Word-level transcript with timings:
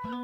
Komiði 0.00 0.14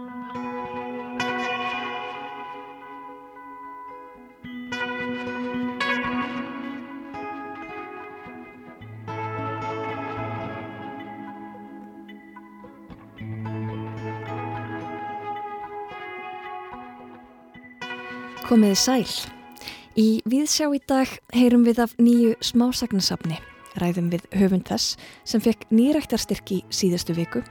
sæl. 18.80 19.04
Í 20.00 20.22
Víðsjá 20.24 20.70
í 20.72 20.80
dag 20.88 21.04
heyrum 21.36 21.66
við 21.68 21.82
af 21.84 21.92
nýju 22.00 22.32
smásagnasafni, 22.40 23.36
ræðum 23.76 24.08
við 24.08 24.24
höfund 24.40 24.64
þess 24.72 24.96
sem 25.28 25.44
fekk 25.44 25.68
nýræktarstyrki 25.68 26.62
síðustu 26.72 27.12
viku 27.20 27.44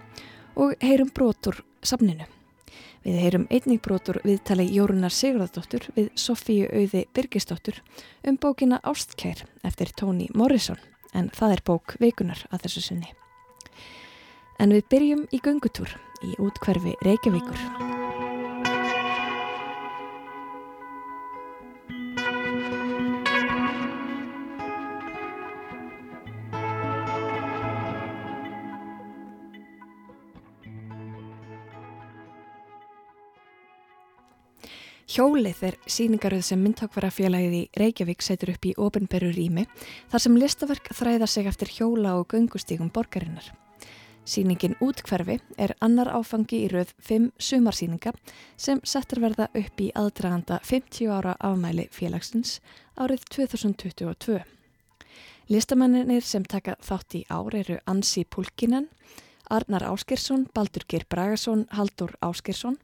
og 0.57 0.73
heyrum 0.81 1.13
brotur 1.13 1.61
safninu. 1.87 2.27
Við 3.05 3.19
heyrum 3.21 3.45
einnig 3.53 3.83
brotur 3.85 4.17
viðtali 4.25 4.65
Jórunar 4.73 5.13
Sigurðardóttur 5.13 5.85
við 5.93 6.09
Sofíu 6.17 6.65
Auði 6.73 7.05
Birgisdóttur 7.13 7.77
um 8.25 8.39
bókina 8.41 8.81
Ástkær 8.81 9.45
eftir 9.67 9.93
Tóni 9.93 10.31
Morrison 10.33 10.81
en 11.13 11.29
það 11.29 11.57
er 11.57 11.65
bók 11.69 11.97
veikunar 12.01 12.41
að 12.49 12.65
þessu 12.65 12.87
sunni. 12.89 13.13
En 14.57 14.73
við 14.73 14.87
byrjum 14.89 15.27
í 15.29 15.41
göngutúr 15.43 15.93
í 16.25 16.33
útkverfi 16.41 16.97
Reykjavíkur. 17.05 17.84
Hjólið 35.15 35.61
er 35.63 35.75
síningaröð 35.87 36.41
sem 36.43 36.59
myndtakvarafélagið 36.59 37.53
í 37.55 37.59
Reykjavík 37.79 38.23
setur 38.25 38.49
upp 38.51 38.65
í 38.67 38.73
ofinberu 38.83 39.29
rými 39.31 39.61
þar 40.11 40.21
sem 40.25 40.33
listaverk 40.35 40.89
þræða 40.91 41.27
sig 41.31 41.45
eftir 41.47 41.69
hjóla 41.71 42.17
og 42.19 42.33
göngustígum 42.33 42.89
borgarinnar. 42.91 43.45
Sýningin 44.27 44.75
Útkverfi 44.83 45.37
er 45.55 45.71
annar 45.79 46.09
áfangi 46.11 46.59
í 46.65 46.67
rauð 46.73 46.91
5 47.07 47.29
sumarsýninga 47.47 48.11
sem 48.59 48.81
settur 48.83 49.21
verða 49.23 49.47
upp 49.55 49.79
í 49.85 49.87
aðdraganda 49.95 50.57
50 50.67 51.07
ára 51.07 51.37
afmæli 51.39 51.85
félagsins 51.95 52.57
árið 52.99 53.23
2022. 53.37 54.41
Listamennir 55.47 56.27
sem 56.27 56.43
taka 56.43 56.75
þátt 56.83 57.21
í 57.21 57.23
ár 57.31 57.55
eru 57.55 57.79
Ansi 57.87 58.25
Pulkinen, 58.27 58.91
Arnar 59.47 59.87
Áskirsson, 59.93 60.49
Baldur 60.51 60.83
Geir 60.83 61.07
Bragason, 61.07 61.69
Haldur 61.71 62.17
Áskirsson 62.19 62.75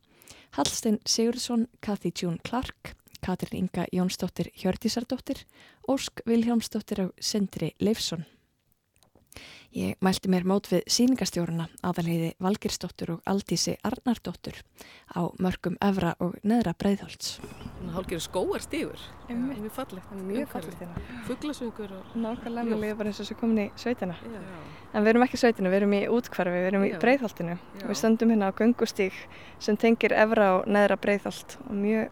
Hallstein 0.58 1.00
Sigurðsson, 1.06 1.68
Kathy 1.82 2.12
June 2.12 2.38
Clark, 2.44 2.96
Katrin 3.22 3.66
Inga 3.66 3.86
Jónsdóttir 3.92 4.52
Hjördísardóttir, 4.56 5.46
Ósk 5.88 6.22
Viljámsdóttir 6.26 7.06
og 7.06 7.12
Sindri 7.20 7.76
Leifsson. 7.80 8.26
Ég 9.72 9.96
mælti 10.04 10.28
mér 10.28 10.44
mót 10.44 10.68
við 10.68 10.82
síningastjóruna 10.92 11.70
aðalheiði 11.88 12.34
Valgirsdóttur 12.44 13.14
og 13.14 13.22
Aldísi 13.32 13.78
Arnardóttur 13.88 14.58
á 15.16 15.32
mörgum 15.40 15.78
Evra 15.80 16.12
og 16.20 16.36
Neðra 16.44 16.74
Breiðholts. 16.76 17.38
Hálfgerður 17.94 18.26
skóar 18.26 18.66
stífur, 18.66 19.06
mjög 19.30 19.72
fallegt. 19.78 20.12
Mjög 20.28 20.52
fallegt 20.52 20.84
hérna. 20.84 21.06
Fugglasöngur 21.30 21.96
og... 21.96 22.12
Nákvæmlega, 22.20 22.68
mér 22.68 22.84
liður 22.84 23.00
bara 23.00 23.14
eins 23.14 23.24
og 23.24 23.30
svo 23.30 23.40
komin 23.40 23.64
í 23.64 23.68
sveitina. 23.80 24.20
Já. 24.20 24.42
En 24.92 25.06
við 25.06 25.14
erum 25.14 25.24
ekki 25.24 25.40
í 25.40 25.42
sveitinu, 25.46 25.72
við 25.72 25.80
erum 25.80 25.96
í 25.96 26.02
útkvarfi, 26.12 26.58
við 26.58 26.70
erum 26.74 26.88
í 26.90 26.94
Breiðholtinu. 27.00 27.58
Við 27.80 28.00
stöndum 28.02 28.34
hérna 28.34 28.52
á 28.52 28.58
gungustík 28.60 29.16
sem 29.64 29.80
tengir 29.80 30.12
Evra 30.20 30.58
og 30.58 30.68
Neðra 30.68 31.00
Breiðholt 31.00 31.56
og 31.64 31.78
mjög, 31.80 32.12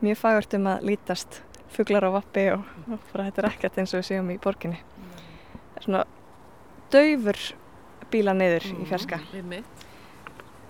mjög 0.00 0.22
fagurt 0.24 0.56
um 0.56 0.70
að 0.72 0.88
lítast 0.88 1.42
fugglar 1.68 2.08
á 2.08 2.10
vappi 2.16 2.48
og, 2.54 2.64
og 2.88 3.10
bara 3.12 3.28
þetta 3.28 3.44
er 3.44 3.50
ekkert 3.52 3.82
eins 3.82 3.92
og 3.92 4.00
við 4.00 4.08
séum 4.08 4.32
í 4.32 4.38
borginni. 4.40 4.80
Svona 5.84 6.06
daufur 6.92 7.40
bíla 8.12 8.34
neyður 8.36 8.70
mm, 8.72 8.82
í 8.82 8.88
fjarska 8.88 9.20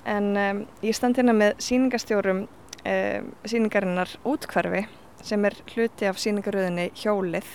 en 0.08 0.28
um, 0.36 0.62
ég 0.82 0.96
stand 0.96 1.18
hérna 1.18 1.34
með 1.36 1.58
síningastjórum 1.62 2.44
um, 2.46 3.30
síningarinnar 3.44 4.14
útkvarfi 4.28 4.86
sem 5.24 5.44
er 5.44 5.56
hluti 5.74 6.08
af 6.08 6.20
síningaröðinni 6.22 6.90
Hjólið 6.98 7.48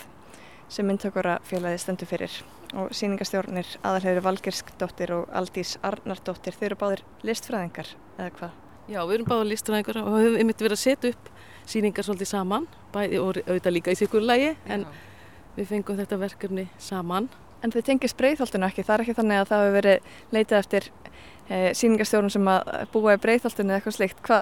sem 0.72 0.86
myndtökura 0.88 1.38
félagi 1.46 1.80
stendur 1.82 2.08
fyrir. 2.08 2.34
Og 2.74 2.90
síningastjórnir 2.96 3.68
aðalhefur 3.86 4.24
Valgerskdóttir 4.24 5.12
og 5.14 5.28
Aldís 5.36 5.76
Arnardóttir 5.86 6.56
þau 6.56 6.64
eru 6.66 6.78
báðir 6.80 7.02
listfræðingar 7.22 7.92
eða 8.16 8.30
hvað? 8.38 8.56
Já, 8.90 8.98
við 9.06 9.14
erum 9.16 9.28
báðir 9.30 9.50
listfræðingar 9.52 10.00
og 10.02 10.10
við 10.16 10.26
hefum 10.26 10.52
yfir 10.54 10.66
verið 10.66 10.76
að 10.76 10.82
setja 10.82 11.12
upp 11.14 11.30
síningar 11.70 12.06
svolítið 12.08 12.30
saman 12.32 12.66
bæði 12.94 13.20
og 13.22 13.38
auðvitað 13.44 13.76
líka 13.76 13.94
í 13.94 14.00
sikurlægi 14.00 14.50
en 14.74 14.86
við 15.54 15.70
fengum 15.70 16.00
þetta 16.00 16.18
verkefni 16.24 16.66
saman 16.82 17.30
En 17.64 17.72
þið 17.72 17.86
tengist 17.88 18.18
breyðholtinu 18.20 18.68
ekki, 18.68 18.84
það 18.84 18.94
er 18.94 19.04
ekki 19.04 19.16
þannig 19.16 19.40
að 19.40 19.50
það 19.50 19.62
hefur 19.64 19.76
verið 19.78 20.08
leitað 20.36 20.58
eftir 20.58 20.88
e, 21.48 21.58
síningastjórnum 21.78 22.32
sem 22.34 22.50
að 22.52 22.70
búa 22.92 23.16
í 23.16 23.20
breyðholtinu 23.24 23.72
eða 23.72 23.80
eitthvað 23.80 23.96
slikt, 23.96 24.20
Hva, 24.26 24.40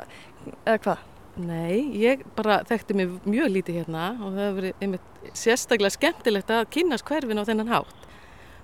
eða 0.66 0.82
hvað? 0.86 1.08
Nei, 1.40 1.88
ég 1.96 2.26
bara 2.36 2.58
þekkti 2.68 2.96
mig 2.98 3.12
mjög 3.24 3.54
lítið 3.54 3.78
hérna 3.80 4.08
og 4.18 4.34
það 4.34 4.42
hefur 4.42 4.56
verið 4.58 4.82
einmitt 4.84 5.30
sérstaklega 5.38 5.94
skemmtilegt 5.94 6.50
að 6.52 6.66
kynast 6.74 7.06
hverfin 7.08 7.40
á 7.40 7.48
þennan 7.48 7.70
hátt. 7.72 8.08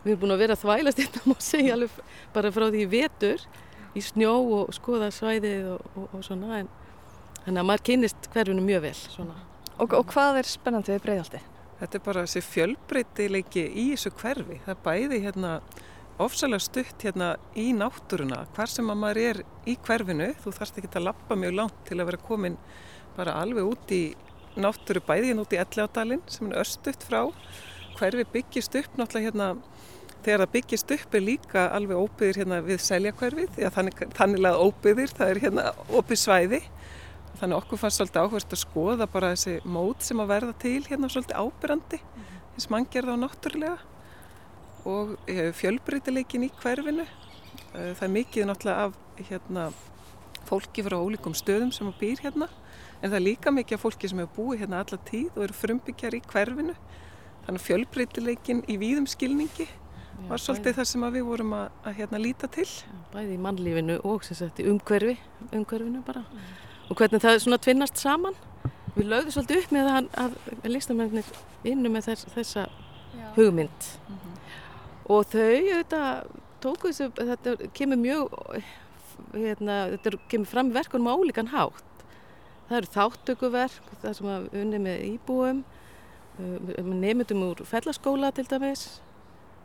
Við 0.02 0.12
erum 0.12 0.20
búin 0.24 0.34
að 0.34 0.42
vera 0.42 0.58
þvælast 0.58 1.00
hérna 1.00 1.22
og 1.32 1.44
segja 1.46 1.78
alveg 1.78 2.02
bara 2.34 2.52
frá 2.52 2.66
því 2.68 2.84
vetur 2.92 3.46
í 3.96 4.02
snjó 4.04 4.34
og 4.58 4.74
skoða 4.76 5.08
svæðið 5.14 5.70
og, 5.76 5.86
og, 5.94 6.10
og 6.18 6.26
svona 6.26 6.60
en 6.60 6.68
þannig 7.46 7.62
að 7.62 7.70
maður 7.70 7.86
kynist 7.88 8.28
hverfinu 8.34 8.66
mjög 8.66 8.84
vel 8.84 8.96
svona. 9.00 9.38
Og, 9.78 9.94
og 9.94 10.04
hvað 10.12 10.42
er 10.42 10.50
spennandi 10.50 10.92
við 10.92 11.04
breyðholtið? 11.06 11.48
Þetta 11.78 11.98
er 11.98 12.04
bara 12.08 12.24
þessi 12.26 12.42
fjölbreytileiki 12.42 13.62
í 13.70 13.84
þessu 13.92 14.10
hverfi. 14.18 14.58
Það 14.64 14.80
bæði 14.86 15.20
hérna 15.26 15.52
ofsalega 16.18 16.64
stutt 16.64 17.04
hérna 17.06 17.32
í 17.54 17.68
náttúruna. 17.76 18.40
Hvar 18.56 18.70
sem 18.72 18.90
að 18.90 19.00
maður 19.02 19.20
er 19.22 19.42
í 19.70 19.76
hverfinu, 19.86 20.32
þú 20.42 20.54
þarfst 20.56 20.80
ekki 20.80 20.90
að 20.98 21.06
lappa 21.06 21.38
mjög 21.38 21.54
langt 21.60 21.84
til 21.86 21.98
að 22.00 22.08
vera 22.10 22.24
komin 22.26 22.56
bara 23.18 23.36
alveg 23.38 23.68
út 23.70 23.94
í 23.94 24.02
náttúru 24.58 25.02
bæði 25.06 25.30
hérna 25.30 25.44
út 25.44 25.54
í 25.54 25.60
Ellegadalinn 25.62 26.24
sem 26.30 26.50
er 26.50 26.62
östutt 26.64 27.06
frá. 27.06 27.20
Hverfi 27.98 28.26
byggist 28.32 28.74
upp 28.78 28.98
náttúrulega 28.98 29.28
hérna, 29.28 29.48
þegar 30.24 30.42
það 30.42 30.52
byggist 30.56 30.94
upp 30.96 31.14
er 31.14 31.24
líka 31.24 31.68
alveg 31.74 32.02
óbyðir 32.02 32.42
hérna 32.42 32.58
við 32.66 32.82
seljakverfið, 32.82 33.62
þannig 34.18 34.50
að 34.50 34.64
óbyðir, 34.66 35.14
það 35.14 35.32
er 35.32 35.42
hérna 35.46 35.68
óbyð 35.94 36.22
svæði 36.24 36.60
Þannig 37.38 37.60
okkur 37.60 37.78
fannst 37.78 38.00
svolítið 38.00 38.24
áhverst 38.24 38.54
að 38.54 38.60
skoða 38.64 39.06
bara 39.10 39.30
þessi 39.34 39.58
mót 39.68 40.02
sem 40.02 40.18
að 40.22 40.30
verða 40.32 40.54
til 40.58 40.80
hérna 40.88 41.10
svolítið 41.12 41.38
ábyrrandi 41.38 42.00
mm 42.00 42.22
-hmm. 42.22 42.40
þess 42.54 42.70
mann 42.72 42.86
gerða 42.90 43.14
á 43.14 43.22
náttúrulega 43.22 43.78
og 44.84 45.16
eh, 45.26 45.52
fjölbreytileikin 45.52 46.46
í 46.48 46.50
hverfinu. 46.62 47.06
Eh, 47.74 47.94
það 47.94 48.02
er 48.02 48.14
mikið 48.16 48.46
náttúrulega 48.48 48.84
af 48.84 48.94
hérna, 49.28 49.72
fólki 50.48 50.82
frá 50.82 50.96
ólíkum 50.96 51.34
stöðum 51.34 51.72
sem 51.72 51.92
býr 52.00 52.20
hérna 52.22 52.48
en 53.02 53.10
það 53.10 53.16
er 53.16 53.26
líka 53.26 53.50
mikið 53.50 53.74
af 53.74 53.82
fólki 53.82 54.08
sem 54.08 54.18
hefur 54.18 54.36
búið 54.36 54.60
hérna 54.60 54.80
alla 54.82 54.98
tíð 55.10 55.30
og 55.36 55.42
eru 55.44 55.52
frumbyggjar 55.52 56.14
í 56.14 56.22
hverfinu. 56.32 56.74
Þannig 57.46 57.60
fjölbreytileikin 57.60 58.64
í 58.68 58.76
víðum 58.76 59.06
skilningi 59.06 59.68
Já, 59.68 60.28
var 60.28 60.38
svolítið 60.38 60.74
það 60.74 60.84
sem 60.84 61.12
við 61.12 61.24
vorum 61.24 61.52
að, 61.52 61.68
að 61.84 61.94
hérna, 61.94 62.18
líta 62.18 62.48
til. 62.48 62.68
Bæði 63.12 63.34
í 63.34 63.38
mannlífinu 63.38 64.00
og 64.02 64.22
umhverfi, 64.64 65.18
umhverfinu 65.52 66.02
bara. 66.02 66.24
Mm 66.32 66.67
og 66.88 66.96
hvernig 66.96 67.22
það 67.22 67.38
svona 67.44 67.60
tvinnast 67.62 68.00
saman. 68.00 68.36
Við 68.96 69.10
lögðum 69.12 69.34
svolítið 69.34 69.62
upp 69.62 69.72
með 69.76 69.88
að, 69.92 70.10
að 70.24 70.68
listamennir 70.72 71.32
innu 71.68 71.92
með 71.92 72.08
þess, 72.08 72.28
þessa 72.34 72.64
Já. 73.14 73.26
hugmynd 73.36 73.88
mm 74.08 74.16
-hmm. 74.16 74.38
og 75.14 75.26
þau 75.30 75.42
auðvitað 75.44 76.30
tóku 76.60 76.90
þessu, 76.90 77.10
þetta 77.14 77.70
kemur 77.74 78.00
mjög, 78.02 78.38
hérna, 79.32 79.76
þetta 79.94 80.18
kemur 80.28 80.46
fram 80.46 80.72
verkunum 80.74 81.10
á 81.12 81.18
ólíkan 81.18 81.52
hátt. 81.54 81.84
Það 82.68 82.76
eru 82.76 82.86
þáttökuverk, 82.94 83.92
það 84.02 84.16
sem 84.16 84.26
að 84.26 84.48
unni 84.52 84.78
með 84.78 85.04
íbúum, 85.12 85.64
nefndum 86.38 87.42
úr 87.42 87.62
fellaskóla 87.66 88.30
til 88.34 88.46
dæmis 88.46 89.00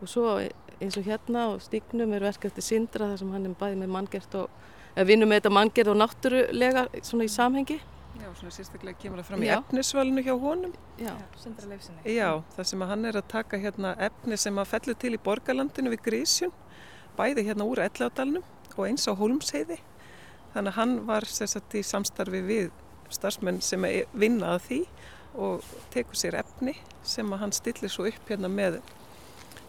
og 0.02 0.10
svo 0.10 0.40
eins 0.82 0.98
og 0.98 1.06
hérna 1.06 1.48
og 1.54 1.62
stíknum 1.62 2.14
er 2.14 2.26
verk 2.26 2.46
eftir 2.46 2.66
Sindra 2.66 3.12
þar 3.12 3.20
sem 3.22 3.32
hann 3.32 3.46
er 3.46 3.58
bæðið 3.60 3.82
með 3.84 3.92
manngert 3.94 4.38
og 4.40 4.50
vinnum 5.10 5.32
með 5.32 5.42
þetta 5.42 5.54
manngerð 5.58 5.92
og 5.94 6.00
náttúrulega 6.02 6.86
svona 7.02 7.26
í 7.26 7.32
samhengi. 7.34 7.80
Já, 8.14 8.28
svona 8.38 8.54
sérstaklega 8.54 9.00
kemur 9.02 9.22
það 9.24 9.30
fram 9.32 9.44
í 9.44 9.50
efnisvalinu 9.56 10.24
hjá 10.24 10.34
honum. 10.38 10.74
Já. 11.02 11.14
Já, 12.06 12.28
það 12.54 12.68
sem 12.70 12.84
að 12.86 12.92
hann 12.94 13.08
er 13.10 13.18
að 13.18 13.32
taka 13.32 13.60
hérna 13.64 13.94
efni 14.08 14.38
sem 14.38 14.60
að 14.62 14.70
fellur 14.70 15.00
til 15.02 15.14
í 15.16 15.22
borgarlandinu 15.26 15.94
við 15.96 16.04
Grísjun, 16.06 16.54
bæði 17.18 17.48
hérna 17.50 17.66
úr 17.66 17.82
Elládalunum 17.88 18.46
og 18.78 18.86
eins 18.86 19.10
á 19.10 19.18
Holmsheiði. 19.18 19.80
Þannig 20.54 20.70
að 20.70 20.78
hann 20.78 20.96
var 21.10 21.26
sérstaklega 21.26 21.82
í 21.82 21.90
samstarfi 21.90 22.44
við 22.46 22.70
starfsmenn 23.14 23.62
sem 23.66 23.86
er 23.90 24.06
vinnað 24.14 24.62
því 24.68 24.80
og 25.34 25.66
tekur 25.94 26.18
sér 26.18 26.38
efni 26.44 26.76
sem 27.02 27.34
að 27.34 27.42
hann 27.42 27.56
stillir 27.56 27.92
svo 27.92 28.06
upp 28.10 28.30
hérna 28.30 28.52
með, 28.52 28.80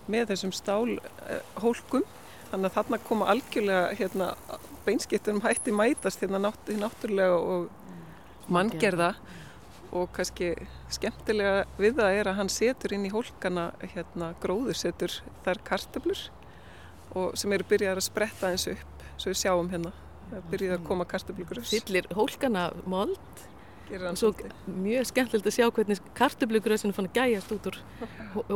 með 0.05 0.35
þessum 0.35 0.53
stálhólkum. 0.53 2.05
Þannig 2.51 2.69
að 2.69 2.77
þarna 2.77 3.03
koma 3.09 3.33
algjörlega 3.33 3.97
hérna 3.97 4.35
beinskiptunum 4.87 5.43
hætti 5.45 5.75
mætast 5.75 6.23
hérna 6.25 6.41
nátt, 6.43 6.71
náttúrulega 6.81 7.39
og 7.39 8.53
manngerða. 8.53 9.15
Og 9.95 10.09
kannski 10.11 10.51
skemmtilega 10.91 11.69
við 11.79 12.01
það 12.01 12.17
er 12.19 12.31
að 12.31 12.39
hann 12.41 12.51
setur 12.51 12.97
inn 12.97 13.05
í 13.07 13.13
hólkana 13.13 13.69
hérna 13.95 14.33
gróður 14.43 14.79
setur 14.79 15.13
þær 15.45 15.61
kartablur 15.69 16.25
og 17.15 17.37
sem 17.39 17.53
eru 17.55 17.67
byrjað 17.71 18.01
að 18.01 18.07
spretta 18.09 18.51
eins 18.51 18.67
upp 18.73 19.05
svo 19.15 19.31
við 19.31 19.39
sjáum 19.45 19.71
hérna. 19.71 19.93
Byrjað 20.51 20.79
að 20.81 20.87
koma 20.89 21.07
kartablugröðs 21.07 21.71
Fyllir 21.71 22.09
hólkana 22.17 22.71
mold 22.91 23.45
Svo 24.17 24.31
mjög 24.67 25.05
skemmtilegt 25.11 25.49
að 25.51 25.57
sjá 25.59 25.67
hvernig 25.77 26.01
kartablugröðsinu 26.17 26.95
fann 26.97 27.09
að 27.11 27.19
gæjast 27.19 27.53
út 27.53 27.67
úr, 27.69 27.77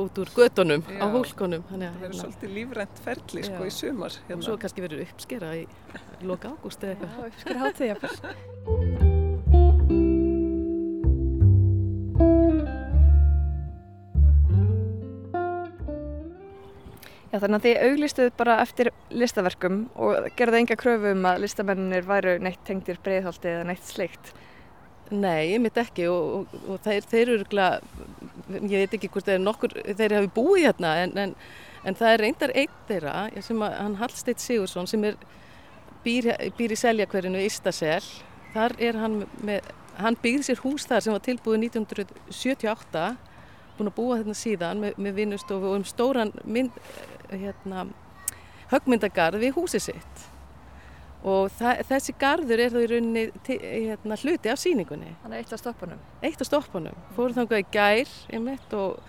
út 0.00 0.20
úr 0.22 0.32
gödunum 0.34 0.82
á 0.88 1.04
hólkonum 1.12 1.62
Það 1.68 1.78
verður 1.84 2.00
hérna. 2.00 2.20
svolítið 2.22 2.54
lífrænt 2.56 3.02
ferli 3.04 3.44
sko 3.44 3.62
í 3.68 3.72
sumar 3.74 4.12
hérna. 4.24 4.38
Og 4.38 4.46
svo 4.48 4.56
kannski 4.62 4.84
verður 4.86 5.04
uppskera 5.04 5.52
í 5.60 5.66
loka 6.24 6.54
ágúst 6.56 6.80
eða 6.82 6.96
eitthvað. 6.96 7.12
Já, 7.12 7.20
uppskera 7.28 7.58
hátíðjafar 7.66 8.14
Já 17.28 17.36
þannig 17.42 17.58
að 17.58 17.64
þið 17.66 17.82
auglistuð 17.84 18.28
bara 18.40 18.54
eftir 18.64 18.88
listaverkum 19.12 19.82
og 20.00 20.30
gerðu 20.38 20.62
enga 20.62 20.76
kröfu 20.80 21.12
um 21.12 21.26
að 21.28 21.42
listamennir 21.44 22.06
væru 22.08 22.38
neitt 22.40 22.62
tengtir 22.64 22.96
breiðhaldi 23.04 23.50
eða 23.52 23.66
neitt 23.68 23.84
sleikt 23.84 24.32
Nei, 25.10 25.54
ég 25.54 25.60
mitt 25.64 25.78
ekki 25.80 26.04
og, 26.12 26.26
og, 26.42 26.64
og 26.68 26.80
þeir, 26.84 27.06
þeir 27.08 27.30
eru 27.32 27.46
glæð, 27.48 27.84
ég 28.58 28.82
veit 28.82 28.96
ekki 28.98 29.08
hvort 29.12 29.28
þeir, 29.28 29.40
nokkur, 29.40 29.74
þeir 29.96 30.14
hafi 30.18 30.30
búið 30.36 30.66
hérna 30.66 30.90
en, 31.04 31.14
en, 31.22 31.34
en 31.88 31.96
það 31.96 32.12
er 32.12 32.22
reyndar 32.24 32.52
einn 32.52 32.74
þeirra 32.90 33.14
sem 33.46 33.64
að 33.64 33.76
hann 33.78 33.96
Hallsteit 34.02 34.44
Sigursson 34.44 34.90
sem 34.90 35.06
er, 35.08 35.16
býr, 36.04 36.28
býr 36.58 36.76
í 36.76 36.80
seljakverinu 36.80 37.40
Ístasel, 37.46 38.04
þar 38.52 38.76
er 38.84 39.00
hann 39.00 39.22
með, 39.48 39.72
hann 39.96 40.18
býr 40.20 40.44
sér 40.44 40.60
hús 40.60 40.84
þar 40.90 41.06
sem 41.06 41.16
var 41.16 41.24
tilbúið 41.24 41.64
1978, 41.70 43.08
búin 43.78 43.92
að 43.92 43.96
búa 43.96 44.20
hérna 44.20 44.36
síðan 44.36 44.84
með, 44.84 45.00
með 45.00 45.22
vinnustofu 45.22 45.72
og 45.72 45.80
um 45.80 45.88
stóran 45.88 46.34
mynd, 46.44 46.76
hérna, 47.32 47.88
högmyndagarð 48.74 49.40
við 49.46 49.56
húsið 49.56 49.88
sitt 49.88 50.28
og 51.26 51.50
þessi 51.88 52.14
gardur 52.18 52.60
er 52.62 52.70
þá 52.72 52.78
í 52.78 52.88
rauninni 52.92 53.24
hérna, 53.48 54.18
hluti 54.22 54.52
af 54.52 54.60
síningunni. 54.62 55.14
Þannig 55.24 55.42
eitt 55.42 55.54
af 55.56 55.62
stoppunum? 55.62 56.02
Eitt 56.22 56.40
af 56.40 56.46
stoppunum. 56.46 56.98
Fórum 57.16 57.34
þannig 57.36 57.64
í 57.64 57.70
gær 57.74 58.12
einmitt, 58.30 58.74
og 58.78 59.00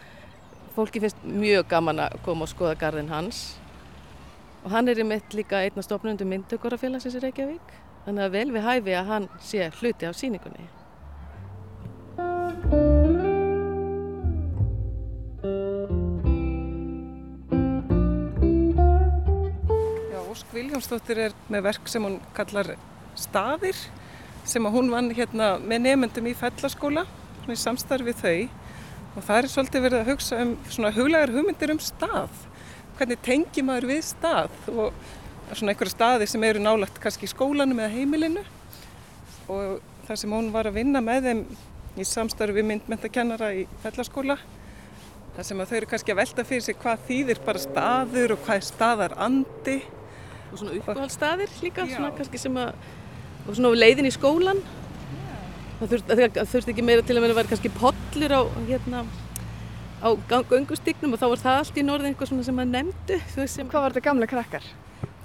fólki 0.75 1.01
finnst 1.03 1.21
mjög 1.23 1.67
gaman 1.69 2.05
að 2.07 2.19
koma 2.25 2.47
og 2.47 2.53
skoða 2.53 2.77
gardin 2.79 3.11
hans 3.11 3.59
og 4.63 4.71
hann 4.73 4.87
er 4.91 4.99
einmitt 4.99 5.33
líka 5.35 5.61
einn 5.63 5.77
af 5.77 5.87
stoppunum 5.87 6.15
undir 6.15 6.27
myndtökurafélagsins 6.27 7.15
í 7.15 7.23
Reykjavík 7.23 7.71
þannig 8.05 8.25
að 8.25 8.35
vel 8.35 8.51
við 8.55 8.67
hæfi 8.67 8.97
að 8.97 9.09
hann 9.13 9.29
sé 9.43 9.69
hluti 9.79 10.07
af 10.09 10.17
síningunni. 10.19 10.67
Viljámsdóttir 20.59 21.19
er 21.23 21.35
með 21.47 21.61
verk 21.69 21.85
sem 21.87 22.03
hún 22.03 22.17
kallar 22.35 22.73
staðir 23.15 23.77
sem 24.49 24.65
að 24.67 24.73
hún 24.75 24.89
vann 24.91 25.07
hérna 25.15 25.53
með 25.61 25.85
nefnendum 25.85 26.25
í 26.27 26.33
fellaskóla. 26.35 27.05
Í 27.47 27.55
samstarfið 27.57 28.17
þau. 28.19 28.39
Og 29.15 29.23
það 29.23 29.37
er 29.37 29.47
svolítið 29.53 29.85
verið 29.85 30.01
að 30.01 30.09
hugsa 30.11 30.39
um 30.43 30.51
svona 30.67 30.91
huglegar 30.93 31.31
hugmyndir 31.31 31.71
um 31.71 31.79
stað. 31.81 32.41
Hvernig 32.97 33.21
tengi 33.23 33.63
maður 33.63 33.87
við 33.93 34.01
stað? 34.09 34.57
Og 34.73 35.53
svona 35.53 35.73
einhverja 35.73 35.93
staði 35.93 36.27
sem 36.29 36.43
eru 36.49 36.63
nálagt 36.65 36.99
kannski 37.01 37.29
í 37.29 37.31
skólanum 37.31 37.79
eða 37.79 37.93
heimilinu. 37.93 38.43
Og 39.47 39.79
það 40.09 40.19
sem 40.23 40.33
hún 40.35 40.49
var 40.53 40.67
að 40.67 40.81
vinna 40.81 41.03
með 41.05 41.29
þeim 41.29 41.45
í 41.99 42.07
samstarfi 42.09 42.65
myndmyndakennara 42.67 43.53
í 43.61 43.63
fellaskóla. 43.85 44.35
Það 45.37 45.47
sem 45.47 45.63
að 45.63 45.71
þau 45.71 45.79
eru 45.79 45.89
kannski 45.93 46.13
að 46.13 46.19
velta 46.19 46.45
fyrir 46.51 46.67
sig 46.67 46.77
hvað 46.83 47.07
þýðir 47.07 47.41
bara 47.47 47.63
staður 47.63 48.35
og 48.35 48.43
hvað 48.43 48.59
er 48.59 48.67
staðar 48.73 49.17
andi 49.29 49.77
og 50.49 50.57
svona 50.57 50.75
uppáhaldstaðir 50.79 51.55
líka 51.63 51.85
svona 51.89 52.11
kannski 52.17 52.41
sem 52.41 52.59
að 52.59 52.73
og 53.45 53.55
svona 53.55 53.73
leiðin 53.77 54.09
í 54.09 54.13
skólan 54.13 54.61
það 55.79 55.95
þurfti 55.95 56.45
þurft 56.51 56.71
ekki 56.73 56.85
meira 56.85 57.05
til 57.05 57.15
að 57.17 57.23
vera 57.25 57.35
að 57.35 57.41
vera 57.41 57.51
kannski 57.53 57.71
podlur 57.77 58.35
á 58.35 58.41
hérna 58.67 59.03
á 59.99 60.09
göngustygnum 60.49 61.15
og 61.15 61.21
þá 61.21 61.27
var 61.31 61.41
það 61.43 61.61
allt 61.61 61.79
í 61.79 61.85
norðin 61.85 62.13
eitthvað 62.13 62.31
svona 62.31 62.47
sem 62.47 62.61
að 62.61 62.71
nefndu 62.75 63.19
sem 63.51 63.69
Hvað 63.69 63.83
var 63.83 63.95
þetta 63.95 64.05
gamla 64.07 64.29
krakkar? 64.31 64.67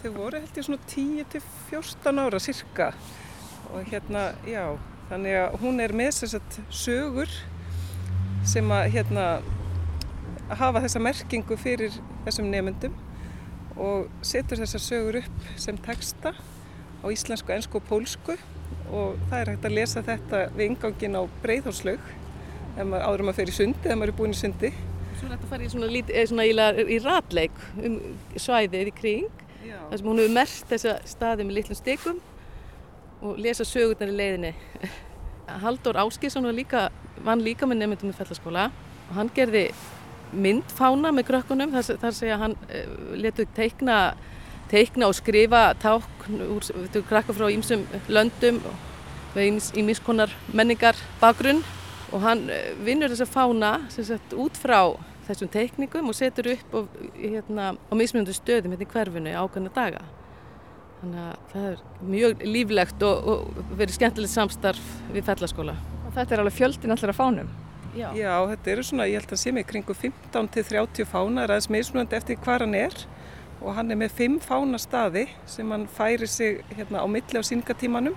Þau 0.02 0.10
voru 0.16 0.40
held 0.42 0.58
ég 0.58 0.66
svona 0.66 0.88
10-14 0.90 2.22
ára 2.24 2.40
cirka 2.42 2.90
og 3.72 3.86
hérna, 3.90 4.32
já 4.46 4.76
þannig 5.08 5.38
að 5.40 5.58
hún 5.62 5.82
er 5.82 5.94
með 5.96 6.20
að 6.26 6.58
sögur 6.74 7.30
sem 8.46 8.70
að 8.74 8.90
hérna 8.94 9.26
hafa 10.60 10.82
þessa 10.84 11.02
merkingu 11.02 11.56
fyrir 11.60 11.94
þessum 12.26 12.50
nefndum 12.52 12.94
og 13.80 14.10
setur 14.24 14.60
þessar 14.62 14.82
sögur 14.82 15.20
upp 15.22 15.46
sem 15.60 15.78
texta 15.84 16.34
á 16.34 17.06
íslensku, 17.10 17.52
ennsku 17.54 17.80
og 17.80 17.88
pólsku. 17.88 18.36
Og 18.94 19.16
það 19.30 19.38
er 19.40 19.50
hægt 19.52 19.68
að 19.68 19.76
lesa 19.78 20.02
þetta 20.04 20.42
við 20.54 20.66
ingangin 20.70 21.18
á 21.18 21.22
breyðhálslaug 21.42 22.10
áður 22.74 23.28
að 23.30 23.38
fyrir 23.38 23.54
sundi, 23.54 23.80
þegar 23.84 23.98
maður 24.00 24.12
er 24.12 24.18
búin 24.18 24.34
í 24.34 24.38
sundi. 24.38 24.70
Svo 25.14 25.28
er 25.28 25.34
þetta 25.34 25.46
að 25.46 25.50
fara 25.52 25.64
í 25.64 25.70
svona, 25.72 25.88
lít, 25.94 26.12
svona 26.30 26.46
í, 26.46 26.54
í 26.90 26.98
ratleik 27.04 27.58
um 27.78 27.98
svæðið 28.34 28.90
í 28.90 28.94
kring 28.98 29.42
þar 29.64 29.98
sem 29.98 30.08
hún 30.08 30.20
hefur 30.20 30.34
mert 30.34 30.70
þessa 30.72 30.94
staði 31.08 31.46
með 31.46 31.58
litlum 31.60 31.78
stykum 31.78 32.20
og 33.24 33.38
lesa 33.40 33.64
sögurnar 33.68 34.12
í 34.12 34.16
leiðinni. 34.18 34.52
Haldur 35.62 35.98
Áskísson 36.02 36.46
var 36.48 36.56
líka 36.56 36.88
vann 37.24 37.44
líka 37.44 37.68
með 37.68 37.82
nefndum 37.82 38.12
í 38.12 38.16
fellaskóla 38.18 38.68
og 39.08 39.14
hann 39.18 39.30
gerði 39.36 39.68
myndfána 40.32 41.12
með 41.14 41.28
krökkunum 41.30 41.74
þar, 41.74 42.00
þar 42.02 42.16
segja 42.16 42.40
hann 42.40 42.56
eh, 42.68 42.88
letu 43.20 43.46
teikna, 43.56 43.98
teikna 44.72 45.10
og 45.10 45.16
skrifa 45.18 45.66
tákn 45.82 46.42
úr 46.48 46.68
krakka 47.08 47.36
frá 47.36 47.50
ímsum 47.52 47.84
löndum 48.08 48.60
með 49.34 49.72
ímiskonar 49.78 50.32
menningar 50.54 50.98
bakgrunn 51.20 51.62
og 52.14 52.22
hann 52.22 52.46
uh, 52.46 52.70
vinnur 52.86 53.10
þessa 53.10 53.26
fána 53.26 53.72
sagt, 53.90 54.34
út 54.38 54.58
frá 54.60 54.94
þessum 55.26 55.50
teikningum 55.50 56.10
og 56.10 56.16
setur 56.16 56.52
upp 56.52 56.76
og, 56.78 57.00
hérna, 57.16 57.72
á 57.74 57.92
mismunandi 57.96 58.36
stöðum 58.36 58.74
hérna 58.74 58.86
í 58.86 58.92
hverfinu 58.92 59.34
ákveðna 59.40 59.72
daga. 59.74 60.04
Þannig 61.00 61.22
að 61.24 61.50
það 61.52 61.68
er 61.70 61.82
mjög 62.12 62.44
líflegt 62.48 63.04
og, 63.08 63.30
og 63.32 63.62
verið 63.72 63.98
skemmtilegt 63.98 64.34
samstarf 64.34 64.94
við 65.12 65.26
fellaskóla. 65.26 65.76
Og 66.04 66.14
þetta 66.16 66.36
er 66.36 66.44
alveg 66.44 66.58
fjöldin 66.60 66.94
allir 66.94 67.14
að 67.14 67.18
fánum? 67.18 67.52
Já. 67.94 68.08
Já, 68.18 68.32
þetta 68.50 68.70
eru 68.72 68.82
svona, 68.82 69.06
ég 69.06 69.22
held 69.22 69.32
að 69.36 69.38
sé 69.38 69.52
mig 69.54 69.66
kringu 69.70 69.94
15 69.94 70.48
til 70.54 70.64
30 70.66 71.06
fánar, 71.06 71.52
aðeins 71.52 71.70
mismunandi 71.70 72.16
eftir 72.18 72.40
hvað 72.42 72.64
hann 72.64 72.74
er 72.78 72.96
og 73.60 73.76
hann 73.76 73.94
er 73.94 73.98
með 74.00 74.16
5 74.18 74.38
fánastaði 74.44 75.28
sem 75.48 75.70
hann 75.70 75.86
færi 75.86 76.26
sig 76.28 76.64
hérna 76.74 77.04
á 77.04 77.06
milli 77.06 77.38
á 77.38 77.42
síningatímanum 77.46 78.16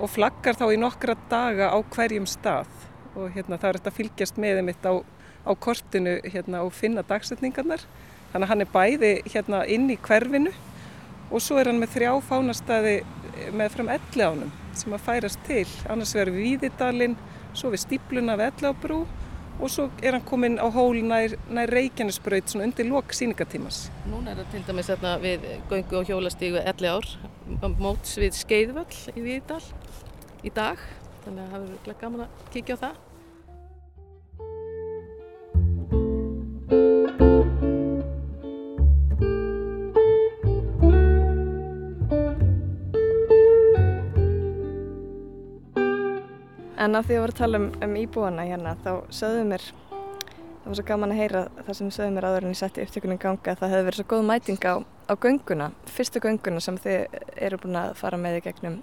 og 0.00 0.10
flaggar 0.10 0.58
þá 0.58 0.66
í 0.74 0.80
nokkra 0.80 1.14
daga 1.30 1.70
á 1.70 1.78
hverjum 1.94 2.26
stað 2.28 2.68
og 3.14 3.30
hérna 3.34 3.60
það 3.60 3.68
er 3.70 3.78
þetta 3.78 3.94
fylgjast 3.94 4.40
með 4.42 4.60
þeim 4.60 4.72
á, 4.74 4.94
á 5.46 5.52
kortinu 5.54 6.18
hérna 6.26 6.64
og 6.66 6.74
finna 6.74 7.06
dagsetningarnar. 7.06 7.82
Þannig 8.32 8.46
að 8.46 8.50
hann 8.52 8.64
er 8.64 8.74
bæði 8.74 9.12
hérna 9.32 9.62
inn 9.66 9.88
í 9.90 9.98
hverfinu 10.02 10.52
og 11.30 11.42
svo 11.42 11.58
er 11.60 11.70
hann 11.70 11.80
með 11.82 11.94
þrjá 11.96 12.12
fánastaði 12.26 12.96
með 13.54 13.74
fram 13.76 13.90
elli 13.94 14.26
ánum 14.26 14.54
sem 14.76 14.94
að 14.94 15.04
færast 15.06 15.42
til, 15.46 15.66
annars 15.90 16.14
verður 16.14 16.38
Víðidalinn 16.38 17.16
svo 17.54 17.72
við 17.74 17.84
stípluna 17.84 18.36
við 18.38 18.52
Ellábrú 18.52 19.00
og 19.60 19.68
svo 19.72 19.88
er 20.02 20.16
hann 20.16 20.24
komin 20.24 20.56
á 20.56 20.66
hól 20.72 21.02
nær, 21.04 21.34
nær 21.52 21.72
Reykjanesbraut 21.72 22.48
svona 22.48 22.68
undir 22.68 22.88
lok 22.88 23.12
síningatímas. 23.16 23.90
Núna 24.08 24.32
er 24.32 24.40
það 24.40 24.54
til 24.54 24.62
dæmis 24.68 24.90
hérna 24.92 25.12
við 25.20 25.44
göngu 25.72 26.00
og 26.00 26.08
hjólastígu 26.08 26.62
elli 26.64 26.88
ár 26.88 27.06
móts 27.80 28.16
við 28.20 28.38
Skeiðvöll 28.40 28.96
í 29.16 29.26
Víðdal 29.26 29.62
í 30.44 30.54
dag 30.54 30.80
þannig 31.26 31.44
að 31.44 31.52
það 31.52 31.68
verður 31.68 32.00
gaman 32.00 32.26
að 32.26 32.50
kíkja 32.56 32.80
á 32.80 32.82
það. 32.86 32.98
En 46.80 46.96
að 46.96 47.10
því 47.10 47.12
að 47.12 47.18
við 47.18 47.20
varum 47.20 47.34
að 47.34 47.40
tala 47.40 47.58
um, 47.60 47.64
um 47.84 47.96
íbúana 48.00 48.44
hérna 48.48 48.70
þá 48.80 48.92
sögðu 49.12 49.40
mér, 49.50 49.64
það 49.90 50.68
var 50.70 50.78
svo 50.78 50.84
gaman 50.88 51.10
að 51.12 51.18
heyra 51.20 51.42
það 51.58 51.76
sem 51.76 51.90
sögðu 51.92 52.14
mér 52.14 52.26
áður 52.28 52.46
en 52.46 52.54
ég 52.54 52.60
setti 52.60 52.84
upptökunum 52.86 53.18
ganga 53.20 53.52
að 53.52 53.60
það 53.60 53.74
hefði 53.74 53.86
verið 53.88 54.00
svo 54.00 54.06
góð 54.12 54.22
mæting 54.30 54.64
á, 54.64 54.74
á 54.80 55.14
gönguna, 55.20 55.66
fyrstu 55.92 56.22
gönguna 56.24 56.62
sem 56.64 56.78
þið 56.80 57.18
eru 57.36 57.58
búin 57.60 57.76
að 57.82 57.92
fara 58.00 58.20
með 58.22 58.38
í 58.38 58.42
gegnum, 58.46 58.78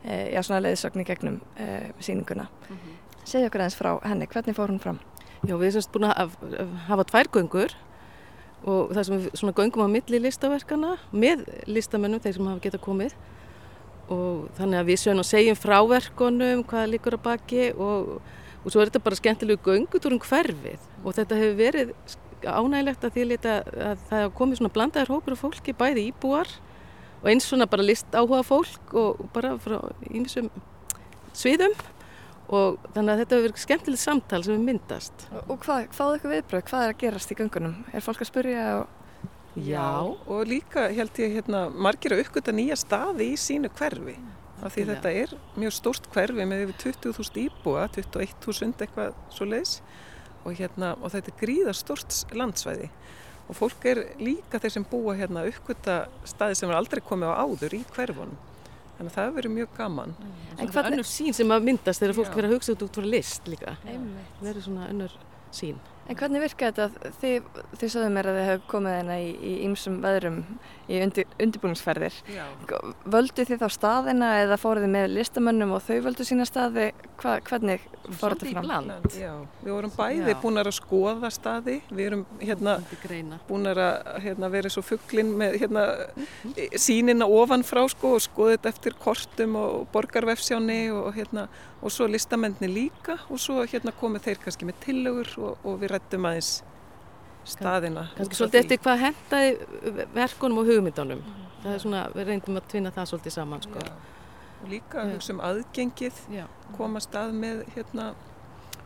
e, 0.00 0.16
já 0.32 0.40
svona 0.40 0.62
leiðisögn 0.64 1.04
í 1.04 1.06
gegnum 1.10 1.36
e, 1.60 1.66
síninguna. 2.00 2.48
Mm 2.48 2.78
-hmm. 2.78 2.96
Segja 3.24 3.50
okkur 3.50 3.66
aðeins 3.66 3.76
frá 3.76 3.90
henni, 4.08 4.26
hvernig 4.26 4.56
fór 4.56 4.72
hún 4.72 4.80
fram? 4.80 5.00
Já 5.44 5.56
við 5.60 5.76
erum 5.76 5.92
búin 5.92 6.08
að 6.08 6.32
hafa 6.88 7.04
tvær 7.04 7.28
göngur 7.36 7.76
og 8.64 8.94
það 8.94 9.04
sem 9.04 9.18
við 9.18 9.34
svona 9.34 9.52
göngum 9.56 9.84
á 9.84 9.88
milli 9.92 10.18
listaverkana 10.20 10.96
með 11.12 11.44
listamennum 11.66 12.20
þeir 12.20 12.34
sem 12.34 12.46
hafa 12.46 12.64
getað 12.64 12.80
komið 12.80 13.14
og 14.10 14.48
þannig 14.58 14.80
að 14.80 14.88
við 14.90 15.02
sjöum 15.02 15.22
og 15.22 15.28
segjum 15.28 15.58
fráverkonum 15.58 16.64
hvaða 16.70 16.90
líkur 16.94 17.16
að 17.16 17.26
baki 17.26 17.68
og, 17.76 18.16
og 18.64 18.72
svo 18.72 18.82
er 18.82 18.90
þetta 18.90 19.04
bara 19.06 19.20
skemmtilegu 19.20 19.62
göngutúrum 19.66 20.22
hverfið 20.24 20.88
og 21.04 21.14
þetta 21.18 21.38
hefur 21.38 21.60
verið 21.60 21.94
ánægilegt 22.40 23.04
að 23.04 23.14
því 23.14 23.26
að, 23.36 23.46
að 23.50 24.02
það 24.08 24.22
hefur 24.24 24.36
komið 24.40 24.60
svona 24.60 24.74
blandaður 24.74 25.14
hópur 25.14 25.36
af 25.36 25.44
fólki 25.44 25.76
bæði 25.76 26.08
íbúar 26.10 26.50
og 27.20 27.30
eins 27.30 27.46
svona 27.46 27.68
bara 27.70 27.86
list 27.86 28.14
áhuga 28.16 28.42
fólk 28.46 28.94
og 28.96 29.24
bara 29.34 29.54
frá 29.60 29.78
ímsum 30.08 30.48
sviðum 31.36 31.74
og 32.50 32.80
þannig 32.94 33.12
að 33.12 33.20
þetta 33.22 33.36
hefur 33.36 33.46
verið 33.46 33.62
skemmtilegt 33.62 34.02
samtal 34.02 34.40
sem 34.42 34.56
er 34.56 34.64
myndast. 34.64 35.26
Og, 35.30 35.52
og 35.52 35.60
hvað, 35.62 35.84
hvaðu 35.94 36.16
eitthvað 36.16 36.34
viðbröð? 36.34 36.64
Hvað 36.70 36.86
er 36.86 36.94
að 36.94 37.02
gerast 37.04 37.30
í 37.30 37.36
göngunum? 37.38 37.76
Er 37.94 38.02
fólk 38.02 38.24
að 38.24 38.30
spurja 38.32 38.64
og 38.80 38.99
Já. 39.56 40.14
og 40.26 40.44
líka 40.46 40.86
held 40.94 41.16
ég 41.18 41.32
hérna 41.34 41.64
margir 41.74 42.14
að 42.14 42.22
uppgöta 42.24 42.54
nýja 42.54 42.76
staði 42.78 43.32
í 43.32 43.38
sínu 43.40 43.70
hverfi 43.74 44.14
af 44.60 44.74
því 44.74 44.84
þetta 44.90 45.12
er 45.22 45.32
mjög 45.58 45.74
stórt 45.74 46.06
hverfi 46.12 46.46
með 46.46 46.66
yfir 46.66 46.92
20.000 46.92 47.42
íbúa 47.46 47.86
21.000 47.96 48.84
eitthvað 48.84 49.16
svo 49.32 49.48
leiðs 49.48 49.80
og, 50.44 50.54
hérna, 50.56 50.94
og 51.00 51.12
þetta 51.14 51.32
er 51.32 51.38
gríða 51.40 51.74
stórt 51.76 52.20
landsvæði. 52.36 52.90
Og 53.50 53.58
fólk 53.58 53.86
er 53.90 54.02
líka 54.22 54.60
þeir 54.62 54.76
sem 54.76 54.86
búa 54.86 55.16
hérna 55.18 55.44
uppgöta 55.48 56.04
staði 56.28 56.58
sem 56.60 56.70
er 56.70 56.78
aldrei 56.78 57.02
komið 57.04 57.32
á 57.34 57.42
áður 57.42 57.76
í 57.76 57.82
hverfunum. 57.96 58.36
Þannig 58.98 59.10
að 59.10 59.16
það 59.16 59.26
hefur 59.26 59.38
verið 59.40 59.54
mjög 59.56 59.70
gaman. 59.78 60.14
En 60.56 60.68
hvað 60.68 60.82
er 60.82 60.90
önnur 60.92 61.08
sín 61.08 61.36
sem 61.36 61.54
að 61.56 61.66
myndast 61.70 62.02
þegar 62.04 62.18
fólk 62.20 62.34
verður 62.36 62.50
að 62.50 62.56
hugsa 62.58 62.76
út 62.76 62.84
út 62.86 63.00
frá 63.00 63.08
list 63.08 63.48
líka. 63.48 63.76
Það 63.82 64.50
er 64.52 64.62
svona 64.66 64.90
önnur 64.92 65.16
sín 65.56 65.80
En 66.10 66.16
hvernig 66.18 66.40
virka 66.42 66.72
þetta? 66.72 67.12
Þið, 67.20 67.44
þið 67.78 67.90
sögðu 67.92 68.06
mér 68.10 68.28
að 68.30 68.36
þið 68.36 68.48
hefðu 68.48 68.62
komið 68.72 68.94
hérna 68.96 69.18
í 69.22 69.50
ýmsum 69.68 69.98
veðrum 70.02 70.40
í 70.90 70.98
undir, 71.04 71.36
undirbúningsferðir. 71.44 72.16
Völdu 73.14 73.44
þið 73.46 73.60
þá 73.60 73.68
staðina 73.76 74.30
eða 74.40 74.58
fóruð 74.58 74.88
þið 74.88 74.92
með 74.96 75.06
listamönnum 75.14 75.76
og 75.76 75.84
þau 75.86 76.00
völdu 76.08 76.26
sína 76.26 76.48
staði? 76.48 76.88
Hva, 77.20 77.36
hvernig 77.46 77.86
fóruð 78.18 78.42
þið 78.42 78.58
fram? 78.58 78.90
Já, 79.14 79.30
við 79.62 79.74
vorum 79.76 79.94
bæði 79.94 80.36
búin 80.42 80.64
að 80.64 80.72
skoða 80.80 81.30
staði. 81.30 81.78
Við 81.94 82.04
erum 82.08 82.26
hérna 82.42 82.76
búin 83.46 83.70
að 83.70 83.82
hérna, 84.26 84.50
vera 84.50 84.74
svo 84.74 84.82
fugglinn 84.82 85.30
með 85.38 85.60
hérna, 85.62 85.86
sínina 86.74 87.30
ofanfrá 87.30 87.84
sko, 87.94 88.16
og 88.18 88.26
skoða 88.26 88.56
þetta 88.56 88.74
eftir 88.74 88.98
kortum 88.98 89.60
og 89.62 89.86
borgarvefsjáni 89.94 90.82
og 90.90 91.12
hérna 91.14 91.46
og 91.80 91.92
svo 91.92 92.06
listamenni 92.10 92.68
líka 92.68 93.16
og 93.30 93.40
svo 93.40 93.62
hérna 93.64 93.92
komið 93.96 94.26
þeir 94.26 94.42
kannski 94.44 94.68
með 94.68 94.82
tillögur 94.84 95.30
og, 95.40 95.64
og 95.64 95.78
við 95.80 95.94
rættum 95.94 96.28
aðeins 96.28 96.50
staðina. 97.48 98.06
Kannski 98.16 98.38
svolítið 98.38 98.62
eftir 98.64 98.80
hvað 98.84 99.04
hendaði 99.06 100.06
verkunum 100.14 100.60
og 100.62 100.70
hugmyndunum. 100.70 101.22
Mm. 101.24 101.46
Það 101.62 101.74
er 101.74 101.84
svona, 101.84 102.02
við 102.14 102.28
reyndum 102.30 102.60
að 102.60 102.68
tvinna 102.72 102.92
það 102.96 103.10
svolítið 103.12 103.36
saman 103.36 103.64
sko. 103.64 103.84
Og 104.60 104.68
líka 104.68 105.06
hugsa 105.08 105.32
um 105.34 105.40
aðgengið, 105.44 106.20
Já. 106.34 106.44
koma 106.76 107.00
stað 107.00 107.32
með 107.40 107.64
hérna 107.74 108.10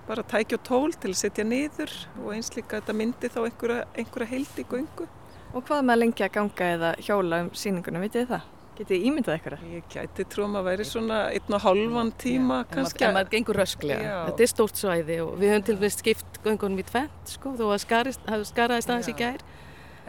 bara 0.07 0.23
tækja 0.29 0.59
og 0.59 0.65
tól 0.69 0.95
til 1.01 1.11
að 1.11 1.19
setja 1.19 1.45
niður 1.49 1.93
og 2.23 2.35
eins 2.37 2.53
líka 2.55 2.79
þetta 2.79 2.97
myndi 2.97 3.31
þá 3.33 3.41
einhverja, 3.47 3.85
einhverja 3.97 4.31
heild 4.31 4.59
í 4.61 4.67
göngu. 4.71 5.09
Og 5.55 5.63
hvað 5.67 5.87
með 5.87 5.95
að 5.95 6.03
lengja 6.03 6.29
að 6.29 6.35
ganga 6.35 6.69
eða 6.77 6.91
hjóla 7.07 7.41
um 7.45 7.51
síninguna, 7.57 8.03
vitið 8.03 8.31
það? 8.35 8.54
Getið 8.75 8.91
þið 8.91 9.05
ímyndað 9.07 9.37
eitthvað? 9.37 9.61
Ég 9.71 9.85
gæti 9.93 10.25
trúum 10.33 10.57
að 10.59 10.65
væri 10.67 10.85
svona 10.89 11.19
einn 11.31 11.55
og 11.55 11.61
halvan 11.63 12.09
tíma 12.19 12.57
já, 12.65 12.69
kannski. 12.73 13.05
En 13.07 13.13
maður 13.15 13.29
gengur 13.37 13.59
rösklega. 13.61 14.15
Þetta 14.27 14.43
er 14.43 14.51
stórt 14.51 14.81
svæði 14.81 15.19
og 15.23 15.37
við 15.39 15.53
höfum 15.53 15.67
til 15.69 15.77
dæmis 15.79 15.99
skipt 16.01 16.41
göngunum 16.43 16.81
í 16.83 16.87
tvent 16.89 17.35
sko 17.37 17.53
þó 17.61 17.63
að 17.69 17.85
skaraðist 17.85 18.91
aðeins 18.91 19.11
í 19.13 19.15
gær. 19.21 19.45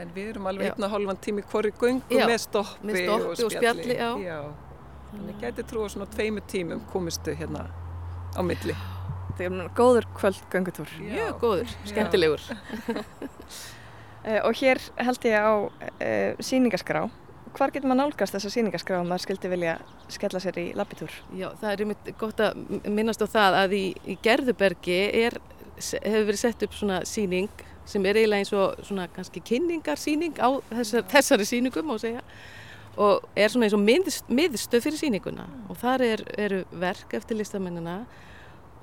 En 0.01 0.09
við 0.15 0.31
erum 0.33 0.49
alveg 0.49 0.73
einn 0.73 0.87
og 0.87 0.93
halvan 0.95 1.19
tími 1.21 1.45
hverju 1.45 1.75
göngu 1.77 2.17
með 2.17 2.39
stoppi, 2.41 2.89
með 2.89 2.97
stoppi 3.03 3.29
og 3.29 3.37
spjalli. 3.37 3.45
Og 3.45 3.53
spjalli 3.53 3.99
já. 3.99 4.09
já. 4.25 4.39
Þannig 5.11 5.29
ég 5.35 5.45
gæti 5.45 5.67
trúa 5.69 5.91
svona 5.93 6.09
tveimu 6.15 6.43
tímum 6.49 6.81
komistu 6.89 7.35
hérna 7.37 7.67
á 8.33 8.41
milli. 8.41 8.73
Þetta 9.35 9.45
er 9.45 9.71
góður 9.77 10.09
kvöld 10.17 10.41
göngutúr. 10.49 10.97
Mjög 11.05 11.39
góður, 11.45 11.77
skemmtilegur. 11.85 12.49
Eh, 14.25 14.39
og 14.41 14.55
hér 14.57 14.79
held 15.05 15.25
ég 15.29 15.35
á 15.37 15.53
uh, 15.53 16.39
síningaskrá 16.41 17.03
hvar 17.55 17.73
getur 17.73 17.89
maður 17.89 18.01
nálgast 18.03 18.35
þessa 18.35 18.51
síningarskrá 18.53 18.99
og 18.99 19.07
maður 19.09 19.25
skildi 19.25 19.51
vilja 19.51 19.77
skella 20.11 20.41
sér 20.43 20.59
í 20.61 20.65
labbitúr? 20.77 21.13
Já, 21.37 21.47
það 21.61 21.69
er 21.71 21.83
einmitt 21.85 22.11
gott 22.19 22.43
að 22.43 22.59
minnast 22.87 23.23
á 23.23 23.27
það 23.31 23.59
að 23.61 23.77
í, 23.77 23.85
í 24.11 24.17
Gerðubergi 24.25 24.99
er, 25.25 25.39
hefur 25.79 26.27
verið 26.29 26.41
sett 26.41 26.67
upp 26.67 26.75
svona 26.75 26.99
síning 27.07 27.65
sem 27.85 28.05
er 28.05 28.19
eiginlega 28.19 28.43
eins 28.43 28.53
og 28.57 28.85
svona 28.85 29.07
kannski 29.13 29.43
kynningarsíning 29.45 30.37
á 30.41 30.49
þessar, 30.71 31.05
þessari 31.11 31.47
síningum 31.47 31.91
á 31.93 31.95
segja 32.01 32.23
og 32.95 33.25
er 33.35 33.51
svona 33.51 33.67
eins 33.67 33.75
og 33.75 33.83
miðst, 33.83 34.29
miðstöð 34.31 34.87
fyrir 34.87 35.01
síninguna 35.01 35.45
mm. 35.45 35.65
og 35.69 35.79
þar 35.81 36.05
er, 36.05 36.23
eru 36.39 36.61
verk 36.81 37.13
eftir 37.17 37.37
listamennina 37.39 38.01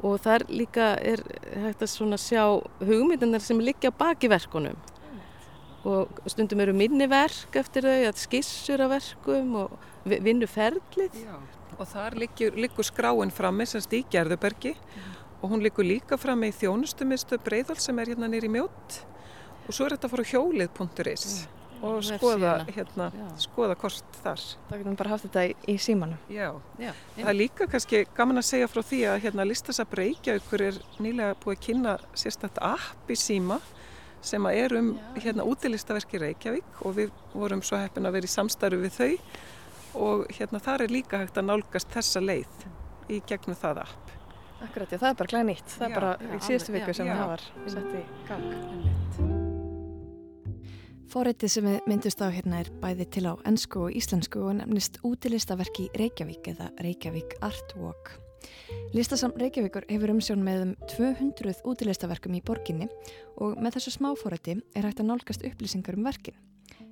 og 0.02 0.18
þar 0.22 0.44
líka 0.50 0.94
er 1.00 1.22
hægt 1.64 1.84
að 1.84 1.92
svona 1.92 2.18
sjá 2.20 2.44
hugmyndunar 2.82 3.42
sem 3.42 3.60
liggja 3.62 3.92
baki 3.94 4.30
verkunum 4.30 4.78
og 5.88 6.20
stundum 6.30 6.62
eru 6.62 6.74
minniverk 6.76 7.56
eftir 7.58 7.86
þau, 7.88 7.96
að 8.10 8.20
skissur 8.22 8.82
af 8.84 8.92
verkum 8.92 9.56
og 9.64 9.72
vinnu 10.04 10.48
ferlið. 10.50 11.16
Já. 11.24 11.38
Og 11.78 11.88
þar 11.88 12.18
liggur, 12.20 12.58
liggur 12.60 12.86
skráin 12.86 13.32
frammi 13.34 13.66
semst 13.66 13.94
í 13.96 14.02
Gerðubergi 14.12 14.74
Já. 14.76 15.06
og 15.40 15.54
hún 15.54 15.64
liggur 15.64 15.86
líka 15.88 16.18
frammi 16.20 16.52
í 16.52 16.54
þjónustumistu 16.54 17.40
Breiðhald 17.42 17.80
sem 17.82 17.98
er 17.98 18.12
hérna 18.12 18.28
nýri 18.30 18.50
mjótt 18.52 19.00
og 19.66 19.72
svo 19.72 19.86
er 19.86 19.96
þetta 19.96 20.10
að 20.10 20.14
fara 20.14 20.26
á 20.28 20.30
hjólið.is 20.34 21.26
og 21.82 21.98
skoða, 22.06 22.52
hérna, 22.70 23.08
skoða 23.42 23.74
kost 23.78 24.06
þar. 24.22 24.42
Það 24.68 24.82
getum 24.82 24.98
bara 25.00 25.12
haft 25.16 25.26
þetta 25.26 25.44
í, 25.48 25.54
í 25.72 25.74
símanum. 25.82 26.20
Já. 26.30 26.52
Já, 26.78 26.92
það 27.16 27.30
er 27.32 27.38
líka 27.38 27.66
kannski 27.70 28.02
gaman 28.14 28.38
að 28.38 28.48
segja 28.52 28.68
frá 28.70 28.82
því 28.86 29.00
að 29.10 29.18
hérna 29.24 29.46
listasab 29.48 29.96
Reykjavíkur 29.98 30.66
er 30.68 30.78
nýlega 31.02 31.38
búið 31.42 31.56
að 31.56 31.64
kynna 31.66 31.96
sérstaklega 32.14 32.76
app 32.76 33.10
í 33.10 33.18
síma 33.18 33.58
sem 34.22 34.46
er 34.52 34.76
um 34.78 34.92
hérna 35.18 35.46
útilistaverki 35.48 36.20
Reykjavík 36.22 36.84
og 36.86 36.96
við 36.98 37.12
vorum 37.34 37.62
svo 37.66 37.80
heppin 37.80 38.06
að 38.06 38.18
vera 38.18 38.30
í 38.30 38.32
samstarfi 38.32 38.80
við 38.84 38.98
þau 38.98 39.12
og 40.02 40.24
hérna 40.32 40.62
þar 40.62 40.86
er 40.86 40.94
líka 40.94 41.20
hægt 41.20 41.38
að 41.40 41.48
nálgast 41.50 41.92
þessa 41.92 42.22
leið 42.22 42.66
í 43.12 43.20
gegnum 43.28 43.58
það 43.58 43.84
app. 43.84 44.12
Akkurat, 44.62 44.92
já, 44.94 44.98
það 44.98 45.08
er 45.08 45.16
bara 45.18 45.32
glæð 45.32 45.46
nýtt. 45.48 45.70
Það 45.74 45.88
er 45.88 45.94
bara 45.96 46.12
í 46.22 46.42
síðustu 46.46 46.74
viku 46.76 46.94
sem 46.94 47.08
það 47.10 47.30
var 47.32 47.46
sett 47.74 47.94
í 47.98 48.02
gang. 48.28 49.40
Fórættið 51.12 51.50
sem 51.52 51.66
við 51.68 51.88
myndust 51.90 52.22
á 52.24 52.32
hérna 52.32 52.62
er 52.62 52.70
bæði 52.80 53.06
til 53.12 53.26
á 53.28 53.34
ennsku 53.48 53.82
og 53.88 53.96
íslensku 53.98 54.46
og 54.46 54.54
nefnist 54.62 54.96
útilistaverki 55.04 55.90
Reykjavík 55.98 56.54
eða 56.54 56.70
Reykjavík 56.80 57.36
Artwalk. 57.44 58.14
Listasam 58.92 59.32
Reykjavíkur 59.40 59.86
hefur 59.88 60.12
umsjón 60.12 60.42
með 60.44 60.62
um 60.66 60.72
200 60.92 61.62
útilistaverkum 61.68 62.34
í 62.36 62.42
borginni 62.44 62.88
og 63.40 63.56
með 63.56 63.78
þessu 63.78 63.94
smáfórætti 63.96 64.58
er 64.60 64.88
hægt 64.88 65.00
að 65.00 65.08
nálgast 65.08 65.46
upplýsingar 65.48 65.96
um 65.96 66.04
verkin, 66.04 66.36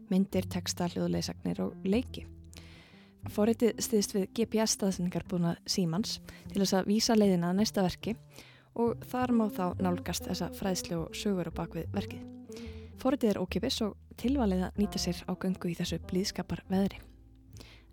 myndir, 0.08 0.48
texta, 0.48 0.88
hljóðleisagnir 0.94 1.60
og 1.66 1.74
leiki. 1.84 2.24
Fórættið 3.28 3.82
stiðist 3.84 4.14
við 4.16 4.30
GPS-staðsendingar 4.38 5.26
búin 5.28 5.50
að 5.50 5.60
símans 5.68 6.16
til 6.48 6.62
þess 6.62 6.78
að 6.78 6.88
vísa 6.88 7.16
leiðina 7.18 7.50
að 7.50 7.60
næsta 7.60 7.84
verki 7.84 8.16
og 8.80 9.04
þar 9.10 9.34
má 9.36 9.44
þá 9.52 9.66
nálgast 9.82 10.30
þessa 10.30 10.48
fræðslu 10.56 11.02
og 11.02 11.20
sögur 11.20 11.52
á 11.52 11.58
bakvið 11.60 11.92
verkið. 11.92 12.24
Fórættið 13.00 13.34
er 13.34 13.42
ókipis 13.44 13.82
og 13.84 13.96
tilvalið 14.20 14.66
að 14.70 14.80
nýta 14.80 15.00
sér 15.00 15.20
á 15.28 15.32
göngu 15.36 15.68
í 15.68 15.76
þessu 15.76 16.00
blíðskapar 16.08 16.64
veðri. 16.72 17.09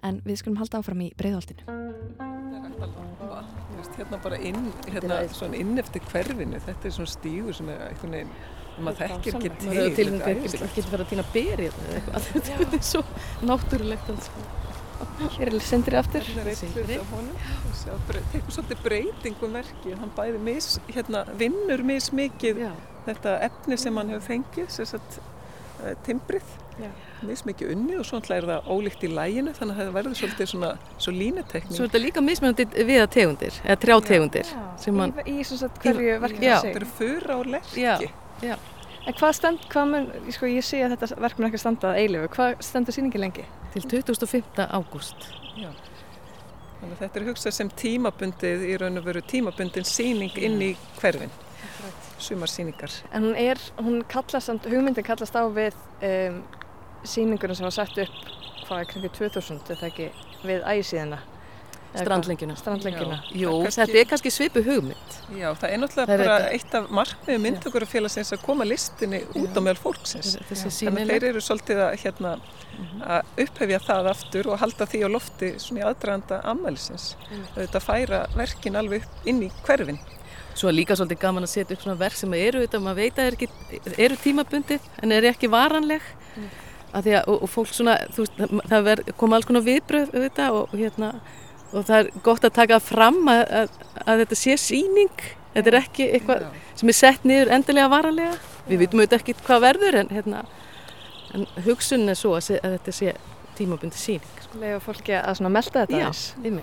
En 0.08 0.22
við 0.26 0.42
skulum 0.42 0.62
halda 0.62 0.82
áfram 0.82 1.04
í 1.04 1.12
breyðhaldinu 1.20 1.78
hérna 3.98 4.20
bara 4.24 4.38
inn, 4.38 4.70
hérna 4.92 5.18
svona 5.34 5.58
inn 5.58 5.78
eftir 5.82 6.04
hverfinu, 6.12 6.60
þetta 6.66 6.88
er 6.90 6.96
svona 6.96 7.12
stígur 7.12 7.58
sem 7.58 7.70
er 7.74 7.84
eitthvað 7.90 8.14
neginn, 8.14 8.34
maður 8.78 9.00
þekkir 9.02 9.38
ekki 9.38 9.52
til. 9.58 9.70
Maður 9.72 9.96
til 9.98 10.08
og 10.08 10.18
með 10.22 10.42
getur 10.76 10.92
verið 10.94 11.04
að 11.06 11.12
týna 11.12 11.26
berið 11.34 11.80
eða 11.84 12.00
eitthvað, 12.00 12.28
þetta 12.48 12.80
er 12.80 12.88
svo 12.92 13.04
náttúrulegt 13.50 14.12
alls. 14.14 14.32
Hér 15.38 15.52
er 15.52 15.62
sendrið 15.62 16.00
aftur. 16.02 16.28
Hérna 16.28 16.44
er 16.44 16.52
eitt 16.52 16.78
hlut 16.78 16.94
af 16.98 17.10
honum, 17.14 17.40
tekur 18.34 18.56
svolítið 18.56 18.84
breytingum 18.86 19.58
verki, 19.60 19.96
hann 20.02 20.14
bæði 20.18 20.44
mis, 20.50 20.70
hérna 20.90 21.24
vinnur 21.38 21.86
mis 21.86 22.12
mikið 22.18 22.64
þetta 23.08 23.40
efni 23.48 23.78
sem 23.80 23.98
hann 23.98 24.14
hefur 24.14 24.30
fengið, 24.34 24.72
sérstaklega 24.74 25.37
timbrið 26.06 26.56
mismikið 27.26 27.72
unni 27.74 27.98
og 27.98 28.06
svona 28.06 28.36
er 28.36 28.46
það 28.46 28.70
ólíkt 28.70 29.04
í 29.08 29.10
læginu 29.10 29.54
þannig 29.58 29.78
að 29.78 29.80
það 29.82 29.96
verður 29.96 30.18
svolítið 30.20 30.50
svona 30.52 30.72
svo 31.02 31.14
línetekning. 31.16 31.74
Svo 31.74 31.86
er 31.86 31.90
þetta 31.90 32.02
líka 32.04 32.24
mismjöndi 32.26 32.66
við 32.76 33.02
að 33.02 33.10
tegundir, 33.16 33.60
eða 33.66 33.78
trjátegundir. 33.86 34.52
Man... 34.94 35.14
Í, 35.24 35.38
í 35.42 35.46
svona 35.48 35.70
hverju 35.82 36.18
verkefni 36.24 36.52
það 36.52 36.62
sig. 36.62 36.76
Þetta 36.76 36.82
eru 36.82 36.90
fyrra 37.00 37.38
og 37.38 37.50
lerki. 37.56 37.82
Já, 37.82 37.96
já. 38.46 38.56
En 39.08 39.16
hvað 39.16 39.34
stend, 39.38 39.66
hvað 39.72 39.92
mun, 39.94 40.08
sko 40.36 40.52
ég 40.52 40.66
sé 40.68 40.84
að 40.84 40.98
þetta 40.98 41.20
verk 41.24 41.40
mun 41.40 41.48
ekki 41.48 41.62
standað 41.64 42.00
eilifu, 42.04 42.32
hvað 42.36 42.64
stendur 42.68 42.98
síningi 42.98 43.22
lengi? 43.22 43.46
Til 43.74 43.86
2005. 43.96 44.66
ágúst. 44.68 45.30
Já. 45.58 45.72
Þannig 46.78 46.94
að 46.94 47.04
þetta 47.06 47.20
er 47.20 47.28
hugsað 47.32 47.56
sem 47.56 47.70
tímabundið 47.82 48.66
í 48.68 48.78
raun 48.78 49.00
og 49.00 49.08
veru 49.08 49.24
tímabundin 49.26 49.88
síning 49.88 50.36
inn 50.38 50.60
í 50.62 50.74
hverfinn. 51.00 51.32
Sumarsýningar. 52.20 52.94
En 53.12 53.28
hún 53.28 53.38
er, 53.40 53.62
hún 53.78 54.04
kallast, 54.10 54.68
hugmyndin 54.68 55.06
kallast 55.06 55.38
á 55.38 55.44
við 55.54 55.78
um, 56.02 56.42
síningunum 57.08 57.58
sem 57.58 57.68
var 57.68 57.76
sett 57.76 58.04
upp 58.06 58.36
hvað 58.68 58.84
er 58.84 58.92
kringið 58.92 59.18
2000, 59.22 59.66
þetta 59.70 59.90
ekki, 59.92 60.12
við 60.44 60.64
ægisíðina. 60.68 61.24
Strandlengina. 61.98 62.56
Strandlengina. 62.60 63.18
Jú, 63.32 63.54
kannski... 63.64 63.80
þetta 63.80 64.00
er 64.02 64.10
kannski 64.12 64.32
svipu 64.34 64.62
hugmynd. 64.66 65.16
Já, 65.38 65.48
það 65.58 65.72
er 65.72 65.80
náttúrulega 65.82 66.10
það 66.12 66.24
bara 66.24 66.50
eitt 66.54 66.76
af 66.78 66.90
markmiðu 66.94 67.42
myndtökurafélagsins 67.46 68.34
að 68.36 68.44
koma 68.44 68.68
listinni 68.68 69.22
út 69.40 69.56
á 69.58 69.62
meðal 69.64 69.80
fólksins. 69.82 70.36
Þannig 70.52 71.06
að 71.06 71.14
þeir 71.14 71.28
eru 71.32 71.44
svolítið 71.44 71.82
að, 71.86 71.96
hérna, 72.04 72.34
mhm. 72.76 73.06
að 73.16 73.32
upphefja 73.46 73.82
það 73.88 74.12
aftur 74.14 74.52
og 74.52 74.62
halda 74.62 74.90
því 74.92 75.04
á 75.08 75.10
lofti 75.16 75.54
svona 75.64 75.82
í 75.82 75.88
aðdraganda 75.88 76.42
ammælisins. 76.54 77.10
Þetta 77.56 77.84
færa 77.88 78.22
verkin 78.36 78.80
alveg 78.84 79.08
inn 79.26 79.42
í 79.48 79.52
hverfinn. 79.64 80.02
Svo 80.58 80.72
er 80.72 80.78
líka 80.78 80.98
svolítið 80.98 81.22
gaman 81.22 81.46
að 81.46 81.54
setja 81.54 81.76
upp 81.76 81.84
svona 81.84 82.00
verk 82.00 82.18
sem 82.18 82.32
eru 82.38 82.64
þetta, 82.64 82.80
maður 82.82 83.04
veit 83.04 83.20
að 83.22 83.28
eru, 83.32 83.50
eru 83.98 84.22
tímabundið 84.24 84.88
en 85.04 85.14
eru 85.14 85.30
ekki 85.30 85.52
varanleg. 85.54 86.06
Mm. 86.36 86.48
Að 86.98 87.10
að, 87.12 87.28
og, 87.30 87.44
og 87.46 87.52
fólk 87.52 87.74
svona, 87.76 87.98
þú 88.16 88.24
veist, 88.24 88.40
það 88.72 89.04
kom 89.20 89.36
alls 89.36 89.46
konar 89.46 89.66
viðbröð 89.66 90.16
þetta 90.16 90.48
og 90.56 90.74
hérna 90.74 91.12
og 91.74 91.88
það 91.88 92.00
er 92.00 92.10
gott 92.24 92.46
að 92.48 92.56
taka 92.56 92.80
fram 92.84 93.20
að, 93.32 93.44
að, 94.06 94.24
þetta 94.24 94.40
sé 94.40 94.56
síning 94.62 95.24
þetta 95.54 95.72
er 95.72 95.80
ekki 95.82 96.10
eitthvað 96.16 96.46
sem 96.80 96.92
er 96.92 96.98
sett 96.98 97.28
niður 97.28 97.54
endilega 97.58 97.92
varalega 97.92 98.36
við 98.68 98.84
vitum 98.84 99.02
auðvitað 99.02 99.20
ekki 99.20 99.38
hvað 99.48 99.64
verður 99.66 100.00
en, 100.02 100.12
hérna, 100.16 100.44
en 101.36 101.48
hugsun 101.68 102.08
er 102.08 102.20
svo 102.20 102.36
að, 102.38 102.54
þetta 102.64 102.96
sé 102.96 103.16
tímabundi 103.58 104.00
síning 104.00 104.44
sko. 104.44 104.62
Lega 104.62 104.80
fólki 104.84 105.18
að 105.18 105.44
melda 105.50 105.84
þetta 105.84 106.04
Já, 106.06 106.12
yfir 106.44 106.60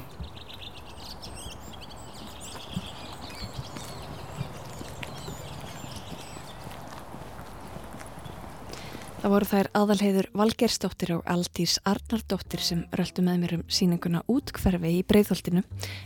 Það 9.25 9.33
voru 9.33 9.47
þær 9.49 9.69
aðalheiður 9.79 10.27
Valgersdóttir 10.37 11.11
og 11.15 11.23
Aldís 11.33 11.79
Arnardóttir 11.89 12.61
sem 12.61 12.83
röldu 12.93 13.23
með 13.25 13.39
mér 13.41 13.55
um 13.57 13.63
síninguna 13.73 14.21
útkverfi 14.29 14.91
í 14.99 15.01
breyðholtinu 15.09 15.63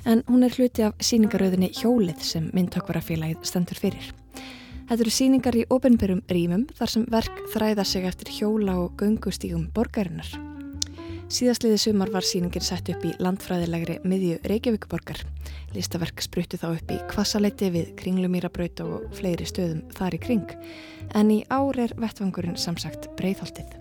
en 0.07 0.23
hún 0.29 0.47
er 0.47 0.55
hluti 0.55 0.87
af 0.87 1.03
síningarauðinni 1.03 1.73
Hjólið 1.81 2.23
sem 2.23 2.47
myndtökvarafélagið 2.55 3.43
stendur 3.51 3.83
fyrir. 3.83 4.13
Þetta 4.87 5.03
eru 5.03 5.17
síningar 5.19 5.59
í 5.59 5.67
ofinberum 5.67 6.23
rýmum 6.31 6.69
þar 6.79 6.95
sem 6.95 7.09
verk 7.11 7.43
þræða 7.57 7.91
sig 7.91 8.07
eftir 8.07 8.31
hjóla 8.39 8.79
og 8.85 8.95
göngustígum 9.03 9.67
borgarinnar. 9.75 10.48
Síðastliði 11.29 11.77
sumar 11.77 12.09
var 12.09 12.25
síningin 12.25 12.65
sett 12.65 12.89
upp 12.89 13.03
í 13.05 13.11
landfræðilegri 13.21 13.99
miðju 14.09 14.39
Reykjavíkuborgar. 14.49 15.19
Listaverk 15.75 16.23
spruttu 16.25 16.57
þá 16.57 16.71
upp 16.71 16.93
í 16.95 16.97
Kvassaleiti 17.11 17.69
við 17.75 17.91
Kringlumýrabraut 18.01 18.81
og 18.81 19.11
fleiri 19.19 19.45
stöðum 19.45 19.83
þar 19.93 20.17
í 20.17 20.21
kring. 20.23 20.55
En 21.13 21.29
í 21.35 21.43
ár 21.53 21.77
er 21.85 21.93
vettvangurinn 22.01 22.57
samsagt 22.57 23.11
breyðholtið. 23.21 23.75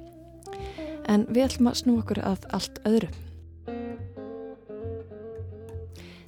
En 1.07 1.23
við 1.31 1.45
ætlum 1.45 1.69
að 1.71 1.79
snú 1.79 1.95
okkur 2.01 2.19
að 2.27 2.49
allt 2.57 2.81
öðru. 2.89 3.13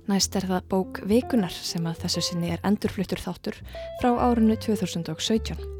Næst 0.07 0.39
er 0.39 0.47
það 0.47 0.69
bók 0.71 1.01
Vikunar 1.03 1.51
sem 1.51 1.83
að 1.83 1.99
þessu 2.05 2.23
sinni 2.29 2.55
er 2.55 2.63
endurfluttur 2.63 3.19
þáttur 3.19 3.59
frá 3.99 4.13
árunnu 4.15 4.55
2017. 4.55 5.78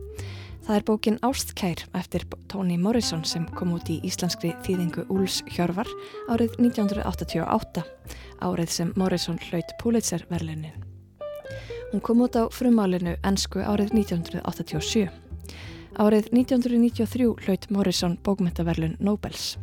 Það 0.66 0.75
er 0.75 0.86
bókin 0.86 1.18
Ástkær 1.25 1.82
eftir 1.98 2.25
Toni 2.51 2.78
Morrison 2.78 3.24
sem 3.25 3.46
kom 3.58 3.72
út 3.78 3.89
í 3.89 4.00
íslenskri 4.06 4.51
þýðingu 4.66 5.08
Úls 5.13 5.39
Hjörvar 5.50 5.89
árið 6.30 6.58
1988, 6.60 7.84
árið 8.46 8.75
sem 8.75 8.92
Morrison 9.00 9.39
hlaut 9.48 9.74
Pulitzer 9.82 10.25
verðlunin. 10.30 10.86
Hún 11.89 12.04
kom 12.06 12.22
út 12.22 12.38
á 12.38 12.46
frumálinu 12.54 13.16
ennsku 13.25 13.63
árið 13.66 13.96
1987. 13.98 15.10
Árið 15.98 16.30
1993 16.36 17.32
hlaut 17.48 17.70
Morrison 17.74 18.20
bókmyndaverlun 18.24 19.00
Nobels. 19.00 19.56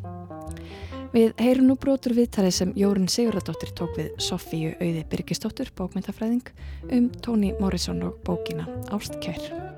Við 1.15 1.37
heyrum 1.41 1.71
nú 1.71 1.77
brotur 1.81 2.17
viðtalið 2.17 2.53
sem 2.57 2.75
Jórun 2.77 3.07
Sigurðardóttir 3.09 3.71
tók 3.79 3.95
við 3.97 4.11
Sofíu 4.21 4.75
Auði 4.81 5.07
Birgisdóttir, 5.13 5.71
bókmyndafræðing, 5.79 6.51
um 6.91 7.09
Toni 7.23 7.55
Morrison 7.61 8.03
og 8.11 8.21
bókina 8.27 8.67
Ástkær. 8.91 9.76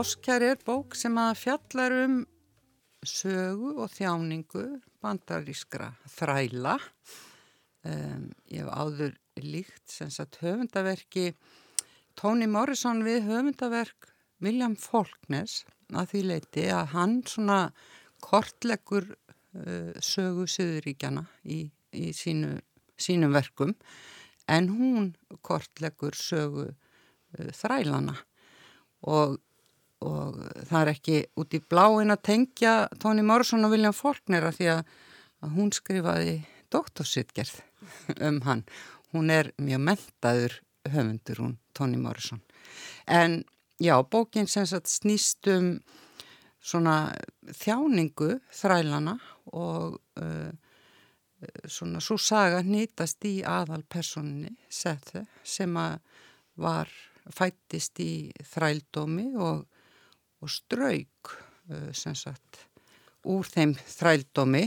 Áskjær 0.00 0.40
er 0.46 0.60
bók 0.64 0.94
sem 0.96 1.16
að 1.20 1.34
fjallar 1.36 1.92
um 2.06 2.12
sögu 3.04 3.74
og 3.82 3.90
þjáningu 3.92 4.62
bandarískra 5.02 5.90
þræla. 6.14 6.76
Um, 7.84 8.30
ég 8.48 8.62
hef 8.62 8.70
áður 8.70 9.12
líkt 9.42 9.92
sagt 9.92 10.38
höfundaverki 10.40 11.34
Toni 12.16 12.48
Morrison 12.48 13.02
við 13.04 13.26
höfundaverk 13.28 14.08
William 14.40 14.78
Faulkners 14.80 15.66
að 15.92 16.14
því 16.14 16.22
leiti 16.30 16.66
að 16.72 16.92
hann 16.94 17.20
svona 17.28 17.60
kortleggur 18.24 19.10
uh, 19.10 19.92
sögu 20.00 20.46
Suðuríkjana 20.48 21.26
í, 21.44 21.64
í 21.92 22.12
sínu, 22.16 22.54
sínum 23.02 23.34
verkum 23.34 23.74
en 24.50 24.68
hún 24.72 25.12
kortleggur 25.46 26.16
sögu 26.18 26.66
uh, 26.70 27.50
þrælana 27.56 28.16
og 29.08 29.38
og 30.00 30.36
það 30.68 30.80
er 30.80 30.90
ekki 30.94 31.16
út 31.40 31.56
í 31.56 31.60
bláin 31.60 32.12
að 32.12 32.22
tengja 32.30 32.74
Tóni 33.02 33.24
Morrison 33.26 33.66
og 33.66 33.74
William 33.74 33.96
Faulkner 33.96 34.46
að 34.48 34.60
því 34.60 34.68
að, 34.74 34.94
hún 35.56 35.70
skrifaði 35.72 36.34
doktorsittgerð 36.72 37.60
um 38.28 38.40
hann. 38.44 38.64
Hún 39.12 39.32
er 39.32 39.50
mjög 39.60 39.84
mentaður 39.86 40.56
höfundur 40.88 41.40
hún, 41.40 41.54
Tóni 41.76 42.00
Morrison. 42.00 42.42
En 43.06 43.42
já, 43.80 43.96
bókin 44.02 44.48
sem 44.48 44.66
sagt 44.68 44.88
snýst 44.88 45.48
um 45.52 45.78
svona 46.60 47.12
þjáningu 47.56 48.34
þrælana 48.52 49.16
og 49.56 49.96
uh, 50.20 50.52
svona 51.68 52.00
svo 52.04 52.18
saga 52.20 52.60
nýtast 52.66 53.24
í 53.28 53.40
aðalpersoninni 53.46 54.56
Sethe 54.68 55.24
sem 55.44 55.76
að 55.80 56.00
var 56.60 56.90
fættist 57.30 58.00
í 58.02 58.12
þrældómi 58.52 59.30
og 59.40 59.64
og 60.40 60.50
strauk 60.50 61.34
uh, 61.70 61.90
sem 61.96 62.16
sagt 62.16 62.64
úr 63.28 63.48
þeim 63.48 63.74
þrældómi 63.76 64.64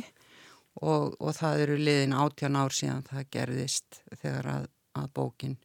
og, 0.82 1.16
og 1.18 1.32
það 1.38 1.66
eru 1.66 1.78
liðin 1.82 2.18
átjan 2.18 2.58
ár 2.58 2.76
síðan 2.76 3.06
það 3.08 3.30
gerðist 3.34 4.02
þegar 4.22 4.50
að, 4.54 4.68
að 5.00 5.08
bókin 5.18 5.56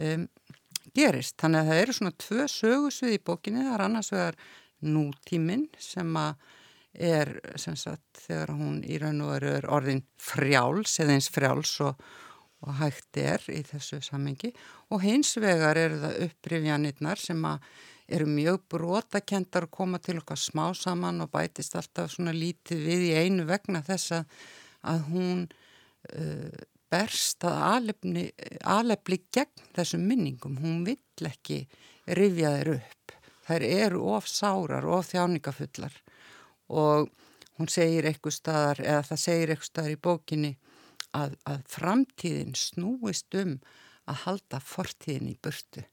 um, 0.00 0.26
gerist. 0.96 1.36
Þannig 1.40 1.60
að 1.60 1.70
það 1.70 1.82
eru 1.82 1.96
svona 1.96 2.16
tvö 2.24 2.46
sögusvið 2.52 3.16
í 3.16 3.22
bókinni, 3.24 3.64
það 3.64 3.76
er 3.76 3.84
annars 3.86 4.12
vegar 4.12 4.40
nútíminn 4.80 5.66
sem 5.80 6.16
að 6.16 6.48
er 6.92 7.36
sem 7.60 7.76
sagt 7.78 8.24
þegar 8.26 8.54
hún 8.56 8.80
í 8.82 8.98
raun 8.98 9.22
og 9.24 9.34
veru 9.36 9.52
er 9.58 9.68
orðin 9.70 10.02
frjáls 10.18 10.98
eða 11.02 11.14
eins 11.16 11.30
frjáls 11.30 11.76
og, 11.86 12.00
og 12.66 12.74
hægt 12.80 13.20
er 13.20 13.44
í 13.52 13.62
þessu 13.66 14.00
samengi 14.02 14.50
og 14.90 15.04
hins 15.04 15.36
vegar 15.40 15.78
eru 15.78 16.00
það 16.02 16.18
upprifjanirnar 16.26 17.22
sem 17.22 17.46
eru 18.10 18.26
mjög 18.26 18.64
brotakendar 18.74 19.68
að 19.68 19.76
koma 19.76 20.00
til 20.02 20.18
okkar 20.18 20.40
smá 20.40 20.64
saman 20.74 21.22
og 21.22 21.30
bætist 21.30 21.76
alltaf 21.78 22.10
svona 22.10 22.34
lítið 22.34 22.82
við 22.88 23.06
í 23.06 23.14
einu 23.22 23.46
vegna 23.46 23.84
þess 23.86 24.18
að 24.82 25.06
hún 25.12 25.46
uh, 25.46 26.60
berst 26.90 27.46
að 27.46 27.58
alefni, 27.68 28.24
alefli 28.66 29.20
gegn 29.30 29.68
þessum 29.76 30.08
minningum. 30.10 30.56
Hún 30.58 30.82
vill 30.88 31.28
ekki 31.28 31.62
rifja 32.18 32.56
þeir 32.56 32.72
upp. 32.80 33.14
Þær 33.46 33.66
eru 33.66 34.00
of 34.16 34.26
sárar, 34.26 34.86
of 34.90 35.06
þjáningafullar 35.12 35.94
og 36.70 37.10
hún 37.58 37.68
segir 37.68 38.08
eitthvað 38.08 38.36
staðar, 38.38 38.80
eða 38.80 39.06
það 39.10 39.22
segir 39.24 39.52
eitthvað 39.52 39.70
staðar 39.70 39.94
í 39.94 40.02
bókinni 40.06 40.52
að, 41.16 41.36
að 41.50 41.62
framtíðin 41.74 42.54
snúist 42.58 43.36
um 43.38 43.56
að 44.10 44.22
halda 44.24 44.60
fortíðin 44.64 45.32
í 45.32 45.36
burtu. 45.42 45.84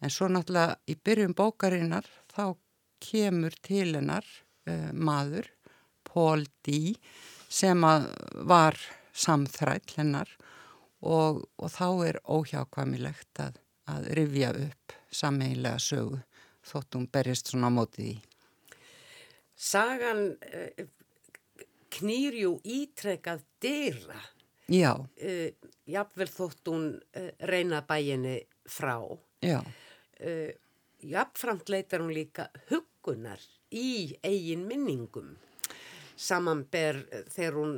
En 0.00 0.12
svo 0.12 0.28
náttúrulega 0.28 0.76
í 0.90 0.96
byrjum 0.96 1.36
bókarinnar 1.36 2.08
þá 2.32 2.56
kemur 3.02 3.54
til 3.64 3.94
hennar 3.94 4.26
uh, 4.68 4.92
maður, 4.92 5.48
Paul 6.06 6.46
D. 6.64 6.96
sem 7.48 7.82
var 7.82 8.78
samþræll 9.16 9.96
hennar 9.96 10.30
og, 11.00 11.42
og 11.58 11.72
þá 11.72 11.88
er 12.08 12.20
óhjákvæmilegt 12.24 13.42
að, 13.42 13.58
að 13.90 14.08
rifja 14.18 14.52
upp 14.56 14.96
sammeiglega 15.12 15.80
sögu 15.82 16.20
þótt 16.66 16.98
hún 16.98 17.08
berjast 17.12 17.52
svona 17.52 17.70
mótið 17.72 18.10
í. 18.10 18.16
Sagan 19.56 20.36
uh, 20.36 20.84
knýrjú 21.96 22.58
ítrekað 22.64 23.44
dyrra. 23.62 24.20
Já. 24.68 24.92
Uh, 25.16 25.50
Jafnvel 25.86 26.26
þótt 26.26 26.66
hún 26.72 26.86
reyna 27.46 27.78
bæjini 27.86 28.40
frá. 28.66 28.98
Já 29.38 29.60
jafnframt 31.06 31.68
leitar 31.68 32.02
hún 32.02 32.14
líka 32.16 32.48
hugunar 32.70 33.38
í 33.70 34.16
eigin 34.24 34.64
minningum. 34.66 35.36
samanber 36.16 37.02
þegar 37.28 37.56
hún 37.60 37.74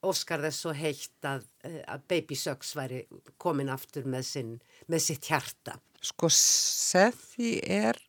óskar 0.00 0.40
þess 0.46 0.62
svo 0.64 0.72
heitt 0.72 1.26
að, 1.28 1.44
að 1.84 2.04
Baby 2.08 2.38
Sucks 2.38 2.72
væri 2.76 3.02
komin 3.40 3.68
aftur 3.68 4.08
með, 4.08 4.24
sinn, 4.24 4.54
með 4.88 5.04
sitt 5.04 5.28
hjarta. 5.28 5.76
Sko 6.00 6.30
Sethi 6.32 7.58
er 7.60 8.00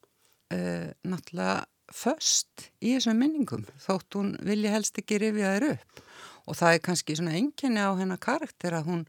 uh, 0.55 0.87
náttúrulega 1.03 1.65
först 1.95 2.69
í 2.81 2.95
þessum 2.95 3.19
minningum 3.21 3.65
þótt 3.83 4.17
hún 4.17 4.35
vilja 4.45 4.73
helst 4.75 4.97
ekki 5.01 5.19
rifja 5.21 5.55
þér 5.55 5.67
upp 5.73 6.03
og 6.47 6.57
það 6.57 6.75
er 6.75 6.85
kannski 6.85 7.17
svona 7.17 7.37
enginni 7.37 7.83
á 7.83 7.91
hennar 7.99 8.21
karakter 8.21 8.75
að 8.75 8.87
hún, 8.89 9.01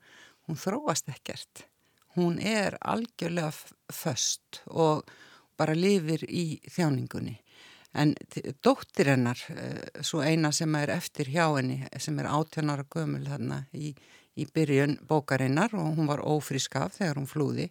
hún 0.47 0.59
þróast 0.61 1.09
ekkert. 1.13 1.67
Hún 2.17 2.37
er 2.39 2.77
algjörlega 2.81 3.53
först 3.93 4.61
og 4.69 5.09
bara 5.57 5.75
lifir 5.77 6.25
í 6.29 6.61
þjáningunni. 6.69 7.39
En 7.97 8.15
dóttir 8.65 9.11
hennar, 9.13 9.41
eh, 9.53 10.03
svo 10.05 10.23
eina 10.25 10.53
sem 10.53 10.75
er 10.75 10.91
eftir 10.91 11.29
hjá 11.29 11.57
henni, 11.57 11.87
sem 11.99 12.19
er 12.19 12.29
átjónara 12.29 12.85
gömul 12.89 13.25
þarna 13.27 13.67
í, 13.73 13.95
í 14.37 14.47
byrjun 14.47 14.99
bókarinnar 15.09 15.75
og 15.75 15.97
hún 15.97 16.09
var 16.09 16.25
ófrískaf 16.25 16.97
þegar 16.97 17.21
hún 17.21 17.29
flúði, 17.29 17.71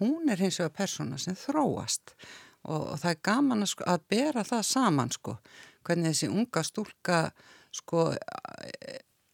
hún 0.00 0.28
er 0.28 0.36
hins 0.36 0.60
vegar 0.60 0.76
persóna 0.76 1.18
sem 1.18 1.34
þróast 1.34 2.12
og, 2.12 2.26
og 2.66 2.96
það 3.00 3.10
er 3.12 3.24
gaman 3.30 3.64
að, 3.64 3.72
sko, 3.72 3.88
að 3.92 4.06
bera 4.10 4.44
það 4.46 4.68
saman 4.70 5.12
sko, 5.14 5.36
hvernig 5.86 6.14
þessi 6.14 6.30
unga 6.32 6.62
stúlka 6.66 7.20
sko 7.74 8.08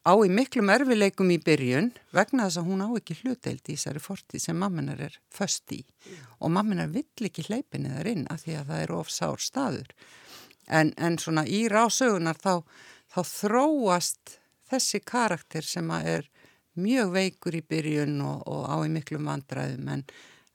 á 0.03 0.13
í 0.19 0.29
miklum 0.31 0.71
erfileikum 0.73 1.31
í 1.31 1.39
byrjun 1.43 1.91
vegna 2.15 2.47
þess 2.47 2.59
að 2.59 2.67
hún 2.69 2.83
á 2.83 2.89
ekki 2.99 3.15
hluteld 3.21 3.63
í 3.63 3.75
þessari 3.75 4.03
fortið 4.03 4.43
sem 4.43 4.59
mamminar 4.59 5.01
er 5.07 5.15
först 5.31 5.71
í. 5.71 5.79
Og 6.43 6.51
mamminar 6.51 6.91
vill 6.91 7.27
ekki 7.29 7.45
hleypinni 7.47 7.93
þar 7.93 8.11
inn 8.11 8.25
af 8.31 8.43
því 8.43 8.57
að 8.59 8.71
það 8.71 8.83
er 8.83 8.95
ofsár 8.97 9.43
staður. 9.43 9.93
En, 10.67 10.91
en 10.97 11.17
svona 11.19 11.45
í 11.47 11.65
rásögunar 11.71 12.39
þá, 12.39 12.63
þá 13.11 13.19
þróast 13.31 14.37
þessi 14.71 14.99
karakter 15.07 15.63
sem 15.67 15.89
er 15.95 16.27
mjög 16.79 17.13
veikur 17.13 17.55
í 17.55 17.63
byrjun 17.63 18.19
og, 18.25 18.43
og 18.49 18.63
á 18.67 18.75
í 18.83 18.91
miklum 18.91 19.27
vandræðum. 19.29 19.87
En, 19.93 20.05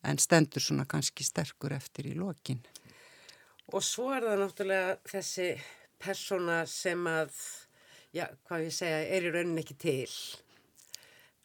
en 0.09 0.21
stendur 0.23 0.65
svona 0.65 0.87
kannski 0.89 1.27
sterkur 1.27 1.77
eftir 1.77 2.11
í 2.11 2.17
lokin 2.19 2.63
Og 3.69 3.85
svo 3.85 4.09
er 4.17 4.25
það 4.25 4.39
náttúrulega 4.41 4.93
þessi 5.05 5.49
persóna 6.01 6.63
sem 6.71 7.03
að 7.11 7.35
já, 8.17 8.25
hvað 8.49 8.65
ég 8.65 8.77
segja, 8.77 9.01
er 9.17 9.27
í 9.29 9.33
rauninni 9.35 9.65
ekki 9.65 9.77
til 9.83 10.13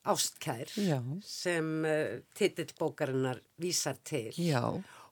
ástkær 0.07 0.71
já. 0.79 0.99
sem 1.27 1.67
uh, 1.87 2.21
titillbókarinnar 2.35 3.41
vísar 3.59 3.99
til 4.03 4.31
já. 4.39 4.63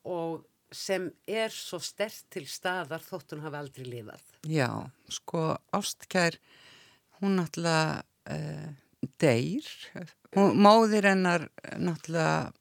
og 0.03 0.45
sem 0.71 1.09
er 1.27 1.51
svo 1.51 1.81
stert 1.83 2.23
til 2.31 2.45
staðar 2.47 3.03
þótt 3.03 3.35
hún 3.35 3.43
hafi 3.43 3.59
aldrei 3.59 3.87
lifað. 3.89 4.23
Já, 4.47 4.69
sko 5.11 5.57
ástkær, 5.75 6.37
hún 7.19 7.35
náttúrulega 7.41 8.03
uh, 8.31 8.69
deyr, 9.19 9.67
móðir 10.35 11.09
hennar 11.11 11.49
náttúrulega 11.75 12.53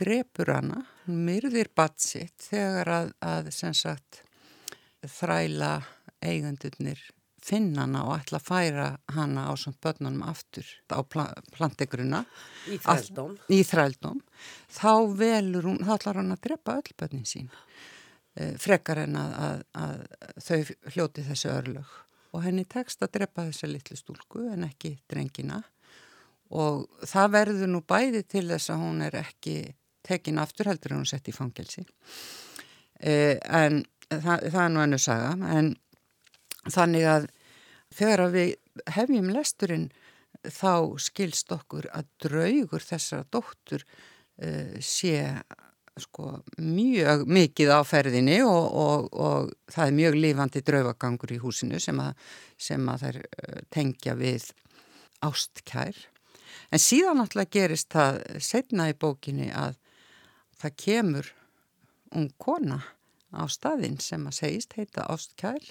drepur 0.00 0.52
hana, 0.54 0.82
hún 1.06 1.24
myrðir 1.26 1.72
batsitt 1.76 2.48
þegar 2.50 2.92
að, 2.96 3.10
að 3.20 3.50
sagt 3.54 4.22
þræla 5.02 5.74
eigandurnir 6.22 7.00
finna 7.42 7.82
hana 7.82 8.04
og 8.06 8.20
ætla 8.20 8.38
að 8.38 8.46
færa 8.46 8.86
hana 9.16 9.48
á 9.50 9.52
svona 9.58 9.80
börnunum 9.82 10.22
aftur 10.30 10.68
á 10.94 11.02
plantegruna 11.02 12.22
í 12.70 12.78
þrældóm. 12.78 13.34
í 13.50 13.58
þrældóm. 13.66 14.20
Þá 14.70 14.92
velur 15.18 15.66
hún, 15.66 15.82
þá 15.82 15.92
ætlar 15.96 16.20
hann 16.20 16.36
að 16.36 16.44
drepa 16.46 16.78
öll 16.78 16.94
börnin 17.02 17.26
sín 17.26 17.50
e, 18.36 18.52
frekar 18.62 19.02
en 19.02 19.18
að, 19.18 19.34
að, 19.42 19.66
að 19.82 20.46
þau 20.46 20.92
hljóti 20.94 21.26
þessu 21.26 21.52
örlög. 21.56 21.98
Og 22.32 22.46
henni 22.46 22.64
tekst 22.64 23.02
að 23.04 23.16
drepa 23.18 23.48
þessa 23.50 23.68
litlu 23.68 23.98
stúlku 23.98 24.46
en 24.48 24.64
ekki 24.68 24.94
drengina. 25.10 25.60
Og 26.54 26.86
það 27.08 27.34
verður 27.34 27.74
nú 27.74 27.82
bæði 27.82 28.22
til 28.22 28.46
þess 28.48 28.70
að 28.72 28.84
hún 28.86 29.02
er 29.04 29.18
ekki 29.18 29.56
tekin 30.12 30.40
aftur 30.42 30.70
heldur 30.70 30.94
en 30.94 31.02
hún 31.02 31.10
sett 31.10 31.28
í 31.28 31.34
fangelsi 31.34 31.82
e, 33.00 33.38
en 33.48 33.82
það, 34.12 34.48
það 34.52 34.62
er 34.66 34.74
nú 34.76 34.84
ennu 34.84 35.00
saga 35.02 35.32
en 35.56 35.74
Þannig 36.70 37.06
að 37.08 37.26
þegar 37.92 38.24
að 38.26 38.36
við 38.36 38.52
hefjum 38.94 39.32
lesturinn 39.34 39.88
þá 40.42 40.74
skilst 41.02 41.50
okkur 41.54 41.88
að 41.94 42.06
draugur 42.22 42.82
þessara 42.82 43.26
dóttur 43.34 43.82
uh, 43.82 44.78
sé 44.80 45.42
sko, 46.00 46.38
mjög 46.56 47.26
mikið 47.28 47.74
á 47.74 47.80
ferðinni 47.84 48.38
og, 48.46 48.64
og, 48.72 49.10
og 49.12 49.50
það 49.70 49.90
er 49.90 49.98
mjög 49.98 50.18
lifandi 50.22 50.62
draugagangur 50.64 51.34
í 51.34 51.42
húsinu 51.42 51.82
sem 51.82 51.98
að, 52.00 52.14
sem 52.56 52.88
að 52.88 53.04
þær 53.06 53.20
uh, 53.26 53.60
tengja 53.74 54.16
við 54.18 54.48
ástkær. 55.22 55.98
En 56.72 56.80
síðan 56.80 57.20
náttúrulega 57.20 57.58
gerist 57.58 57.90
það 57.92 58.22
setna 58.42 58.88
í 58.90 58.96
bókinni 58.96 59.50
að 59.52 59.76
það 60.62 60.78
kemur 60.84 61.32
ung 62.16 62.30
kona 62.40 62.80
á 63.32 63.42
staðinn 63.48 63.98
sem 64.02 64.24
að 64.28 64.38
segist 64.38 64.74
heita 64.76 65.06
ástkær 65.10 65.62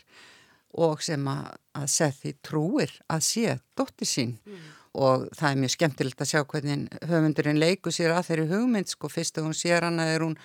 og 0.82 1.02
sem 1.04 1.26
að, 1.28 1.52
að 1.78 1.90
Sethi 1.92 2.34
trúir 2.46 2.94
að 3.12 3.26
sé 3.28 3.58
dótti 3.78 4.08
sín 4.08 4.34
mm. 4.40 4.66
og 5.04 5.28
það 5.36 5.48
er 5.50 5.62
mjög 5.64 5.74
skemmtilegt 5.76 6.24
að 6.24 6.32
sjá 6.32 6.42
hvernig 6.54 7.06
höfundurinn 7.12 7.62
leiku 7.62 7.94
sér 7.94 8.16
að 8.16 8.32
þeirri 8.32 8.50
hugmynd 8.54 8.92
sko 8.92 9.12
fyrst 9.12 9.40
að 9.40 9.50
hún 9.50 9.58
sér 9.58 9.88
hana 9.88 10.08
er 10.14 10.26
hún, 10.26 10.38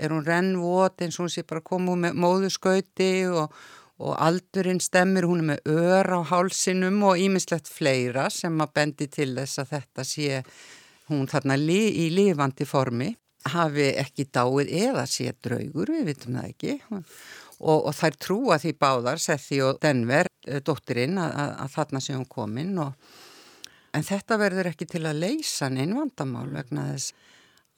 hún 0.00 0.26
rennvot 0.26 1.04
eins 1.04 1.18
og 1.18 1.26
hún 1.26 1.34
sé 1.34 1.44
bara 1.46 1.64
komið 1.64 2.00
með 2.06 2.22
móðuskauti 2.24 3.10
og, 3.28 3.52
og 4.00 4.14
aldurinn 4.24 4.82
stemmir 4.82 5.28
hún 5.28 5.44
er 5.44 5.50
með 5.52 5.74
ör 5.76 6.16
á 6.16 6.20
hálsinum 6.32 7.04
og 7.10 7.20
ímislegt 7.20 7.68
fleira 7.70 8.30
sem 8.32 8.56
að 8.64 8.74
bendi 8.80 9.10
til 9.12 9.34
þess 9.36 9.62
að 9.62 9.76
þetta 9.76 10.08
sé 10.08 10.40
hún 11.12 11.28
þarna 11.28 11.60
li, 11.60 11.82
í 12.06 12.08
lifandi 12.14 12.64
formi 12.64 13.12
hafi 13.52 13.90
ekki 14.00 14.28
dáið 14.32 14.72
eða 14.88 15.04
sé 15.10 15.32
draugur, 15.44 15.92
við 15.92 16.04
vitum 16.12 16.38
það 16.38 16.48
ekki 16.48 16.78
og, 16.94 17.78
og 17.84 17.92
þær 17.94 18.16
trúa 18.20 18.58
því 18.58 18.72
báðar, 18.80 19.20
Sethi 19.20 19.60
og 19.62 19.78
Denver, 19.82 20.30
eh, 20.46 20.62
dóttirinn, 20.64 21.18
að, 21.20 21.54
að, 21.64 21.70
þarna 21.76 22.00
sé 22.00 22.16
hún 22.16 22.28
komin 22.30 22.78
og 22.78 22.96
En 23.94 24.02
þetta 24.02 24.38
verður 24.40 24.72
ekki 24.72 24.88
til 24.90 25.04
að 25.06 25.20
leysa 25.22 25.68
neinn 25.70 25.94
vandamál 25.94 26.48
vegna 26.50 26.88
þess 26.90 27.12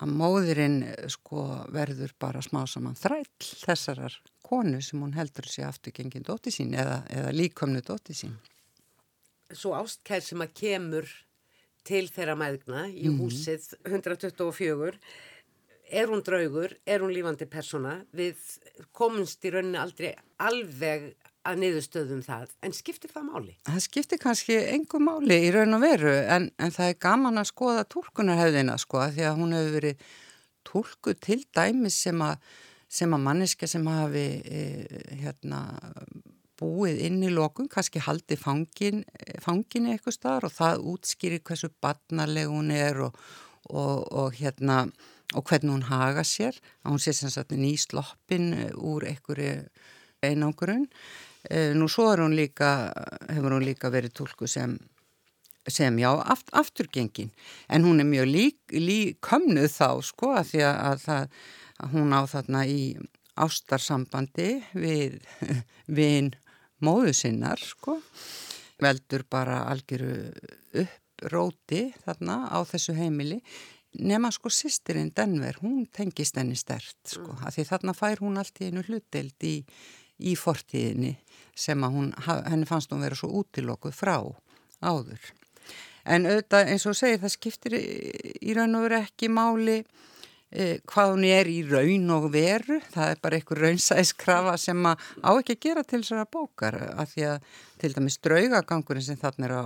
að 0.01 0.13
móðurinn 0.17 0.79
eh, 0.89 1.09
sko 1.13 1.45
verður 1.73 2.15
bara 2.21 2.43
smá 2.45 2.63
saman 2.69 2.97
þræll 2.97 3.29
þessarar 3.41 4.17
konu 4.47 4.81
sem 4.85 5.03
hún 5.03 5.17
heldur 5.17 5.49
sé 5.51 5.65
afturgengin 5.67 6.25
dótti 6.25 6.53
sín 6.55 6.73
eða, 6.77 7.03
eða 7.13 7.33
líkomnu 7.37 7.83
dótti 7.85 8.17
sín. 8.17 8.37
Svo 9.53 9.75
ástkær 9.77 10.25
sem 10.25 10.43
að 10.43 10.55
kemur 10.57 11.11
til 11.87 12.07
þeirra 12.11 12.37
maðugna 12.39 12.87
í 12.89 13.07
mm 13.07 13.13
-hmm. 13.13 13.19
húsið 13.21 13.75
124 13.85 14.97
er 15.91 16.11
hún 16.11 16.25
draugur, 16.27 16.75
er 16.87 17.05
hún 17.05 17.15
lífandi 17.15 17.47
persóna, 17.51 18.01
við 18.17 18.41
komumst 18.97 19.45
í 19.47 19.53
rauninni 19.55 19.81
aldrei 19.81 20.13
alveg 20.43 21.13
að 21.47 21.61
niðurstöðum 21.63 22.23
það, 22.27 22.53
en 22.67 22.75
skiptir 22.75 23.13
það 23.13 23.27
máli? 23.31 23.57
Það 23.69 23.83
skiptir 23.85 24.21
kannski 24.23 24.59
engum 24.73 25.07
máli 25.07 25.39
í 25.47 25.51
raun 25.55 25.79
og 25.79 25.83
veru, 25.85 26.15
en, 26.27 26.51
en 26.59 26.75
það 26.75 26.93
er 26.93 27.03
gaman 27.07 27.43
að 27.43 27.51
skoða 27.53 27.87
tólkunarhefðina 27.95 28.77
sko, 28.83 29.05
því 29.15 29.27
að 29.29 29.43
hún 29.43 29.55
hefur 29.57 29.77
verið 29.77 30.07
tólku 30.67 31.15
til 31.23 31.43
dæmis 31.55 32.01
sem 32.07 32.23
að, 32.27 32.41
sem 32.91 33.15
að 33.15 33.27
manniska 33.29 33.69
sem 33.71 33.87
hafi 33.87 34.27
e, 34.43 34.65
hérna, 35.23 35.63
búið 36.59 37.03
inn 37.07 37.21
í 37.23 37.31
lokun, 37.31 37.69
kannski 37.71 38.03
haldi 38.03 38.39
fangin, 38.41 39.05
fangin 39.45 39.91
eitthvað 39.93 40.17
starf 40.17 40.49
og 40.51 40.57
það 40.57 40.87
útskýrir 40.95 41.45
hversu 41.47 41.71
barnaleg 41.85 42.49
hún 42.51 42.73
er 42.75 43.03
og, 43.07 43.19
og, 43.69 44.07
og 44.11 44.39
hérna 44.41 44.87
og 45.35 45.47
hvernig 45.49 45.73
hún 45.73 45.87
haga 45.91 46.23
sér 46.25 46.57
að 46.85 46.95
hún 46.95 47.03
sé 47.03 47.15
sem 47.17 47.33
sagt 47.33 47.55
nýsloppin 47.57 48.53
eh, 48.55 48.75
úr 48.77 49.09
einhverju 49.11 49.65
einangurinn 50.23 50.87
eh, 51.51 51.73
nú 51.75 51.89
svo 51.91 52.13
hún 52.15 52.37
líka 52.39 52.93
hefur 53.29 53.57
hún 53.57 53.67
líka 53.67 53.91
verið 53.91 54.15
tólku 54.21 54.47
sem 54.47 54.79
sem 55.69 55.99
já, 55.99 56.13
aft, 56.23 56.49
afturgengin. 56.53 57.33
En 57.69 57.83
hún 57.83 58.01
er 58.01 58.07
mjög 58.07 58.29
lík, 58.31 58.59
líkömnuð 58.71 59.71
þá 59.73 59.89
sko 60.07 60.33
að 60.39 60.51
því 60.53 60.63
að, 60.63 60.77
að, 60.87 61.01
það, 61.03 61.39
að 61.83 61.95
hún 61.97 62.15
á 62.15 62.21
þarna 62.31 62.65
í 62.71 62.81
ástarsambandi 63.37 64.51
við 64.79 65.19
vinn 65.99 66.33
móðu 66.79 67.15
sinnar 67.17 67.63
sko. 67.63 67.99
Veldur 68.83 69.25
bara 69.31 69.65
algjöru 69.73 70.31
uppróti 70.77 71.89
þarna 72.05 72.45
á 72.53 72.59
þessu 72.69 72.97
heimili 72.97 73.41
nema 73.99 74.31
sko 74.35 74.51
sýstirinn 74.53 75.13
Denver, 75.17 75.59
hún 75.63 75.87
tengist 75.93 76.37
henni 76.37 76.57
stert 76.59 76.97
sko, 77.05 77.31
mm. 77.33 77.47
að 77.47 77.57
því 77.57 77.67
þarna 77.71 77.95
fær 77.97 78.23
hún 78.25 78.41
allt 78.41 78.61
í 78.61 78.71
einu 78.71 78.85
hlutdeld 78.87 79.47
í, 79.49 79.57
í 80.19 80.37
fortíðinni 80.39 81.15
sem 81.57 81.85
að 81.85 81.97
hún, 81.97 82.13
henni 82.27 82.69
fannst 82.69 82.93
hún 82.93 83.05
vera 83.05 83.19
svo 83.19 83.33
útilokkuð 83.41 83.97
frá 83.97 84.17
áður. 84.85 85.33
En 86.07 86.29
auðvitað 86.29 86.73
eins 86.73 86.85
og 86.87 86.95
segir 86.95 87.23
það 87.23 87.35
skiptir 87.35 87.79
í 87.81 88.55
raun 88.55 88.79
og 88.79 88.87
veru 88.87 89.01
ekki 89.01 89.31
máli 89.33 89.81
hvað 90.89 91.11
hún 91.13 91.25
er 91.29 91.49
í 91.51 91.59
raun 91.69 92.13
og 92.15 92.31
veru, 92.33 92.79
það 92.95 93.11
er 93.13 93.19
bara 93.25 93.39
einhver 93.39 93.61
raunsæskrafa 93.61 94.55
sem 94.61 94.87
á 94.89 95.31
ekki 95.35 95.57
að 95.57 95.63
gera 95.67 95.83
til 95.85 96.01
þessara 96.01 96.29
bókar 96.33 96.79
að 96.95 97.11
því 97.13 97.27
að 97.33 97.51
til 97.83 97.93
dæmis 97.93 98.17
draugagangurinn 98.25 99.05
sem 99.05 99.21
þannig 99.21 99.51
er 99.51 99.55
á, 99.61 99.65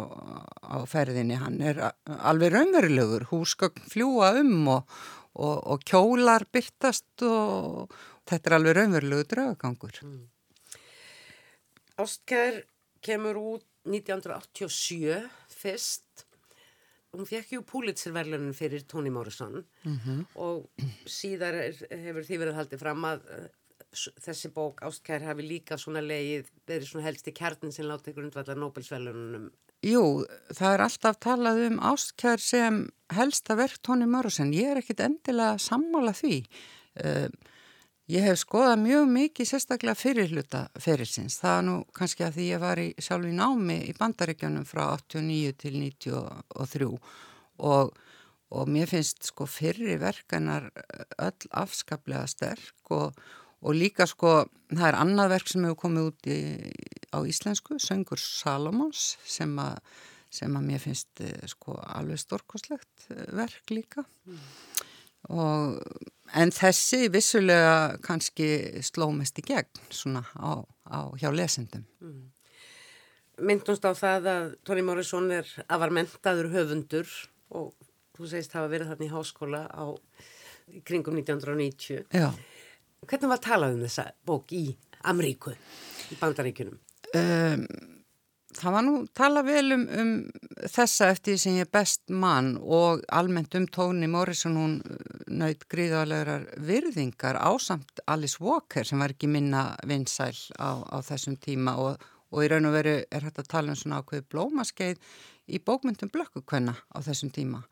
á 0.66 0.78
ferðinni, 0.90 1.38
hann 1.38 1.60
er 1.62 1.78
alveg 2.18 2.54
raunverulegur, 2.56 3.28
húsgögn 3.30 3.86
fljúa 3.92 4.32
um 4.40 4.66
og, 4.74 4.98
og, 5.38 5.56
og 5.76 5.86
kjólar 5.86 6.48
byrtast 6.50 7.22
og 7.26 7.94
þetta 8.26 8.50
er 8.50 8.58
alveg 8.58 8.78
raunverulegur 8.80 9.30
draugagangur. 9.34 10.02
Mm. 10.02 10.26
Ástkær 12.00 12.64
kemur 13.04 13.38
út 13.38 13.66
1987 13.86 15.22
fyrst 15.60 16.26
hún 17.16 17.26
fekk 17.26 17.54
ju 17.56 17.62
Pulitzer-verlunin 17.66 18.54
fyrir 18.56 18.84
Toni 18.88 19.10
Morrison. 19.10 19.64
Mm 19.84 19.98
-hmm. 20.04 20.26
og 20.34 20.68
síðar 21.06 21.54
hefur 21.90 22.22
því 22.22 22.38
verið 22.38 22.58
haldið 22.58 22.78
fram 22.78 23.04
að 23.04 23.24
uh, 23.38 23.48
þessi 24.26 24.52
bók 24.54 24.82
Ástkær 24.82 25.22
hafi 25.26 25.42
líka 25.42 25.78
svona 25.78 26.00
leið 26.00 26.46
verið 26.66 26.86
svona 26.86 27.06
helst 27.06 27.28
í 27.28 27.32
kjarnin 27.32 27.72
sem 27.72 27.86
láti 27.86 28.14
grundvallar 28.14 28.56
Nobelsverlunum 28.56 29.50
Jú, 29.80 30.26
það 30.52 30.74
er 30.74 30.82
alltaf 30.84 31.16
talað 31.24 31.62
um 31.70 31.78
Ástkær 31.80 32.38
sem 32.38 32.82
helsta 33.16 33.56
verk 33.56 33.78
Toni 33.80 34.04
Morrison. 34.04 34.52
Ég 34.52 34.74
er 34.74 34.80
ekkit 34.82 35.00
endilega 35.00 35.56
sammála 35.58 36.12
því. 36.12 36.42
Uh, 37.00 37.28
Ég 38.10 38.24
hef 38.26 38.40
skoðað 38.40 38.80
mjög 38.82 39.04
mikið 39.12 39.46
sérstaklega 39.46 39.98
fyrirluta 39.98 40.60
fyrirsins. 40.82 41.36
Það 41.38 41.56
er 41.56 41.66
nú 41.68 41.74
kannski 41.94 42.24
að 42.26 42.38
því 42.38 42.46
ég 42.48 42.62
var 42.62 42.80
í 42.82 42.86
sjálf 42.98 43.28
í 43.28 43.34
námi 43.36 43.76
í 43.86 43.94
bandaríkjónum 43.98 44.66
frá 44.66 44.82
89 44.96 45.52
til 45.60 45.74
93 45.76 46.88
og, 47.70 47.92
og 48.50 48.72
mér 48.74 48.90
finnst 48.90 49.30
sko 49.30 49.46
fyrri 49.46 49.94
verkanar 50.00 50.70
öll 51.22 51.50
afskaplega 51.62 52.26
sterk 52.30 52.94
og, 52.96 53.14
og 53.62 53.78
líka 53.78 54.08
sko 54.10 54.40
það 54.72 54.86
er 54.90 55.00
annað 55.04 55.34
verk 55.36 55.52
sem 55.52 55.68
hefur 55.68 55.82
komið 55.84 56.10
út 56.10 56.30
í, 56.34 56.40
á 57.14 57.18
íslensku, 57.22 57.78
Söngur 57.78 58.18
Salomons 58.22 59.12
sem 59.22 59.54
að, 59.62 59.76
sem 60.34 60.56
að 60.56 60.70
mér 60.72 60.82
finnst 60.82 61.22
eh, 61.22 61.36
sko 61.50 61.78
alveg 61.78 62.18
stórkoslegt 62.24 63.10
eh, 63.12 63.28
verk 63.38 63.76
líka 63.76 64.02
mm. 64.02 64.48
og 65.36 65.78
En 66.38 66.52
þessi 66.54 67.08
vissulega 67.10 67.96
kannski 68.04 68.48
sló 68.86 69.10
mest 69.14 69.38
í 69.40 69.44
gegn 69.46 69.80
svona 69.90 70.22
á, 70.38 70.62
á 70.86 70.98
hjá 71.18 71.30
lesendum. 71.34 71.86
Mm. 72.02 72.28
Myndumst 73.50 73.86
á 73.88 73.92
það 73.96 74.28
að 74.30 74.48
Tóni 74.68 74.84
Mórisson 74.84 75.30
er 75.32 75.48
afarmentaður 75.66 76.50
höfundur 76.52 77.08
og 77.56 77.72
þú 78.16 78.28
segist 78.28 78.54
hafa 78.54 78.70
verið 78.70 78.92
þarna 78.92 79.06
í 79.06 79.12
háskóla 79.14 79.62
á 79.72 79.84
í 80.70 80.82
kringum 80.86 81.16
1990. 81.18 82.04
Já. 82.14 82.28
Hvernig 83.08 83.32
var 83.32 83.42
talað 83.42 83.78
um 83.78 83.84
þessa 83.86 84.10
bók 84.28 84.52
í 84.54 84.64
Amríku, 85.08 85.54
í 86.12 86.18
bandaríkunum? 86.20 86.76
Um, 87.16 87.64
það 88.56 88.74
var 88.74 88.84
nú 88.86 88.94
tala 89.16 89.42
vel 89.46 89.74
um, 89.74 89.82
um 90.00 90.12
þessa 90.68 91.10
eftir 91.14 91.38
sem 91.40 91.58
ég 91.60 91.70
best 91.72 92.02
mann 92.10 92.56
og 92.60 93.04
almennt 93.14 93.54
um 93.58 93.66
Tóni 93.70 94.08
Morrison 94.10 94.58
hún 94.58 94.78
naut 95.30 95.66
gríðarlegar 95.70 96.48
virðingar 96.66 97.38
ásamt 97.38 98.02
Alice 98.10 98.40
Walker 98.42 98.86
sem 98.86 99.00
var 99.02 99.14
ekki 99.14 99.30
minna 99.30 99.70
vinsæl 99.86 100.34
á, 100.58 100.82
á 100.82 100.98
þessum 101.06 101.38
tíma 101.40 101.76
og, 101.78 102.02
og 102.34 102.44
í 102.44 102.50
raun 102.50 102.68
og 102.70 102.76
veru 102.78 102.96
er 103.06 103.28
hægt 103.28 103.42
að 103.42 103.52
tala 103.54 103.74
um 103.74 103.78
svona 103.78 104.02
ákveði 104.02 104.26
blómaskeið 104.32 105.06
í 105.50 105.62
bókmyndum 105.62 106.10
blökkukvenna 106.12 106.74
á 106.74 106.98
þessum 107.02 107.32
tíma. 107.34 107.62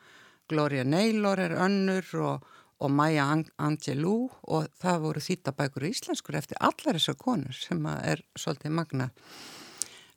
Gloria 0.48 0.84
Naylor 0.84 1.38
er 1.42 1.58
önnur 1.60 2.06
og, 2.24 2.46
og 2.80 2.90
Maya 2.94 3.26
Angelou 3.58 4.30
og 4.48 4.70
það 4.80 5.02
voru 5.04 5.22
þýttabækur 5.22 5.88
íslenskur 5.90 6.38
eftir 6.38 6.60
allar 6.62 6.96
þessar 6.96 7.18
konur 7.20 7.54
sem 7.54 7.86
er 7.98 8.22
svolítið 8.38 8.74
magnað. 8.78 9.12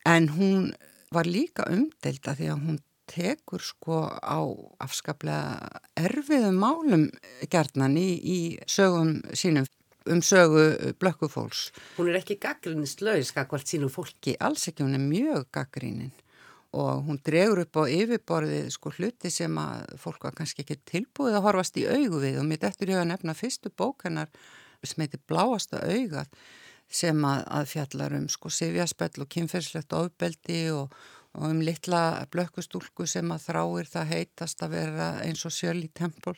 En 0.05 0.31
hún 0.37 0.71
var 1.13 1.27
líka 1.29 1.67
umdelda 1.69 2.33
því 2.37 2.49
að 2.53 2.65
hún 2.65 2.79
tekur 3.11 3.63
sko 3.63 4.05
á 4.07 4.39
afskaplega 4.79 5.81
erfiðum 5.99 6.57
málum 6.61 7.05
gerðnan 7.51 7.97
í, 7.99 8.09
í 8.17 8.39
sögum 8.69 9.19
sínum 9.35 9.67
um 10.09 10.21
sögu 10.25 10.93
blökkufólks. 10.97 11.69
Hún 11.97 12.09
er 12.09 12.21
ekki 12.21 12.39
gaggrinnislaus 12.41 13.29
skakvart 13.29 13.69
sínum 13.69 13.91
fólki? 13.93 14.33
Alls 14.41 14.65
ekki, 14.71 14.85
hún 14.85 14.97
er 14.97 15.03
mjög 15.03 15.45
gaggrinin 15.53 16.13
og 16.71 17.03
hún 17.03 17.19
dregur 17.19 17.65
upp 17.65 17.81
á 17.83 17.91
yfirborðið 17.91 18.69
sko 18.71 18.93
hluti 18.95 19.29
sem 19.33 19.57
að 19.59 19.91
fólk 19.99 20.23
var 20.23 20.37
kannski 20.37 20.63
ekki 20.63 20.79
tilbúið 20.87 21.35
að 21.35 21.45
horfast 21.49 21.77
í 21.81 21.83
augu 21.83 22.21
við 22.23 22.39
og 22.39 22.47
mitt 22.47 22.63
eftir 22.63 22.93
ég 22.93 23.01
að 23.01 23.09
nefna 23.11 23.35
fyrstu 23.35 23.73
bókennar 23.75 24.31
sem 24.79 25.03
heitir 25.03 25.19
Bláasta 25.27 25.83
augað 25.83 26.31
sem 26.91 27.25
að, 27.25 27.41
að 27.57 27.71
fjallar 27.73 28.15
um 28.19 28.27
sko 28.31 28.51
sifjaspell 28.53 29.23
og 29.23 29.29
kynferðslegt 29.31 29.95
ofbeldi 29.95 30.61
og, 30.75 30.95
og 31.37 31.45
um 31.49 31.61
litla 31.63 32.03
blökkustúlku 32.33 33.07
sem 33.07 33.31
að 33.31 33.47
þráir 33.49 33.91
það 33.91 34.15
heitast 34.15 34.63
að 34.65 34.75
vera 34.77 35.11
eins 35.25 35.45
og 35.47 35.55
sjöl 35.55 35.79
í 35.81 35.91
tempul 35.95 36.37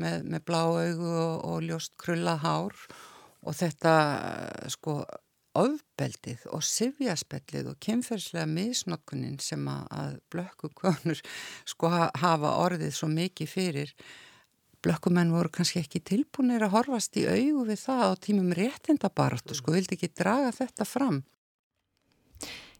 með, 0.00 0.22
með 0.26 0.44
blá 0.46 0.62
augu 0.62 1.10
og, 1.10 1.34
og 1.50 1.66
ljóst 1.66 1.96
krulla 2.00 2.36
hár. 2.42 2.76
Og 3.40 3.56
þetta 3.56 3.92
sko 4.68 5.00
ofbeldið 5.58 6.44
og 6.54 6.62
sifjaspellið 6.62 7.72
og 7.72 7.78
kynferðslega 7.82 8.46
misnokkunin 8.46 9.38
sem 9.42 9.64
að, 9.70 9.86
að 9.90 10.18
blökkukonur 10.30 11.22
sko 11.72 11.90
hafa 11.90 12.56
orðið 12.62 12.94
svo 12.94 13.10
mikið 13.10 13.50
fyrir 13.50 13.94
blökkumenn 14.84 15.32
voru 15.34 15.50
kannski 15.52 15.80
ekki 15.82 16.00
tilbúinir 16.12 16.64
að 16.64 16.74
horfast 16.76 17.16
í 17.20 17.26
augu 17.28 17.66
við 17.68 17.82
það 17.84 18.04
á 18.06 18.12
tímum 18.26 18.52
réttindabartu, 18.56 19.56
sko, 19.56 19.74
vildi 19.76 19.96
ekki 19.98 20.12
draga 20.16 20.52
þetta 20.56 20.86
fram. 20.88 21.22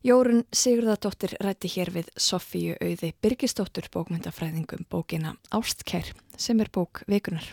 Jórun 0.00 0.46
Sigurðardóttir 0.56 1.34
rætti 1.44 1.68
hér 1.74 1.90
við 1.92 2.06
Sofíu 2.16 2.76
auði 2.80 3.10
Birgisdóttur 3.20 3.90
bókmyndafræðingum 3.92 4.86
bókina 4.88 5.34
Ástkær 5.52 6.14
sem 6.40 6.62
er 6.64 6.70
bók 6.72 7.02
vikunar. 7.04 7.44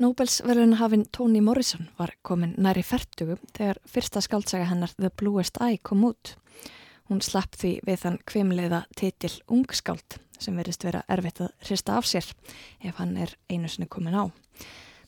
Nobelsverðunahafinn 0.00 1.04
Toni 1.12 1.42
Morrison 1.44 1.90
var 1.98 2.14
komin 2.22 2.54
næri 2.56 2.84
færtugum 2.86 3.42
þegar 3.52 3.82
fyrsta 3.84 4.22
skaldsaga 4.24 4.70
hennar 4.70 4.94
The 4.96 5.10
Bluest 5.10 5.60
Eye 5.60 5.82
kom 5.82 6.06
út. 6.08 6.32
Hún 7.10 7.20
slapp 7.20 7.60
því 7.60 7.74
við 7.84 8.00
þann 8.06 8.18
kvimleiða 8.24 8.84
titil 8.96 9.34
Ungskáld 9.52 10.16
sem 10.38 10.56
verist 10.56 10.84
vera 10.84 11.04
erfitt 11.08 11.42
að 11.44 11.54
hrista 11.66 11.96
af 11.98 12.06
sér 12.08 12.26
ef 12.84 13.00
hann 13.00 13.16
er 13.16 13.34
einu 13.50 13.68
sinni 13.68 13.88
komin 13.90 14.16
á. 14.18 14.24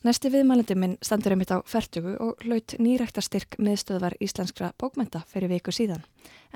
Næsti 0.01 0.31
viðmælandi 0.33 0.73
minn 0.81 0.95
standur 1.05 1.35
einmitt 1.35 1.51
á 1.53 1.61
færtugu 1.61 2.15
og 2.25 2.39
hlaut 2.41 2.73
nýræktarstyrk 2.81 3.59
miðstöðvar 3.61 4.15
íslenskra 4.17 4.71
bókmænta 4.81 5.21
fyrir 5.29 5.51
viku 5.51 5.69
síðan 5.69 6.01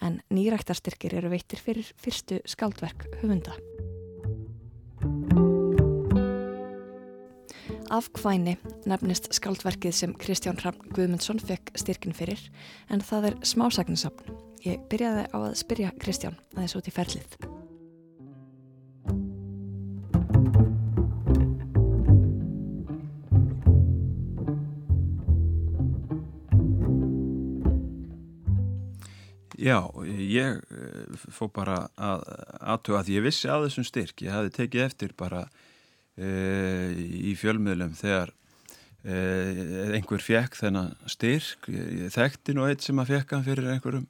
en 0.01 0.17
nýræktarstyrkir 0.33 1.13
eru 1.19 1.29
veitir 1.29 1.61
fyrir 1.61 1.91
fyrstu 2.01 2.39
skaldverk 2.49 3.05
höfunda. 3.21 3.53
Afkvæni 7.93 8.55
nefnist 8.89 9.29
skaldverkið 9.37 9.93
sem 9.93 10.15
Kristján 10.17 10.57
Ravn 10.63 10.89
Guðmundsson 10.95 11.37
fekk 11.37 11.69
styrkin 11.77 12.17
fyrir 12.17 12.41
en 12.89 13.05
það 13.05 13.29
er 13.29 13.37
smásagninsapn. 13.45 14.33
Ég 14.65 14.81
byrjaði 14.89 15.27
á 15.29 15.37
að 15.37 15.59
spyrja 15.61 15.93
Kristján 16.01 16.41
aðeins 16.55 16.75
út 16.81 16.89
í 16.89 16.95
ferlið. 16.95 17.37
Já, 29.65 29.79
ég 30.05 30.59
eh, 30.61 31.21
fó 31.33 31.47
bara 31.49 31.87
að 31.97 32.25
aðtuga 32.61 32.99
að 33.01 33.11
ég 33.15 33.23
vissi 33.25 33.49
að 33.49 33.65
þessum 33.65 33.85
styrk, 33.87 34.21
ég 34.21 34.33
hafi 34.35 34.51
tekið 34.53 34.83
eftir 34.83 35.13
bara 35.17 35.45
e, 36.21 36.27
í 36.93 37.31
fjölmiðlum 37.39 37.95
þegar 37.97 38.29
e, 39.01 39.15
einhver 39.97 40.21
fekk 40.21 40.59
þennan 40.59 40.91
styrk, 41.09 41.65
ég 41.73 42.13
þekkti 42.13 42.53
nú 42.53 42.67
eitt 42.67 42.85
sem 42.85 43.01
að 43.01 43.15
fekk 43.15 43.33
hann 43.33 43.45
fyrir 43.47 43.71
einhverjum 43.73 44.05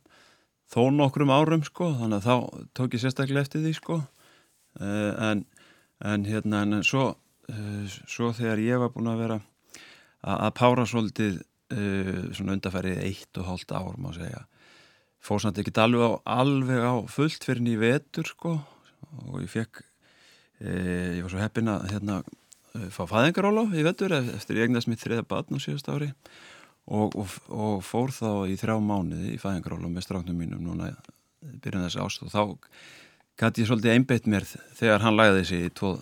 þó 0.74 0.82
nokkrum 0.92 1.32
árum 1.32 1.64
sko, 1.64 1.88
þannig 2.02 2.18
að 2.20 2.28
þá 2.28 2.66
tók 2.76 2.98
ég 2.98 3.04
sérstaklega 3.06 3.46
eftir 3.46 3.64
því 3.64 3.72
sko, 3.78 4.00
e, 4.82 4.90
en, 5.30 5.46
en 6.04 6.26
hérna 6.28 6.66
en 6.66 6.82
svo, 6.84 7.14
svo 8.12 8.34
þegar 8.36 8.64
ég 8.66 8.82
var 8.84 8.92
búin 8.92 9.08
að 9.14 9.24
vera 9.24 9.40
að, 9.40 10.36
að 10.36 10.52
pára 10.60 10.88
svolítið 10.90 11.40
svona 12.36 12.54
undarfærið 12.54 13.00
eitt 13.08 13.40
og 13.40 13.48
hálft 13.48 13.72
ár 13.74 13.96
má 13.98 14.12
segja 14.14 14.44
fór 15.26 15.42
samt 15.42 15.60
ekki 15.62 15.74
alveg 15.82 16.06
á, 16.06 16.12
alveg 16.42 16.82
á 16.86 16.94
fullt 17.10 17.46
fyrir 17.48 17.64
nýjum 17.66 17.84
vetur 17.84 18.30
sko 18.30 18.56
og 19.26 19.38
ég 19.42 19.52
fekk 19.52 19.82
e, 20.62 20.72
ég 21.18 21.24
var 21.26 21.34
svo 21.34 21.42
heppin 21.42 21.72
að 21.72 21.88
hérna 21.94 22.20
e, 22.22 22.90
fá 22.94 23.04
fæðingaróla 23.10 23.68
í 23.74 23.86
vetur 23.88 24.16
eftir 24.20 24.62
ég 24.62 24.70
egnast 24.70 24.92
mitt 24.92 25.02
þriða 25.04 25.26
batn 25.30 25.58
á 25.58 25.64
síðast 25.64 25.90
ári 25.90 26.12
og, 26.86 27.16
og, 27.18 27.38
og 27.50 27.80
fór 27.86 28.14
þá 28.14 28.30
í 28.52 28.58
þrjá 28.60 28.78
mánuði 28.78 29.34
í 29.34 29.42
fæðingaróla 29.42 29.90
með 29.92 30.08
stráknum 30.08 30.38
mínum 30.38 30.62
núna 30.66 30.92
byrjun 31.42 31.88
þessi 31.88 32.04
ást 32.04 32.26
og 32.26 32.34
þá 32.34 32.44
gæti 33.40 33.64
ég 33.64 33.70
svolítið 33.70 33.96
einbeitt 33.96 34.30
mér 34.32 34.46
þegar 34.78 35.04
hann 35.04 35.18
læði 35.18 35.42
þessi 35.42 35.64
í 35.66 35.72
tvo 35.76 35.96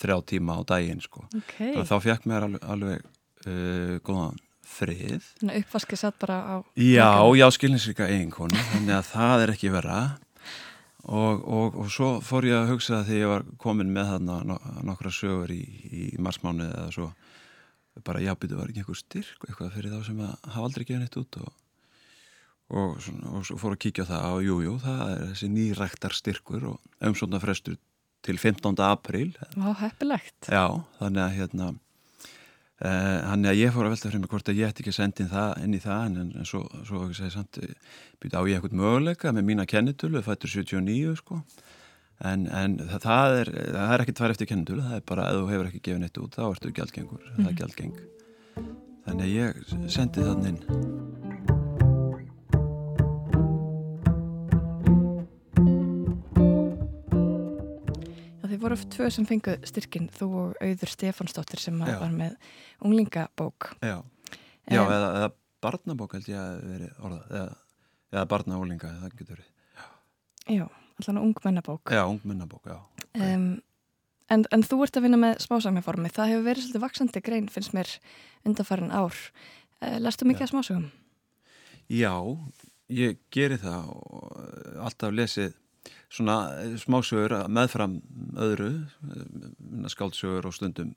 þrjá 0.00 0.16
tíma 0.26 0.58
á 0.58 0.62
daginn 0.66 1.02
sko. 1.02 1.22
Okay. 1.38 1.74
Þá 1.86 1.96
fekk 2.02 2.26
mér 2.30 2.48
alveg, 2.48 2.64
alveg 2.74 3.04
uh, 3.46 4.00
góðan 4.06 4.40
frið. 4.68 5.24
Þannig 5.40 5.54
að 5.54 5.64
uppvaskið 5.64 6.00
satt 6.00 6.20
bara 6.22 6.38
á... 6.42 6.54
Já, 6.80 7.10
já, 7.38 7.46
skilninsrika 7.56 8.08
eiginkonu, 8.10 8.60
þannig 8.72 8.96
að 8.98 9.10
það 9.10 9.44
er 9.44 9.52
ekki 9.54 9.72
vera 9.74 9.98
og, 11.04 11.42
og, 11.44 11.78
og 11.82 11.90
svo 11.92 12.10
fór 12.24 12.48
ég 12.48 12.56
að 12.58 12.72
hugsa 12.72 13.02
þegar 13.04 13.20
ég 13.20 13.32
var 13.32 13.44
komin 13.60 13.92
með 13.92 14.14
þarna 14.14 14.58
nokkra 14.88 15.12
sögur 15.12 15.52
í, 15.52 15.62
í 15.84 16.04
marsmánu 16.22 16.68
eða 16.70 16.88
svo 16.94 17.10
bara 18.04 18.22
já, 18.24 18.32
byrju 18.34 18.58
var 18.58 18.70
ekki 18.70 18.82
einhver 18.82 18.98
styrk 18.98 19.44
eitthvað 19.46 19.74
fyrir 19.76 19.92
þá 19.94 20.08
sem 20.08 20.22
að 20.24 20.32
hafa 20.48 20.66
aldrei 20.66 20.86
gefið 20.86 21.02
neitt 21.04 21.18
út 21.20 21.38
og, 21.42 21.50
og, 22.74 22.96
svona, 23.04 23.34
og 23.36 23.46
svo 23.46 23.58
fór 23.60 23.76
að 23.76 23.82
kíkja 23.84 24.08
það 24.08 24.24
á 24.26 24.32
jújú, 24.42 24.60
jú, 24.64 24.76
það 24.82 25.02
er 25.12 25.24
þessi 25.30 25.50
nýræktar 25.52 26.16
styrkur 26.18 26.70
og 26.72 27.04
umsóna 27.10 27.42
frestur 27.42 27.78
til 28.24 28.40
15. 28.40 28.72
apríl. 28.80 29.34
Vá, 29.52 29.74
heppilegt. 29.82 30.48
Já, 30.48 30.80
þannig 30.98 31.22
að 31.26 31.34
hérna 31.38 31.66
Hann 32.82 33.44
er 33.46 33.52
að 33.52 33.60
ég 33.60 33.70
fór 33.70 33.86
að 33.86 33.92
velta 33.94 34.10
fyrir 34.10 34.20
mig 34.24 34.32
hvort 34.32 34.48
að 34.50 34.58
ég 34.58 34.72
ætti 34.72 34.82
ekki 34.82 34.90
að 34.90 34.96
senda 34.96 35.22
inn, 35.22 35.28
það, 35.30 35.52
inn 35.62 35.76
í 35.76 35.78
það 35.80 36.06
en, 36.08 36.32
en 36.40 36.48
svo, 36.48 36.64
svo 36.82 37.04
ekki 37.04 37.18
segja 37.20 37.34
samt 37.36 37.60
býta 38.18 38.42
á 38.42 38.46
ég 38.50 38.58
eitthvað 38.58 38.80
möguleika 38.80 39.32
með 39.32 39.46
mína 39.46 39.66
kennitölu 39.70 40.22
fættur 40.26 40.50
79 40.50 41.14
sko 41.20 41.38
en, 42.18 42.48
en 42.50 42.76
það, 42.82 42.98
það 43.06 43.36
er 43.38 43.52
það 43.76 43.94
er 43.94 44.04
ekki 44.04 44.16
tvær 44.18 44.34
eftir 44.34 44.50
kennitölu, 44.50 44.86
það 44.88 44.98
er 44.98 45.06
bara 45.12 45.28
að 45.30 45.38
þú 45.38 45.46
hefur 45.52 45.70
ekki 45.70 45.84
gefið 45.86 46.02
neitt 46.02 46.20
út, 46.24 46.34
þá 46.34 46.44
ertu 46.48 46.74
gjaldgengur 46.80 47.22
mm. 47.22 47.36
það 47.36 47.44
er 47.44 47.52
mhm. 47.52 47.60
gjaldgeng 47.62 47.94
þannig 49.06 49.24
að 49.28 49.36
ég 49.38 49.94
sendi 49.94 50.26
þann 50.26 50.50
inn 50.50 51.23
voru 58.62 58.76
tvö 58.94 59.08
sem 59.12 59.26
fenguð 59.28 59.66
styrkin 59.68 60.08
þú 60.14 60.28
og 60.40 60.62
auður 60.62 60.92
Stefansdóttir 60.92 61.62
sem 61.62 61.80
Já. 61.80 61.96
var 62.00 62.14
með 62.14 62.36
unglingabók. 62.84 63.74
Já, 63.80 63.98
Já 64.70 64.80
um, 64.80 64.92
eða, 64.92 65.10
eða 65.18 65.28
barnabók 65.64 66.16
held 66.16 66.30
ég 66.30 66.40
að 66.40 66.64
veri 66.68 66.88
orðað 67.00 67.36
eða, 67.40 67.58
eða 68.14 68.24
barna-úlinga, 68.32 68.90
það 69.02 69.14
getur 69.18 69.36
verið. 69.36 69.50
Já, 70.44 70.64
allan 71.00 71.22
ungmennabók. 71.22 71.94
Já, 71.94 72.02
ungmennabók, 72.04 72.68
já. 72.68 72.78
Um, 73.14 73.48
en, 74.28 74.44
en 74.52 74.66
þú 74.66 74.82
ert 74.84 74.98
að 74.98 75.06
vinna 75.06 75.20
með 75.20 75.38
smásagnaformi 75.46 76.12
það 76.12 76.34
hefur 76.34 76.46
verið 76.50 76.66
svolítið 76.66 76.84
vaksandi 76.84 77.24
grein 77.24 77.48
finnst 77.52 77.74
mér 77.76 77.90
undanfærin 78.44 78.92
ár. 78.92 79.16
Uh, 79.80 79.96
Lestu 80.04 80.28
mikið 80.28 80.48
að 80.48 80.52
smásagum? 80.52 80.86
Já, 81.92 82.12
ég 82.92 83.20
geri 83.34 83.58
það 83.60 83.90
og 83.94 84.84
alltaf 84.84 85.14
lesið 85.16 85.54
svona 86.12 86.38
eh, 86.62 86.76
smásögur 86.80 87.36
meðfram 87.52 88.00
öðru 88.36 88.70
eh, 88.80 89.90
skáldsögur 89.92 90.48
og 90.48 90.56
stundum 90.56 90.94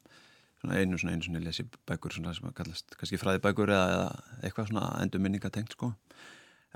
einu 0.65 0.97
svona 0.97 1.13
einu 1.13 1.23
svona 1.23 1.43
lesi 1.43 1.65
bækur 1.88 2.13
svona 2.13 2.34
sem 2.36 2.47
að 2.50 2.58
kallast 2.58 2.97
kannski 2.97 3.19
fræðibækur 3.21 3.71
eða, 3.71 3.88
eða 3.93 4.41
eitthvað 4.43 4.71
svona 4.71 4.89
endur 5.04 5.23
minningatengt 5.23 5.76
sko. 5.78 5.93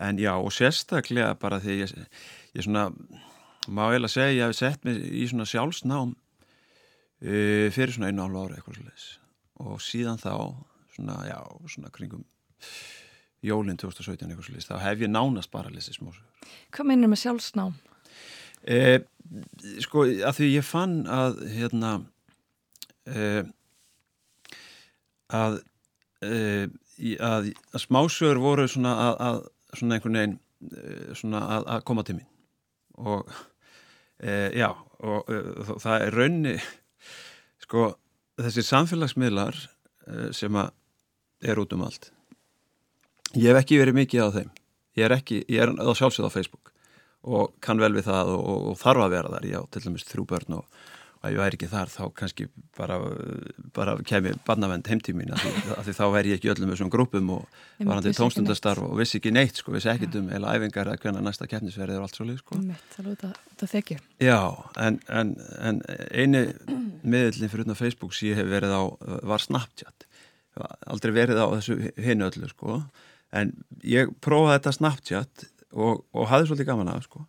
En 0.02 0.20
já 0.20 0.32
og 0.34 0.52
sérstaklega 0.56 1.34
bara 1.40 1.60
því 1.62 1.82
ég, 1.82 1.94
ég 2.56 2.66
svona 2.66 2.90
má 3.68 3.88
eiginlega 3.90 4.14
segja 4.14 4.38
ég 4.38 4.48
hef 4.48 4.58
sett 4.58 4.86
mig 4.88 5.02
í 5.02 5.28
svona 5.30 5.46
sjálfsnám 5.50 6.14
uh, 6.16 7.68
fyrir 7.74 7.94
svona 7.94 8.10
einu 8.10 8.26
álva 8.26 8.46
ára 8.46 8.58
eitthvað 8.58 8.80
svolítið 8.80 9.10
og 9.62 9.84
síðan 9.86 10.22
þá 10.22 10.34
svona 10.96 11.20
já 11.28 11.38
svona 11.70 11.94
kringum 11.94 12.26
jólinn 13.46 13.78
2017 13.82 14.30
eitthvað 14.30 14.48
svolítið 14.48 14.72
þá 14.72 14.86
hef 14.88 15.06
ég 15.06 15.12
nánast 15.12 15.52
bara 15.54 15.74
lesið 15.74 16.00
smásögur. 16.00 16.50
Hvað 16.72 16.90
meinir 16.90 17.12
með 17.12 17.26
sjálfsnám? 17.26 17.78
Eh, 18.62 19.00
sko, 19.82 20.06
að 20.06 20.38
því 20.38 20.50
ég 20.54 20.66
fann 20.66 21.02
að 21.10 21.40
hérna 21.50 21.92
eh, 23.10 23.48
að, 25.34 25.62
eh, 26.22 26.68
að 27.18 27.50
að 27.74 27.84
smásögur 27.86 28.42
voru 28.44 28.68
svona 28.70 28.94
að, 29.08 29.16
að 29.28 29.40
svona 29.80 29.98
einhvern 29.98 30.20
veginn 30.20 30.38
eh, 30.76 31.10
svona 31.18 31.42
að, 31.58 31.68
að 31.76 31.86
koma 31.90 32.06
til 32.06 32.18
mín. 32.20 32.30
Og 33.02 33.34
eh, 34.22 34.52
já 34.60 34.70
og 35.02 35.32
eh, 35.34 35.74
það 35.82 36.06
er 36.06 36.18
raunni 36.20 36.56
sko 37.66 37.92
þessi 38.42 38.66
samfélagsmiðlar 38.66 39.58
sem 40.34 40.56
að 40.58 40.72
er 41.46 41.60
út 41.62 41.74
um 41.76 41.84
allt. 41.86 42.10
Ég 43.38 43.52
hef 43.52 43.62
ekki 43.62 43.78
verið 43.80 43.98
mikið 44.00 44.24
á 44.26 44.30
þeim. 44.34 44.50
Ég 44.98 45.06
er 45.06 45.14
ekki, 45.16 45.38
ég 45.46 45.62
er 45.64 45.72
á 45.78 45.94
sjálfsögð 45.96 46.28
á 46.28 46.36
Facebook 46.36 46.71
og 47.28 47.54
kann 47.62 47.82
vel 47.82 47.94
við 47.98 48.08
það 48.10 48.34
og, 48.36 48.42
og, 48.42 48.64
og 48.72 48.80
þarf 48.82 49.06
að 49.06 49.14
vera 49.16 49.36
þar. 49.36 49.52
Já, 49.52 49.60
til 49.74 49.84
dæmis 49.86 50.08
þrjú 50.10 50.26
börn 50.32 50.56
og, 50.58 50.80
og 51.22 51.28
ef 51.28 51.36
ég 51.36 51.42
væri 51.44 51.58
ekki 51.60 51.70
þar 51.70 51.92
þá 51.94 52.02
kannski 52.18 52.48
bara, 52.78 52.98
bara 53.76 53.96
kemi 54.10 54.34
barnavend 54.48 54.90
heimtímin 54.90 55.34
af 55.36 55.44
því, 55.44 55.52
því 55.86 55.96
þá 56.00 56.04
væri 56.16 56.34
ég 56.34 56.42
ekki 56.42 56.52
öllum 56.56 56.74
þessum 56.74 56.92
grúpum 56.94 57.30
og 57.38 57.60
var 57.84 57.94
hann 58.00 58.08
til 58.08 58.16
tónstundarstarf 58.18 58.88
og 58.88 58.98
vissi 58.98 59.20
ekki 59.22 59.34
neitt 59.36 59.62
sko, 59.62 59.76
vissi 59.76 59.92
ekkit 59.94 60.18
um 60.18 60.32
eða 60.34 60.56
æfingar 60.58 60.90
eða 60.90 61.04
hvernig 61.06 61.28
næsta 61.28 61.50
keppnisverðið 61.52 62.00
er 62.00 62.08
allt 62.08 62.18
svo 62.18 62.28
leið 62.30 62.42
sko. 62.42 62.58
Það 63.62 63.74
þekki 63.76 64.00
Já, 64.26 64.42
en, 64.82 65.00
en, 65.22 65.36
en 65.62 65.84
eini 66.10 66.46
miðlinn 67.06 67.54
fyrir 67.54 67.68
utan 67.68 67.78
Facebook 67.78 68.18
sem 68.18 68.32
ég 68.32 68.42
hef 68.42 68.50
verið 68.50 68.74
á 68.74 68.82
var 69.30 69.46
Snapchat. 69.46 70.10
Aldrei 70.90 71.14
verið 71.16 71.38
á 71.38 71.48
þessu 71.54 71.78
hinu 72.02 72.28
öllu 72.28 72.50
sko. 72.50 72.82
En 73.32 73.54
ég 73.88 74.10
prófaði 74.24 74.58
þetta 74.58 74.74
Snapchat 74.76 75.46
og, 75.74 76.06
og 76.14 76.30
hafði 76.32 76.52
svolítið 76.52 76.70
gaman 76.72 76.92
að 76.94 77.06
sko. 77.08 77.26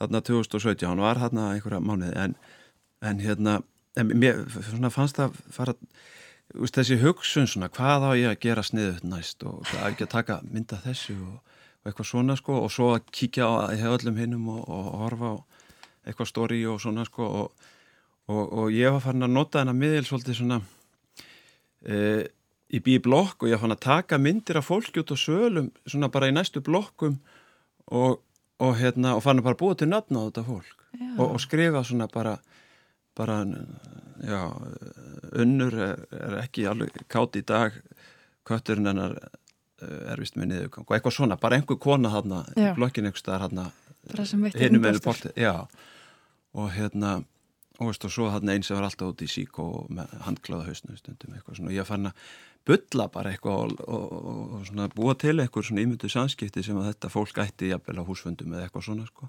þarna 0.00 0.22
2017, 0.26 0.88
hann 0.88 1.04
var 1.04 1.20
þarna 1.20 1.52
einhverja 1.54 1.82
mánuði 1.84 2.16
en, 2.24 2.34
en 3.02 3.22
hérna 3.22 3.60
en 3.96 4.12
mér 4.16 4.44
fannst 4.92 5.18
það 5.20 5.38
fara 5.52 5.74
úst, 6.56 6.76
þessi 6.76 6.98
hugsun 7.02 7.48
svona 7.48 7.70
hvað 7.72 8.08
á 8.08 8.10
ég 8.16 8.30
að 8.30 8.40
gera 8.44 8.64
sniðut 8.64 9.04
næst 9.06 9.44
og 9.48 9.66
ekki 9.84 10.06
að 10.06 10.14
taka 10.14 10.38
mynda 10.48 10.80
þessu 10.84 11.16
og, 11.16 11.40
og 11.82 11.90
eitthvað 11.90 12.08
svona 12.08 12.36
sko 12.40 12.60
og 12.64 12.72
svo 12.72 12.92
að 12.96 13.08
kíkja 13.12 13.48
á 13.48 13.52
öllum 13.92 14.20
hinnum 14.20 14.48
og, 14.54 14.62
og 14.64 14.92
horfa 15.04 15.32
á 15.32 15.36
eitthvað 16.08 16.30
stóri 16.30 16.62
og 16.66 16.80
svona 16.82 17.04
sko 17.08 17.28
og 18.32 18.70
ég 18.72 18.92
var 18.94 19.02
farin 19.04 19.26
að 19.26 19.34
nota 19.34 19.60
þennan 19.60 19.78
miðil 19.78 20.06
svolítið 20.06 20.38
svona 20.38 20.60
e, 21.84 21.96
í 22.72 22.80
bí 22.80 22.96
blokk 23.02 23.44
og 23.44 23.52
ég 23.52 23.60
fann 23.60 23.74
að 23.74 23.84
taka 23.84 24.18
myndir 24.18 24.60
af 24.60 24.70
fólki 24.70 25.02
út 25.02 25.12
á 25.12 25.16
sölum 25.18 25.68
svona 25.84 26.10
bara 26.12 26.30
í 26.30 26.34
næstu 26.34 26.62
blokkum 26.64 27.18
og, 27.90 28.22
og 28.62 28.76
hérna 28.78 29.16
og 29.16 29.24
fann 29.24 29.42
að 29.42 29.50
bara 29.50 29.60
búa 29.62 29.78
til 29.78 29.90
nöfn 29.90 30.18
á 30.18 30.22
þetta 30.28 30.46
fólk 30.46 30.86
og, 31.18 31.26
og 31.26 31.40
skrifa 31.40 31.84
svona 31.84 32.08
bara 32.12 32.38
bara, 33.16 33.42
já 34.24 34.42
unnur 35.32 35.74
er, 35.76 36.04
er 36.16 36.38
ekki 36.40 36.66
alveg 36.68 37.04
kátt 37.12 37.36
í 37.36 37.44
dag 37.44 37.76
kötturinn 38.48 38.88
hennar 38.88 39.18
eh, 39.20 40.12
er 40.12 40.20
vist 40.20 40.38
með 40.38 40.52
niðurgang 40.52 40.86
og 40.86 40.96
eitthvað 40.96 41.16
svona, 41.18 41.38
bara 41.40 41.58
einhver 41.58 41.80
kona 41.80 42.12
hérna 42.14 42.44
í 42.56 42.70
blokkinu 42.78 43.10
einhver 43.10 43.20
staðar 43.20 43.46
hérna 43.46 43.68
hinnum 44.56 44.82
með 44.82 45.02
porti, 45.04 45.30
já. 45.38 45.66
Og 46.58 46.72
hérna 46.74 47.20
og 47.80 47.88
veist 47.88 48.04
og 48.06 48.12
svo 48.12 48.28
hérna 48.30 48.54
eins 48.54 48.68
sem 48.68 48.76
var 48.76 48.86
alltaf 48.88 49.12
út 49.12 49.22
í 49.24 49.28
sík 49.30 49.58
og 49.62 49.92
handklaða 50.26 50.66
hausnum 50.68 50.98
stundum 50.98 51.36
eitthvað 51.36 51.58
svona. 51.58 51.70
Og 51.70 51.76
ég 51.78 51.88
fann 51.88 52.10
að 52.10 52.26
bylla 52.68 53.08
bara 53.12 53.32
eitthvað 53.32 53.72
og, 53.74 53.80
og, 53.90 54.74
og 54.74 54.92
búa 54.94 55.14
til 55.18 55.34
eitthvað 55.42 55.68
svona 55.68 55.82
ímyndu 55.82 56.10
samskipti 56.10 56.62
sem 56.62 56.78
að 56.78 56.92
þetta 56.92 57.10
fólk 57.10 57.40
ætti 57.42 57.72
jafnvel 57.72 58.02
á 58.02 58.04
húsfundum 58.06 58.54
eða 58.54 58.68
eitthvað 58.68 58.86
svona 58.86 59.06
sko. 59.08 59.28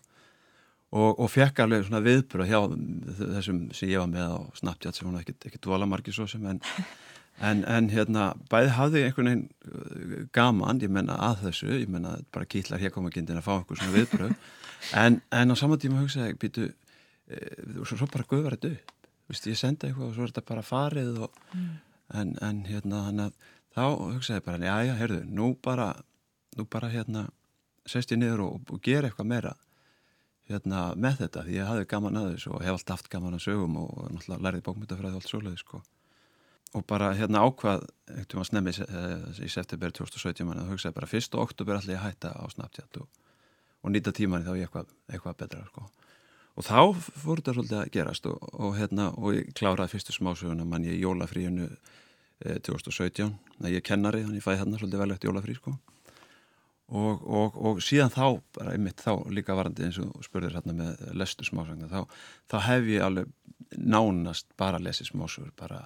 og, 0.93 1.09
og 1.17 1.31
fekk 1.33 1.63
alveg 1.63 1.87
svona 1.87 2.03
viðbröð 2.05 2.51
hjá 2.51 2.59
þessum 3.23 3.63
sem 3.73 3.89
ég 3.89 4.03
var 4.03 4.11
með 4.11 4.35
á 4.37 4.39
Snapchat 4.59 4.99
sem 4.99 5.09
hún 5.09 5.17
ekkert 5.21 5.47
ekki 5.49 5.61
dvala 5.65 5.89
margir 5.89 6.13
svo 6.13 6.27
sem 6.29 6.45
en, 6.45 6.61
en, 7.41 7.63
en 7.65 7.89
hérna 7.89 8.27
bæði 8.51 8.75
hafði 8.77 9.05
einhvern 9.07 9.31
veginn 9.31 9.47
uh, 9.49 10.27
gaman 10.37 10.83
ég 10.85 10.93
menna 10.93 11.17
að 11.31 11.47
þessu, 11.47 11.71
ég 11.81 11.89
menna 11.89 12.19
bara 12.33 12.49
kýtlar 12.49 12.83
hér 12.83 12.93
koma 12.93 13.13
kindin 13.13 13.41
að 13.41 13.47
fá 13.47 13.55
eitthvað 13.55 13.81
svona 13.81 13.97
viðbröð 13.97 14.35
en, 15.01 15.17
en 15.33 15.53
á 15.53 15.55
saman 15.57 15.81
tíma 15.81 16.03
hugsaði 16.03 16.37
býtu, 16.37 16.67
e, 17.31 17.41
svo, 17.81 17.97
svo 17.97 18.09
bara 18.11 18.27
guðvar 18.27 18.59
þetta 18.59 18.75
upp. 18.75 18.93
Vist, 19.31 19.45
ég 19.47 19.57
senda 19.57 19.87
eitthvað 19.87 20.09
og 20.09 20.15
svo 20.17 20.25
er 20.25 20.33
þetta 20.33 20.45
bara 20.49 20.65
farið 20.67 21.21
og 21.23 21.41
mm 21.55 21.73
en, 22.13 22.35
en 22.41 22.63
hérna 22.69 23.03
hann 23.07 23.27
að 23.27 23.37
þá 23.73 23.83
hugsaði 24.13 24.45
bara, 24.45 24.65
já 24.65 24.89
já, 24.89 24.93
heyrðu, 25.01 25.21
nú 25.29 25.53
bara 25.63 25.93
nú 26.57 26.65
bara 26.69 26.91
hérna 26.93 27.27
sest 27.89 28.13
ég 28.13 28.21
niður 28.21 28.45
og, 28.47 28.69
og 28.71 28.81
gera 28.83 29.09
eitthvað 29.09 29.29
meira 29.29 29.55
hérna 30.51 30.91
með 30.99 31.23
þetta 31.23 31.45
því 31.45 31.57
ég 31.57 31.69
hafði 31.69 31.89
gaman 31.93 32.19
að 32.19 32.29
þessu 32.35 32.53
og 32.53 32.63
hef 32.63 32.77
alltaf 32.77 32.99
haft 32.99 33.09
gaman 33.11 33.37
að 33.37 33.45
sögum 33.45 33.79
og, 33.79 33.91
náttúrulega 34.11 34.45
lærið 34.45 34.65
bókmyndafræði 34.67 35.15
og 35.15 35.21
allt 35.21 35.31
svoleiði 35.31 35.61
sko. 35.61 35.81
Og 36.73 36.85
bara 36.89 37.11
hérna 37.13 37.43
ákvað 37.45 37.83
um 38.23 38.41
að 38.41 38.47
snemmi 38.49 38.73
í 38.73 39.49
september 39.51 39.93
2017 39.93 40.47
mann 40.47 40.63
og 40.63 40.71
hugsaði 40.73 40.97
bara 40.97 41.09
fyrst 41.09 41.35
og 41.37 41.45
oktober 41.47 41.77
allir 41.77 41.99
að 41.99 42.07
hætta 42.07 42.33
á 42.33 42.43
Snapchat 42.51 42.99
og, 43.01 43.07
og 43.83 43.93
nýta 43.93 44.13
tímanni 44.15 44.47
þá 44.47 44.55
ég 44.57 44.67
eitthvað, 44.67 44.95
eitthvað 45.11 45.37
betra 45.43 45.65
sko. 45.69 45.85
Og 46.53 46.65
þá 46.65 46.79
fór 46.93 47.39
þetta 47.39 47.55
svolítið 47.57 47.79
að 47.79 47.91
gerast 47.93 48.27
og, 48.29 48.49
og 48.53 48.75
hérna 48.77 49.09
og 49.15 49.37
ég 49.37 49.53
kláraði 49.57 49.95
fyrstu 49.95 50.17
smásöguna 50.17 50.65
mann 50.67 50.85
ég 50.85 50.97
í 50.97 51.05
jólafríinu 51.05 51.69
2017, 52.43 53.33
það 53.59 53.73
ég 53.73 53.81
er 53.81 53.87
kennari 53.87 54.23
þannig 54.25 54.41
ég 54.41 54.45
fæði 54.45 54.61
hérna 54.61 54.79
svolítið 54.81 55.03
velvægt 55.03 55.27
jólafrí 55.27 55.57
sko 55.57 55.77
og, 56.91 57.23
og, 57.23 57.57
og 57.57 57.81
síðan 57.83 58.11
þá, 58.13 58.25
bara 58.57 58.75
einmitt 58.75 59.01
þá 59.01 59.23
líka 59.33 59.55
varandi 59.57 59.87
eins 59.87 59.99
og 60.03 60.13
spurður 60.25 60.57
hérna 60.59 60.75
með 60.77 61.03
lestu 61.17 61.47
smásagna, 61.47 61.89
þá, 61.91 62.21
þá 62.51 62.57
hef 62.67 62.91
ég 62.91 63.05
alveg 63.05 63.31
nánast 63.79 64.49
bara 64.59 64.81
lesið 64.83 65.13
smásugur, 65.13 65.53
bara, 65.57 65.81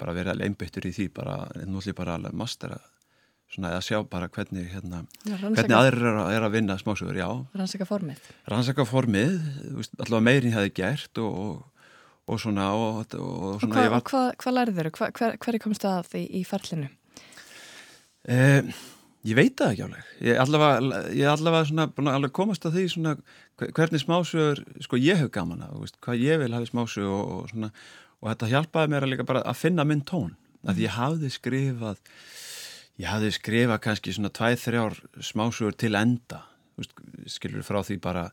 bara 0.00 0.14
verið 0.16 0.34
alveg 0.34 0.50
einbyttur 0.52 0.88
í 0.88 0.94
því, 0.94 1.08
bara, 1.16 1.38
nútlið 1.68 1.98
bara 1.98 2.16
alveg 2.18 2.36
mastera, 2.40 2.78
svona 3.52 3.74
að 3.76 3.84
sjá 3.88 3.98
bara 4.10 4.30
hvernig, 4.32 4.70
hérna, 4.72 5.04
hvernig 5.26 5.76
aðrir 5.76 6.08
er, 6.08 6.22
er 6.38 6.46
að 6.46 6.56
vinna 6.56 6.78
smásugur, 6.80 7.18
já. 7.18 7.28
Rannsaka 7.54 7.88
formið. 7.88 8.32
Rannsaka 8.50 8.88
formið, 8.88 9.36
allavega 9.98 10.24
meirin 10.30 10.56
hefði 10.56 10.74
gert 10.80 11.22
og, 11.22 11.38
og, 11.44 11.73
og 12.24 12.40
svona, 12.40 12.70
og, 12.72 13.04
svona 13.12 13.76
hva, 13.76 13.86
var... 13.96 14.04
Hvað 14.08 14.28
hva 14.40 14.56
lærið 14.58 14.80
þeirra? 14.80 14.94
Hver, 14.98 15.38
hver 15.42 15.58
er 15.58 15.62
komst 15.62 15.86
að 15.88 16.10
því 16.14 16.24
í 16.40 16.44
ferlinu? 16.48 16.90
Eh, 18.24 18.74
Ég 19.24 19.38
veit 19.38 19.54
það 19.56 19.70
ekki 19.72 19.84
áleg. 19.86 20.08
Ég 20.26 20.38
allavega, 20.42 20.98
ég 21.16 21.28
allavega 21.30 21.68
svona, 21.70 21.86
að 22.12 22.26
komast 22.36 22.66
að 22.68 22.74
því 22.76 22.82
svona 22.92 23.12
hvernig 23.56 24.02
smásögur, 24.02 24.60
sko 24.84 24.98
ég 25.00 25.22
hef 25.22 25.30
gaman 25.32 25.62
að, 25.64 25.78
veist, 25.80 25.96
hvað 26.04 26.24
ég 26.26 26.42
vil 26.42 26.52
hafi 26.52 26.68
smásög 26.68 27.06
og, 27.08 27.30
og 27.32 27.46
svona, 27.54 27.70
og 28.20 28.28
þetta 28.28 28.50
hjálpaði 28.50 28.92
mér 28.92 29.06
að 29.06 29.12
líka 29.14 29.26
bara 29.30 29.44
að 29.48 29.60
finna 29.62 29.86
minn 29.88 30.02
tón. 30.04 30.34
Að 30.68 30.82
ég 30.84 30.92
hafði 30.92 31.30
skrifað, 31.32 32.02
ég 33.00 33.08
hafði 33.08 33.32
skrifað 33.38 33.80
kannski 33.86 34.12
svona 34.16 34.32
tvæð, 34.36 34.58
þrjár 34.66 35.00
smásögur 35.30 35.78
til 35.80 35.94
enda, 35.96 36.42
veist, 36.76 36.92
skilur 37.32 37.64
frá 37.64 37.80
því 37.80 37.96
bara 38.04 38.26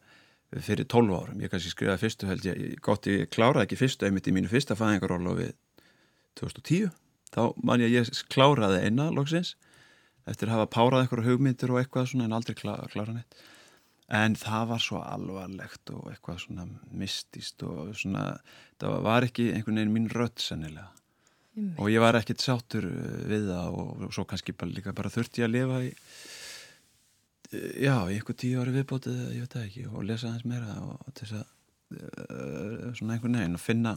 fyrir 0.59 0.87
tólv 0.91 1.13
árum. 1.15 1.39
Ég 1.43 1.51
kannski 1.51 1.71
skrifaði 1.71 2.03
fyrstu 2.03 2.27
held 2.27 2.47
ég, 2.49 2.61
gott 2.83 3.07
ég 3.07 3.29
kláraði 3.31 3.69
ekki 3.69 3.79
fyrstu, 3.79 4.07
einmitt 4.07 4.27
í 4.27 4.35
mínu 4.35 4.51
fyrsta 4.51 4.75
fæðingarólu 4.79 5.37
við 5.37 5.53
2010. 6.39 6.91
Þá 7.31 7.41
man 7.63 7.83
ég 7.83 7.95
ég 7.95 8.11
kláraði 8.33 8.83
eina 8.83 9.07
loksins 9.15 9.55
eftir 10.29 10.49
að 10.49 10.59
hafa 10.59 10.71
párað 10.75 11.05
eitthvað 11.05 11.29
hugmyndir 11.29 11.71
og 11.73 11.81
eitthvað 11.81 12.11
svona 12.11 12.27
en 12.27 12.35
aldrei 12.37 12.57
klára, 12.57 12.89
klára 12.91 13.15
neitt 13.15 13.39
en 14.11 14.35
það 14.35 14.65
var 14.73 14.83
svo 14.83 15.01
alvarlegt 15.01 15.91
og 15.95 16.09
eitthvað 16.11 16.41
svona 16.43 16.65
mistist 16.99 17.63
og 17.63 17.93
svona 17.97 18.25
það 18.81 18.97
var 19.05 19.27
ekki 19.27 19.51
einhvern 19.53 19.79
veginn 19.79 19.95
mín 19.95 20.09
rött 20.11 20.43
sennilega 20.43 20.89
mm. 21.55 21.77
og 21.79 21.91
ég 21.93 22.03
var 22.03 22.19
ekkert 22.19 22.43
sátur 22.43 22.89
uh, 22.89 23.21
við 23.31 23.47
það 23.51 23.79
og, 23.79 24.05
og 24.07 24.15
svo 24.15 24.27
kannski 24.27 24.55
bara, 24.57 24.73
líka 24.75 24.95
bara 24.97 25.13
þurfti 25.13 25.43
ég 25.43 25.49
að 25.49 25.55
lifa 25.55 25.81
í 25.87 25.91
já, 27.51 27.95
í 28.07 28.17
eitthvað 28.17 28.39
tíu 28.43 28.61
ári 28.61 28.75
viðbótið 28.75 29.19
ég 29.35 29.43
veit 29.43 29.57
það 29.57 29.67
ekki 29.67 29.87
og 29.89 30.05
lesa 30.07 30.29
aðeins 30.29 30.47
meira 30.47 30.77
og 30.85 31.11
til 31.17 31.27
þess 31.27 31.37
að 31.41 31.49
uh, 31.97 32.87
svona 32.97 33.17
einhvern 33.17 33.37
veginn 33.39 33.59
að 33.59 33.65
finna 33.65 33.95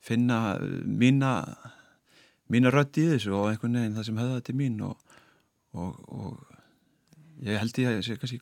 finna 0.00 0.40
mína 0.84 1.32
mína 2.50 2.72
rött 2.72 2.98
í 2.98 3.06
þessu 3.12 3.34
og 3.36 3.50
einhvern 3.50 3.76
veginn 3.78 3.98
það 3.98 4.08
sem 4.08 4.22
höfða 4.22 4.44
til 4.46 4.56
mín 4.58 4.80
og 4.86 4.96
og, 5.76 5.98
og 6.10 7.44
ég 7.46 7.60
held 7.60 7.82
ég 7.82 7.90
að 7.90 7.98
ég 7.98 8.06
sé 8.06 8.16
kannski 8.18 8.40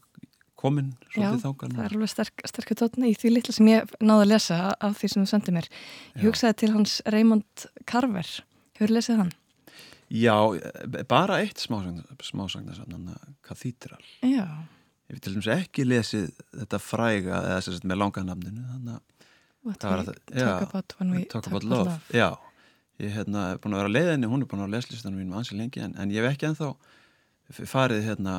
komin 0.59 0.93
svolítið 1.12 1.45
þákan. 1.45 1.72
Já, 1.72 1.76
það 1.76 1.84
er 1.84 1.97
alveg 1.97 2.12
sterk, 2.12 2.45
sterkur 2.51 2.78
tótni 2.80 3.12
í 3.12 3.18
því 3.18 3.34
litla 3.34 3.55
sem 3.55 3.70
ég 3.70 3.93
náði 4.03 4.24
að 4.24 4.30
lesa 4.32 4.59
af 4.74 4.97
því 4.99 5.11
sem 5.12 5.22
þú 5.24 5.30
sendið 5.32 5.57
mér. 5.59 5.68
Ég 6.16 6.24
hugsaði 6.26 6.59
til 6.62 6.70
hans 6.74 6.97
Raymond 7.14 7.66
Carver. 7.91 8.32
Hefur 8.78 8.95
lesið 8.97 9.22
hann? 9.22 9.32
Já, 10.09 10.34
bara 11.09 11.42
eitt 11.42 11.61
smásagnarsafn, 11.61 13.09
Cathedral. 13.44 14.04
Já. 14.24 14.46
Ég 15.09 15.16
vil 15.16 15.22
til 15.24 15.34
dæmis 15.34 15.48
ekki 15.52 15.84
lesið 15.88 16.30
þetta 16.52 16.80
fræga, 16.80 17.38
eða 17.40 17.61
þess 17.64 17.80
að 17.80 17.88
með 17.88 18.00
langanamninu, 18.02 18.64
þannig 18.72 18.98
að 18.98 19.09
talk 19.68 20.62
about 20.62 20.94
when 20.98 21.11
we 21.12 21.24
talk, 21.24 21.46
about 21.46 21.64
love. 21.64 21.84
love. 21.88 22.00
Já, 22.12 22.36
ég 23.00 23.12
hef 23.12 23.22
hérna, 23.22 23.44
búin 23.61 23.76
að 23.76 23.82
vera 23.82 23.94
leiðinni, 23.94 24.30
hún 24.30 24.44
er 24.44 24.50
búin 24.50 24.64
að 24.64 24.74
leslistanum 24.76 25.18
mínum 25.20 25.38
ansið 25.40 25.62
lengi 25.62 25.82
en, 25.84 25.94
en 25.98 26.12
ég 26.12 26.24
hef 26.24 26.36
ekki 26.36 26.48
enþá 26.50 26.70
farið 27.68 28.04
hérna 28.04 28.36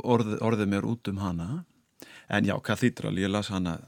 orð, 0.00 0.36
orðið 0.44 0.70
mér 0.72 0.88
út 0.88 1.12
um 1.12 1.20
hana 1.20 1.48
en 2.32 2.48
já, 2.48 2.54
Cathedral, 2.64 3.16
ég 3.20 3.32
las 3.32 3.52
hana 3.52 3.78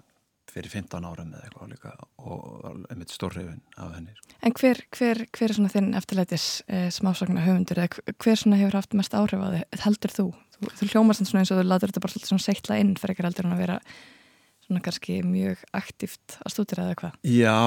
fyrir 0.57 0.73
15 0.73 1.07
ára 1.07 1.27
með 1.29 1.45
eitthvað 1.45 1.73
líka 1.75 1.93
og 2.17 2.67
einmitt 2.91 3.13
stórreifin 3.13 3.63
af 3.77 3.95
henni 3.95 4.17
sko. 4.17 4.35
En 4.47 4.57
hver, 4.57 4.83
hver, 4.97 5.23
hver 5.37 5.53
er 5.53 5.57
svona 5.59 5.73
þinn 5.73 5.93
eftirleitis 5.99 6.49
eh, 6.67 6.89
smásagna 6.95 7.45
höfundur 7.45 7.83
eða 7.85 8.17
hver 8.17 8.41
svona 8.41 8.61
hefur 8.61 8.81
haft 8.81 8.97
mest 8.99 9.17
áhrif 9.17 9.43
á 9.43 9.49
þig 9.55 9.81
heldur 9.87 10.17
þú? 10.19 10.27
Þú, 10.57 10.75
þú 10.81 10.91
hljómast 10.95 11.25
svona 11.29 11.45
eins 11.45 11.53
og 11.53 11.61
þú 11.61 11.67
latur 11.69 11.93
þetta 11.93 12.05
bara 12.07 12.27
svona 12.27 12.47
seittla 12.47 12.79
inn 12.81 12.95
fyrir 12.97 13.17
ekkar 13.17 13.31
heldur 13.31 13.49
en 13.49 13.57
að 13.57 13.65
vera 13.67 13.81
svona 14.67 14.83
kannski 14.83 15.21
mjög 15.23 15.61
aktíft 15.77 16.39
að 16.43 16.55
stúdira 16.55 16.87
eða 16.89 16.97
hvað? 16.99 17.19
Já, 17.31 17.59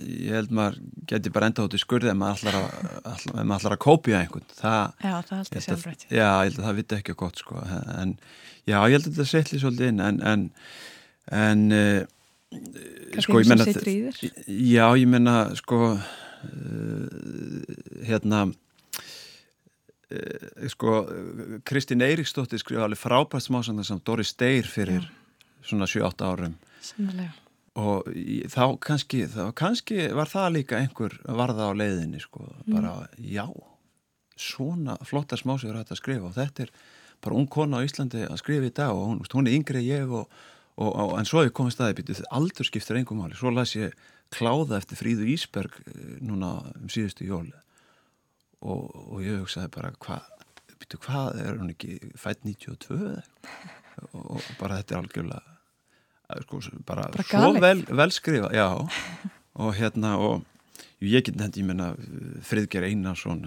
ég 0.00 0.36
held 0.38 0.54
maður 0.56 0.78
geti 1.10 1.32
bara 1.34 1.50
enda 1.50 1.66
út 1.66 1.76
í 1.76 1.80
skurði 1.82 2.12
ef 2.12 2.16
maður 2.18 2.38
ætlar 2.38 2.56
að, 2.60 3.34
að, 3.42 3.66
að 3.68 3.76
kópja 3.84 4.22
einhvern 4.22 4.46
það, 4.56 4.94
Já, 5.04 5.12
það 5.28 5.34
held 5.36 5.58
ég 5.58 5.66
sjálfrætt 5.66 6.06
Já, 6.08 6.28
ég 6.30 6.46
held 6.46 6.62
að 6.62 6.68
það 6.68 6.78
viti 6.80 6.98
ekki 6.98 7.16
gott 7.24 7.42
sko 7.42 7.60
en 7.98 8.14
já, 8.64 8.78
ég 8.78 8.96
held 8.96 9.02
að 9.02 9.10
þetta 9.10 9.28
setli 9.28 9.60
svolítið 9.60 9.92
inn 9.92 10.02
en 10.06 10.22
en, 10.32 10.46
en 11.30 11.72
uh, 11.72 12.02
sko, 13.20 13.40
ég 13.40 13.48
menna 13.48 13.64
Já, 14.46 14.86
ég 14.98 15.08
menna 15.08 15.54
sko 15.58 15.94
uh, 15.94 16.00
hérna 18.02 18.46
uh, 18.50 18.52
sko 20.72 21.06
Kristín 21.68 22.02
Eiríksdóttir 22.02 22.58
skrifa 22.60 22.84
alveg 22.88 23.00
frábært 23.00 23.46
smásandar 23.46 23.86
sem 23.86 24.00
Doris 24.04 24.34
Deyr 24.34 24.66
fyrir 24.66 25.02
já 25.06 25.10
svona 25.62 25.86
7-8 25.86 26.26
árum 26.26 26.54
Sannlega. 26.82 27.32
og 27.78 28.08
þá 28.52 28.64
kannski, 28.82 29.24
þá 29.30 29.52
kannski 29.56 30.08
var 30.14 30.30
það 30.30 30.48
líka 30.58 30.80
einhver 30.80 31.14
varða 31.24 31.70
á 31.70 31.78
leiðinni 31.78 32.20
sko, 32.22 32.44
mm. 32.44 32.74
bara 32.74 32.94
mm. 33.04 33.28
já 33.32 33.46
svona 34.36 34.98
flottar 35.06 35.40
smásögur 35.40 35.78
hægt 35.78 35.94
að 35.94 36.02
skrifa 36.02 36.28
og 36.30 36.36
þetta 36.36 36.66
er 36.66 36.72
bara 37.22 37.38
ung 37.38 37.46
kona 37.46 37.78
á 37.78 37.86
Íslandi 37.86 38.26
að 38.26 38.40
skrifa 38.42 38.68
í 38.68 38.74
dag 38.74 38.96
og 38.96 39.12
hún, 39.12 39.22
hún 39.22 39.48
er 39.48 39.56
yngri 39.58 39.84
ég 39.86 40.10
og, 40.10 40.26
og, 40.80 40.90
og 40.90 41.14
en 41.18 41.28
svo 41.28 41.42
er 41.42 41.52
komið 41.54 41.76
staði 41.76 41.98
býtið 42.00 42.22
aldur 42.32 42.68
skiptir 42.68 43.00
engum 43.00 43.22
máli, 43.22 43.36
svo 43.38 43.52
las 43.52 43.74
ég 43.76 43.96
kláða 44.32 44.78
eftir 44.78 45.00
Fríðu 45.00 45.28
Ísberg 45.34 45.74
eh, 45.84 46.18
núna 46.24 46.54
um 46.78 46.88
síðustu 46.92 47.28
jóli 47.28 47.54
og, 48.62 48.88
og 48.92 49.18
ég 49.24 49.42
hugsaði 49.42 49.72
bara 49.74 49.92
hvað 50.02 50.28
hvað 50.92 51.38
er 51.40 51.56
hún 51.56 51.72
ekki 51.72 52.12
fætt 52.20 52.42
92 52.44 52.96
og 54.12 54.48
bara 54.58 54.80
þetta 54.80 54.94
er 54.94 54.98
algjörlega 54.98 56.40
sko, 56.44 56.60
bara, 56.88 57.06
bara 57.12 57.24
svo 57.28 57.52
vel, 57.62 57.82
vel 57.88 58.12
skrifa 58.12 58.50
já, 58.52 58.66
og 59.56 59.74
hérna 59.78 60.16
og 60.20 60.44
ég 61.00 61.24
get 61.24 61.38
nefndi, 61.38 61.62
ég 61.62 61.68
menna 61.68 61.92
Friðger 62.46 62.86
Einarsson 62.88 63.44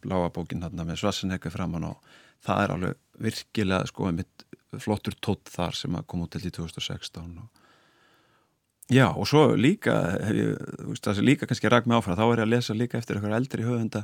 bláa 0.00 0.30
bókin 0.32 0.64
hérna 0.64 0.86
með 0.88 1.02
Svassenhekka 1.02 1.52
framann 1.52 1.88
og 1.90 2.12
það 2.44 2.64
er 2.64 2.74
alveg 2.76 3.00
virkilega 3.20 3.90
sko 3.90 4.12
mitt 4.16 4.46
flottur 4.78 5.16
tótt 5.18 5.50
þar 5.50 5.74
sem 5.74 5.96
að 5.98 6.06
koma 6.06 6.28
út 6.28 6.36
til 6.36 6.46
í 6.46 6.54
2016 6.54 7.40
og 7.40 7.48
Já, 8.90 9.04
og 9.14 9.22
svo 9.30 9.52
líka, 9.54 9.92
það 10.98 11.12
sem 11.14 11.22
líka 11.22 11.46
kannski 11.46 11.70
ræk 11.70 11.84
mig 11.86 11.94
áfram, 11.94 12.16
þá 12.18 12.24
er 12.24 12.40
ég 12.40 12.42
að 12.42 12.50
lesa 12.50 12.74
líka 12.74 12.98
eftir 12.98 13.20
eitthvað 13.20 13.36
eldri 13.36 13.62
höfunda 13.62 14.00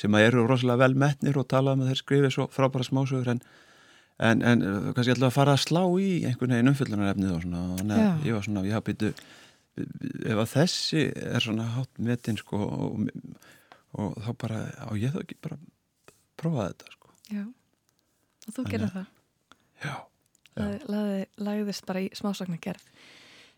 sem 0.00 0.14
eru 0.16 0.46
rosalega 0.48 0.80
vel 0.80 0.94
metnir 0.96 1.36
og 1.36 1.44
tala 1.52 1.74
um 1.76 1.82
að 1.84 1.90
þeir 1.90 2.00
skrifi 2.00 2.30
svo 2.32 2.46
frábæra 2.48 2.86
smásögur 2.88 3.28
en 3.34 3.42
en, 4.20 4.42
en 4.44 4.62
uh, 4.64 4.88
kannski 4.94 5.14
ætla 5.14 5.30
að 5.30 5.36
fara 5.36 5.54
að 5.56 5.62
slá 5.64 5.82
í 6.00 6.10
einhvern 6.28 6.54
veginn 6.54 6.72
umfyllunarefnið 6.72 7.34
og 7.34 7.44
svona 7.44 7.62
þannig 7.78 8.02
að 8.04 8.26
ég 8.28 8.36
var 8.36 8.46
svona, 8.46 8.64
ég 8.68 8.76
hafa 8.76 8.88
býtu 8.90 9.12
ef 9.80 10.42
að 10.42 10.50
þessi 10.54 11.04
er 11.24 11.44
svona 11.44 11.68
hátt 11.76 12.02
metin 12.04 12.40
sko 12.40 12.60
og, 12.66 13.06
og 13.96 14.18
þá 14.24 14.30
bara, 14.44 14.60
á 14.76 14.90
ég 15.00 15.14
þá 15.14 15.22
ekki 15.22 15.38
bara 15.40 15.60
prófa 16.40 16.68
þetta 16.70 16.94
sko. 16.96 17.14
Já, 17.30 17.44
og 18.48 18.56
þú 18.56 18.66
gerði 18.72 18.90
það? 18.96 19.10
Já. 19.84 19.94
Lagði, 20.90 21.26
Lagðist 21.48 21.86
bara 21.88 22.04
í 22.04 22.08
smásagnar 22.16 22.62
gerð 22.62 22.88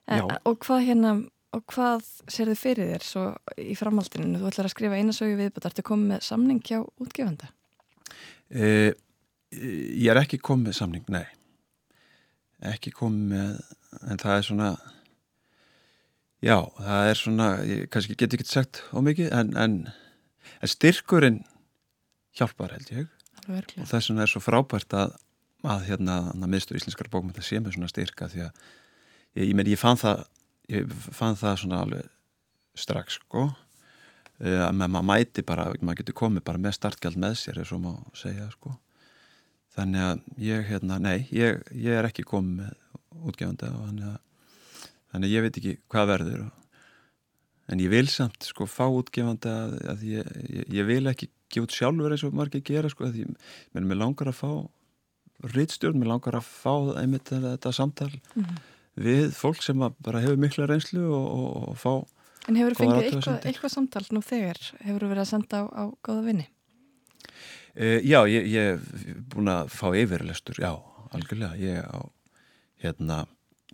en, 0.07 0.27
og 0.49 0.59
hvað 0.65 0.85
hérna 0.89 1.15
og 1.53 1.65
hvað 1.69 2.07
sér 2.33 2.49
þið 2.53 2.61
fyrir 2.63 2.93
þér 2.95 3.07
svo 3.07 3.25
í 3.61 3.75
framhaldinu, 3.77 4.39
þú 4.41 4.49
ætlar 4.49 4.69
að 4.71 4.75
skrifa 4.75 4.99
einasögu 4.99 5.37
viðbútt, 5.37 5.67
ertu 5.69 5.85
komið 5.85 6.15
með 6.15 6.23
samning 6.25 6.63
hjá 6.65 6.79
útgefanda? 6.81 7.51
Eða 8.49 8.95
Ég 9.53 10.09
er 10.09 10.21
ekki 10.23 10.41
komið 10.41 10.71
með 10.71 10.77
samning, 10.79 11.09
nei. 11.13 11.27
Ekki 12.73 12.93
komið 12.95 13.33
með, 13.35 13.57
en 14.09 14.21
það 14.23 14.37
er 14.37 14.47
svona, 14.47 14.69
já, 16.41 16.57
það 16.79 17.09
er 17.11 17.21
svona, 17.21 17.49
ég 17.69 17.83
kannski 17.93 18.17
get 18.17 18.37
ekki 18.39 18.49
sagt 18.49 18.81
ómikið, 18.97 19.29
en, 19.37 19.51
en, 19.61 19.75
en 20.63 20.73
styrkurinn 20.73 21.43
hjálpar 22.39 22.73
held 22.79 22.95
ég. 22.95 23.11
Og 23.51 23.91
þess 23.91 24.09
vegna 24.09 24.25
er 24.25 24.33
svo 24.33 24.41
frábært 24.41 24.97
að, 24.97 25.19
að 25.63 25.89
hérna, 25.91 26.19
að 26.35 26.49
miðstur 26.51 26.79
íslenskar 26.79 27.11
bókmynda 27.13 27.45
sé 27.45 27.61
með 27.61 27.77
svona 27.77 27.91
styrka 27.91 28.29
því 28.33 28.47
að, 28.47 28.63
ég, 29.39 29.51
ég 29.53 29.73
ég 29.73 29.81
fann 29.81 30.01
það, 30.01 30.25
ég 30.73 30.95
fann 31.15 31.39
það 31.39 31.59
svona 31.63 31.83
alveg 31.85 32.09
strax, 32.79 33.19
sko, 33.21 33.51
að 34.43 34.73
maður 34.81 35.07
mæti 35.07 35.45
bara, 35.47 35.69
maður 35.81 36.03
getur 36.03 36.19
komið 36.23 36.47
bara 36.49 36.63
með 36.63 36.79
startgjald 36.79 37.21
með 37.21 37.37
sér, 37.39 37.61
er 37.63 37.69
svo 37.69 37.79
má 37.83 37.93
segja, 38.19 38.49
sko. 38.57 38.75
Þannig 39.73 40.05
að 40.05 40.25
ég, 40.45 40.65
hérna, 40.69 40.99
nei, 41.01 41.29
ég, 41.33 41.63
ég 41.73 41.97
er 41.97 42.09
ekki 42.09 42.27
komið 42.29 42.59
með 42.59 43.23
útgefanda 43.23 43.71
og 43.73 43.87
þannig 43.87 44.11
að, 44.11 44.91
þannig 45.13 45.29
að 45.29 45.37
ég 45.37 45.47
veit 45.47 45.61
ekki 45.61 45.77
hvað 45.93 46.11
verður. 46.11 46.43
Og, 46.49 46.59
en 47.73 47.81
ég 47.81 47.93
vil 47.93 48.09
samt 48.11 48.45
sko 48.45 48.67
fá 48.69 48.85
útgefanda 48.91 49.55
að 49.95 50.05
ég, 50.11 50.29
ég 50.75 50.89
vil 50.89 51.07
ekki 51.09 51.31
gefa 51.53 51.69
út 51.69 51.77
sjálfur 51.77 52.15
eins 52.15 52.25
og 52.27 52.37
margir 52.37 52.65
gera 52.67 52.91
sko, 52.93 53.09
því 53.13 53.29
mér 53.77 54.01
langar 54.01 54.33
að 54.33 54.41
fá 54.41 54.51
rítstjórn, 55.43 55.99
mér 55.99 56.13
langar 56.15 56.39
að 56.39 56.49
fá 56.49 56.75
einmitt 57.01 57.33
þetta 57.33 57.73
samtal 57.75 58.11
mm 58.13 58.45
-hmm. 58.45 58.59
við 58.95 59.31
fólk 59.35 59.63
sem 59.63 59.79
bara 59.79 60.21
hefur 60.21 60.37
mikla 60.37 60.67
reynslu 60.67 61.05
og, 61.11 61.27
og, 61.39 61.69
og 61.69 61.79
fá 61.79 61.95
En 62.49 62.57
hefur 62.59 62.75
þú 62.75 62.83
fengið 62.83 63.05
eitthvað, 63.07 63.45
eitthvað 63.47 63.71
samtal 63.71 64.03
nú 64.11 64.21
þegar? 64.21 64.59
Hefur 64.83 65.05
þú 65.05 65.11
verið 65.13 65.23
að 65.23 65.31
senda 65.31 65.61
á, 65.63 65.65
á 65.71 65.85
góða 66.03 66.25
vinni? 66.27 66.49
Uh, 67.73 68.01
já, 68.03 68.19
ég 68.29 68.51
hef 68.53 68.89
búin 69.33 69.49
að 69.49 69.71
fá 69.73 69.87
yfirlestur, 69.95 70.59
já, 70.59 70.73
algjörlega 71.15 71.57
ég 71.57 71.87
á, 71.87 72.01
hérna 72.83 73.27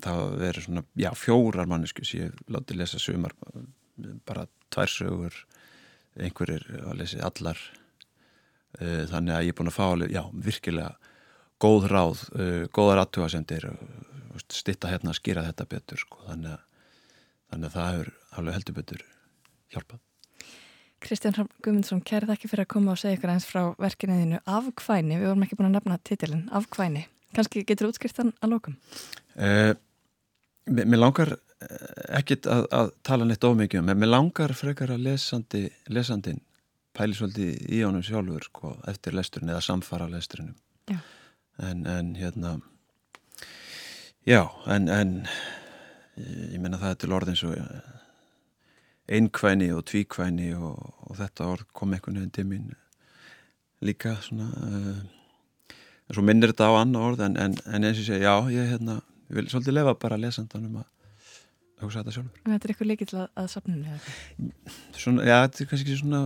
það 0.04 0.20
verið 0.38 0.66
svona, 0.68 0.84
já, 0.94 1.10
fjórar 1.18 1.66
manneskus 1.66 2.14
ég 2.14 2.36
láti 2.52 2.76
lesa 2.76 3.00
sumar 3.02 3.34
bara 4.28 4.46
tvær 4.70 4.92
sögur 4.92 5.34
einhverjir 6.18 6.66
að 6.84 7.00
lesi 7.00 7.18
allar 7.24 7.58
uh, 8.78 9.04
þannig 9.10 9.34
að 9.34 9.44
ég 9.48 9.52
er 9.54 9.58
búin 9.58 9.72
að 9.72 9.78
fá 9.78 9.84
alveg, 9.88 10.14
já, 10.14 10.22
virkilega 10.32 11.07
góð 11.62 11.88
ráð, 11.90 12.24
uh, 12.34 12.66
góðar 12.74 13.02
aðtúasendir 13.04 13.68
uh, 13.70 13.78
stitta 14.52 14.90
hérna 14.92 15.12
að 15.12 15.20
skýra 15.20 15.46
þetta 15.48 15.66
betur 15.70 16.00
sko, 16.00 16.20
þannig 16.28 16.54
að, 16.54 16.92
þannig 17.50 17.68
að 17.68 17.74
það 17.76 17.90
hefur 17.92 18.12
alveg 18.38 18.58
heldur 18.58 18.78
betur 18.78 19.02
hjálpað. 19.74 20.04
Kristján 20.98 21.36
Guðmundsson, 21.62 22.00
kærið 22.02 22.32
ekki 22.34 22.48
fyrir 22.50 22.64
að 22.64 22.72
koma 22.72 22.94
og 22.94 22.98
segja 22.98 23.18
ykkur 23.18 23.30
eins 23.30 23.46
frá 23.46 23.60
verkinniðinu 23.78 24.40
Afkvæni, 24.50 25.18
við 25.20 25.28
vorum 25.30 25.44
ekki 25.46 25.58
búin 25.58 25.68
að 25.68 25.76
nefna 25.76 25.98
titilin 26.02 26.48
Afkvæni, 26.58 27.04
kannski 27.38 27.62
getur 27.66 27.92
útskýrstan 27.92 28.32
að 28.42 28.54
lókum? 28.56 28.78
Uh, 29.38 29.74
mér 30.66 30.98
langar 30.98 31.36
ekkit 32.18 32.46
að, 32.50 32.66
að 32.74 32.90
tala 33.06 33.26
neitt 33.26 33.46
ómikið 33.46 33.82
um, 33.82 33.92
en 33.92 33.98
mér 33.98 34.12
langar 34.12 34.54
frekar 34.58 34.92
að 34.94 35.06
lesandi, 35.08 35.64
lesandin 35.90 36.42
pæli 36.94 37.18
svolítið 37.18 37.70
í 37.74 37.82
honum 37.82 38.04
sjálfur 38.06 38.46
sko, 38.46 38.74
eftir 38.90 39.16
lesturinn 39.18 39.50
eða 39.54 39.64
samfara 39.66 40.10
lesturinnum 40.10 40.58
en, 41.58 41.86
en 41.86 42.14
hérna 42.18 42.56
já, 44.26 44.42
en, 44.66 44.88
en 44.88 45.14
ég 46.18 46.58
menna 46.60 46.80
það 46.80 46.94
er 46.94 47.00
til 47.02 47.14
orðin 47.16 47.38
svo 47.38 47.54
einkvæni 49.08 49.70
og 49.72 49.86
tvíkvæni 49.88 50.52
og, 50.58 50.82
og 51.08 51.16
þetta 51.18 51.52
orð 51.54 51.70
kom 51.72 51.94
einhvern 51.94 52.20
veginn 52.20 52.34
til 52.36 52.48
mín 52.50 52.68
líka 53.84 54.16
svona 54.24 54.48
uh, 54.50 54.98
en 56.08 56.16
svo 56.16 56.24
minnir 56.24 56.52
þetta 56.52 56.68
á 56.72 56.80
annar 56.80 57.10
orð 57.12 57.24
en, 57.26 57.36
en, 57.40 57.56
en 57.68 57.88
eins 57.88 58.00
og 58.00 58.06
sé, 58.08 58.20
já, 58.22 58.34
ég 58.52 58.70
hérna, 58.72 59.00
vil 59.28 59.48
svolítið 59.50 59.76
lefa 59.76 59.94
bara 60.00 60.20
lesandanum 60.20 60.80
að 60.80 60.86
hugsa 61.82 62.02
þetta 62.02 62.14
sjálfur. 62.16 62.40
En 62.42 62.54
þetta 62.54 62.66
er 62.66 62.72
eitthvað 62.74 62.90
líkill 62.90 63.10
að, 63.14 63.26
að 63.38 63.56
eða 63.74 63.98
Svona, 64.98 65.26
já, 65.28 65.36
þetta 65.44 65.62
er 65.62 65.70
kannski 65.72 65.98
svona 66.00 66.22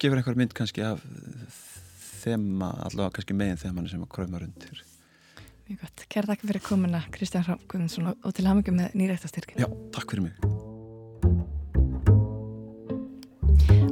gefur 0.00 0.20
eitthvað 0.20 0.40
mynd 0.40 0.54
kannski 0.56 0.86
af 0.86 1.02
þema, 2.24 2.72
allavega 2.88 3.14
kannski 3.18 3.36
megin 3.38 3.60
þemann 3.60 3.88
sem 3.90 4.02
að 4.04 4.12
kræma 4.16 4.42
rundir. 4.42 4.82
Mjög 5.64 5.80
gott. 5.80 6.04
Kæra 6.12 6.28
takk 6.32 6.44
fyrir 6.44 6.60
komuna 6.64 7.00
Kristján 7.14 7.46
Rámgjóðinsson 7.46 8.10
og 8.12 8.32
til 8.36 8.44
hafmyggjum 8.48 8.80
með 8.82 8.96
nýrættastyrkin. 9.00 9.62
Já, 9.64 9.68
takk 9.96 10.12
fyrir 10.12 10.26
mig. 10.26 10.34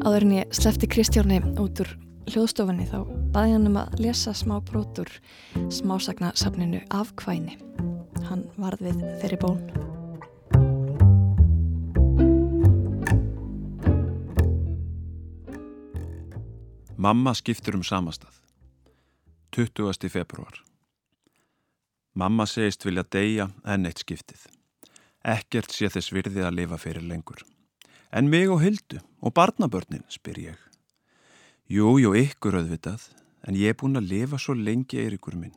Áður 0.02 0.26
en 0.26 0.34
ég 0.36 0.56
slefti 0.56 0.88
Kristjáni 0.90 1.38
út 1.62 1.80
úr 1.84 1.94
hljóðstofunni 2.32 2.88
þá 2.90 3.00
baði 3.32 3.54
hann 3.54 3.70
um 3.70 3.80
að 3.80 4.02
lesa 4.02 4.34
smá 4.36 4.58
brotur 4.68 5.08
smásagna 5.72 6.34
safninu 6.36 6.82
Afkvæni. 6.92 7.56
Hann 8.28 8.44
varð 8.60 8.84
við 8.90 9.02
þeirri 9.22 9.40
bón. 9.42 9.91
Mamma 17.02 17.32
skiptur 17.34 17.74
um 17.74 17.82
samastað. 17.82 18.36
20. 19.56 20.06
februar. 20.12 20.60
Mamma 22.14 22.44
segist 22.46 22.84
vilja 22.86 23.02
deyja 23.16 23.48
en 23.66 23.88
eitt 23.88 24.04
skiptið. 24.04 24.44
Ekkert 25.32 25.74
sé 25.74 25.90
þess 25.90 26.12
virði 26.14 26.44
að 26.46 26.60
lifa 26.60 26.78
fyrir 26.78 27.02
lengur. 27.02 27.42
En 28.14 28.30
mig 28.30 28.46
og 28.46 28.62
Hildu 28.62 29.00
og 29.18 29.34
barnabörnin, 29.34 30.06
spyr 30.06 30.38
ég. 30.44 30.62
Jú, 31.66 31.96
jú, 31.98 32.14
ykkur 32.14 32.60
auðvitað, 32.60 33.08
en 33.48 33.58
ég 33.58 33.74
er 33.74 33.80
búin 33.82 33.98
að 33.98 34.12
lifa 34.12 34.38
svo 34.38 34.54
lengi 34.54 35.02
eirikur 35.02 35.34
minn, 35.34 35.56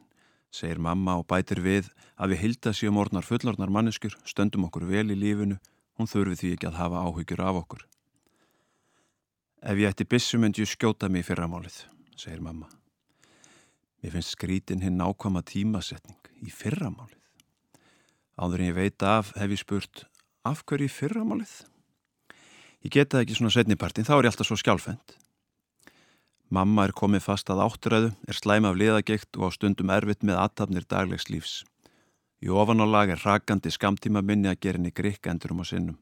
segir 0.49 0.81
mamma 0.81 1.19
og 1.19 1.27
bætir 1.29 1.61
við 1.61 1.91
að 2.17 2.33
við 2.33 2.41
Hilda 2.41 2.73
séum 2.73 2.97
orðnar 2.97 3.27
fullornar 3.27 3.69
manneskur, 3.69 4.17
stöndum 4.25 4.65
okkur 4.71 4.89
vel 4.89 5.11
í 5.13 5.19
lífinu, 5.27 5.61
hún 5.93 6.09
þurfi 6.09 6.41
því 6.41 6.55
ekki 6.55 6.71
að 6.71 6.81
hafa 6.81 7.05
áhyggjur 7.05 7.45
af 7.51 7.67
okkur. 7.67 7.85
Ef 9.65 9.79
ég 9.81 9.89
ætti 9.89 10.05
bissu 10.05 10.37
myndi 10.37 10.61
ég 10.61 10.69
skjóta 10.69 11.07
mig 11.09 11.23
fyrramálið, 11.25 11.79
segir 12.13 12.41
mamma. 12.45 12.67
Mér 13.97 14.11
finnst 14.13 14.35
skrítin 14.35 14.83
hinn 14.85 15.01
ákvama 15.01 15.41
tímasetning 15.41 16.29
í 16.45 16.53
fyrramálið. 16.53 17.17
Áður 18.37 18.61
en 18.61 18.69
ég 18.69 18.77
veit 18.77 19.05
af 19.09 19.31
hef 19.33 19.55
ég 19.55 19.63
spurt 19.63 20.03
af 20.45 20.61
hverju 20.69 20.91
fyrramálið? 20.93 21.55
Ég 22.85 22.93
geta 22.93 23.23
ekki 23.23 23.39
svona 23.39 23.55
setnipartin, 23.57 24.05
þá 24.05 24.19
er 24.19 24.27
ég 24.27 24.35
alltaf 24.35 24.51
svo 24.51 24.59
skjálfend. 24.61 25.17
Mamma 26.53 26.85
er 26.85 26.93
komið 26.93 27.25
fast 27.25 27.49
að 27.49 27.65
átturöðu, 27.65 28.13
er 28.29 28.37
slæm 28.37 28.69
af 28.69 28.77
liðageikt 28.77 29.33
og 29.39 29.49
á 29.49 29.55
stundum 29.57 29.89
erfitt 29.89 30.21
með 30.21 30.43
aðtapnir 30.45 30.85
daglegs 30.85 31.25
lífs. 31.33 31.63
Í 32.37 32.53
ofanálag 32.53 33.17
er 33.17 33.25
rakandi 33.25 33.73
skamtíma 33.73 34.21
minni 34.21 34.53
að 34.53 34.61
gera 34.61 34.77
henni 34.77 34.93
grikk 34.93 35.25
endur 35.25 35.57
um 35.57 35.65
á 35.65 35.73
sinnum. 35.73 35.97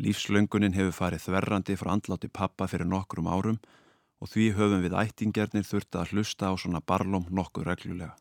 Lífslöngunin 0.00 0.72
hefur 0.72 0.94
farið 0.96 1.26
þverrandi 1.26 1.76
frá 1.76 1.92
andláti 1.92 2.30
pappa 2.32 2.68
fyrir 2.70 2.88
nokkrum 2.88 3.28
árum 3.28 3.58
og 4.20 4.30
því 4.32 4.46
höfum 4.56 4.84
við 4.84 4.96
ættingjarnir 4.96 5.66
þurft 5.68 5.96
að 6.00 6.14
hlusta 6.14 6.48
á 6.48 6.54
svona 6.56 6.80
barlóm 6.80 7.26
nokkuð 7.28 7.66
reglulega. 7.68 8.14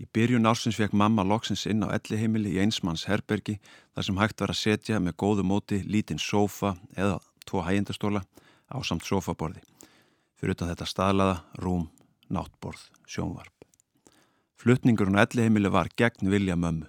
Í 0.00 0.08
byrjun 0.16 0.48
ársins 0.48 0.78
fekk 0.80 0.96
mamma 0.96 1.22
loksins 1.22 1.66
inn 1.70 1.84
á 1.84 1.92
elliheimili 1.94 2.54
í 2.56 2.62
einsmanns 2.64 3.04
herbergi 3.06 3.58
þar 3.94 4.06
sem 4.08 4.18
hægt 4.18 4.40
var 4.40 4.52
að 4.54 4.62
setja 4.62 5.00
með 5.00 5.18
góðu 5.22 5.44
móti 5.46 5.82
lítinn 5.84 6.20
sófa 6.20 6.74
eða 6.96 7.20
tvo 7.46 7.62
hægjendastóla 7.62 8.24
á 8.24 8.76
samt 8.82 9.06
sófaborði. 9.06 9.60
Fyrir 10.40 10.56
utan 10.56 10.72
þetta 10.72 10.88
staðlaða, 10.88 11.36
rúm, 11.62 11.86
náttborð, 12.32 12.82
sjónvarp. 13.06 13.52
Flutningurinn 14.58 15.20
á 15.20 15.24
elliheimili 15.28 15.70
var 15.70 15.92
gegn 15.94 16.32
vilja 16.32 16.56
mömmu. 16.56 16.88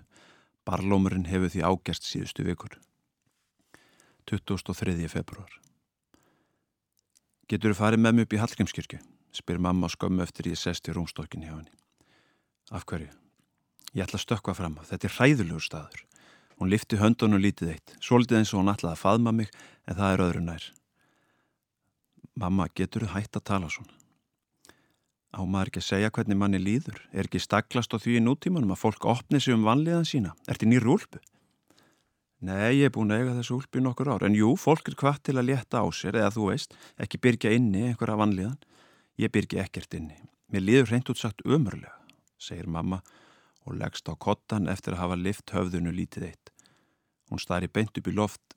Barlómurinn 0.66 1.28
hefur 1.30 1.52
því 1.54 1.62
ágerst 1.68 2.08
síðustu 2.10 2.48
vikur. 2.48 2.80
23. 4.26 5.08
februar. 5.12 5.52
Getur 7.46 7.76
þú 7.76 7.78
farið 7.78 8.02
með 8.02 8.16
mig 8.16 8.26
upp 8.26 8.34
í 8.34 8.40
Hallgrímskirkju? 8.42 9.00
spyr 9.36 9.60
mamma 9.62 9.90
skömmu 9.92 10.24
eftir 10.24 10.48
ég 10.50 10.58
sest 10.58 10.88
í 10.90 10.96
rúmstokkin 10.96 11.44
hjá 11.46 11.52
henni. 11.54 11.74
Af 12.72 12.88
hverju? 12.90 13.12
Ég 13.94 14.06
ætla 14.06 14.18
að 14.18 14.24
stökka 14.24 14.56
fram 14.58 14.80
að 14.80 14.94
þetta 14.94 15.08
er 15.08 15.16
hræðulegur 15.18 15.66
staður. 15.66 16.02
Hún 16.56 16.72
lifti 16.72 16.98
höndunum 16.98 17.44
lítið 17.44 17.76
eitt, 17.76 17.94
svolítið 18.02 18.40
eins 18.40 18.54
og 18.56 18.64
hún 18.64 18.72
ætlaði 18.72 18.96
að 18.96 19.04
faðma 19.04 19.36
mig 19.36 19.52
en 19.86 20.00
það 20.00 20.14
er 20.14 20.26
öðru 20.26 20.44
nær. 20.46 20.66
Mamma, 22.36 22.68
getur 22.74 23.06
þú 23.06 23.12
hægt 23.12 23.38
að 23.38 23.48
tala 23.52 23.70
svona? 23.70 23.94
Á 25.36 25.44
maður 25.44 25.70
ekki 25.70 25.84
að 25.84 25.90
segja 25.92 26.12
hvernig 26.16 26.40
manni 26.40 26.64
líður? 26.64 27.02
Er 27.12 27.28
ekki 27.28 27.44
staklast 27.44 27.92
á 27.92 28.00
því 28.00 28.18
í 28.18 28.24
nútímanum 28.24 28.72
að 28.72 28.82
fólk 28.88 29.06
opni 29.12 29.44
sig 29.44 29.54
um 29.54 29.68
vanliðan 29.68 30.08
sína? 30.08 30.32
Er 30.48 30.56
þetta 30.56 30.72
nýr 30.72 30.88
úlpu? 30.96 31.20
Nei, 32.46 32.78
ég 32.78 32.90
er 32.90 32.94
búin 32.94 33.10
að 33.10 33.24
eiga 33.24 33.36
þessu 33.40 33.56
úlpi 33.56 33.82
nokkur 33.82 34.12
ár, 34.14 34.24
en 34.28 34.36
jú, 34.38 34.52
fólk 34.60 34.92
er 34.92 34.96
hvað 35.00 35.22
til 35.26 35.34
að 35.40 35.48
létta 35.48 35.82
á 35.82 35.86
sér, 35.90 36.18
eða 36.20 36.34
þú 36.36 36.50
veist, 36.52 36.76
ekki 37.02 37.18
byrja 37.24 37.54
inni 37.58 37.88
einhverja 37.88 38.18
vanlíðan. 38.20 38.58
Ég 39.18 39.32
byrja 39.34 39.64
ekkert 39.64 39.96
inni. 39.98 40.20
Mér 40.54 40.62
líður 40.62 40.92
hreint 40.92 41.10
útsagt 41.10 41.42
ömurlega, 41.42 41.96
segir 42.38 42.68
mamma 42.70 43.00
og 43.66 43.80
leggst 43.80 44.06
á 44.06 44.14
kottan 44.14 44.70
eftir 44.70 44.94
að 44.94 45.02
hafa 45.02 45.18
lift 45.18 45.54
höfðunu 45.56 45.94
lítið 45.96 46.28
eitt. 46.28 46.52
Hún 47.32 47.42
stari 47.42 47.66
beint 47.72 47.98
upp 47.98 48.12
í 48.12 48.14
loft, 48.14 48.54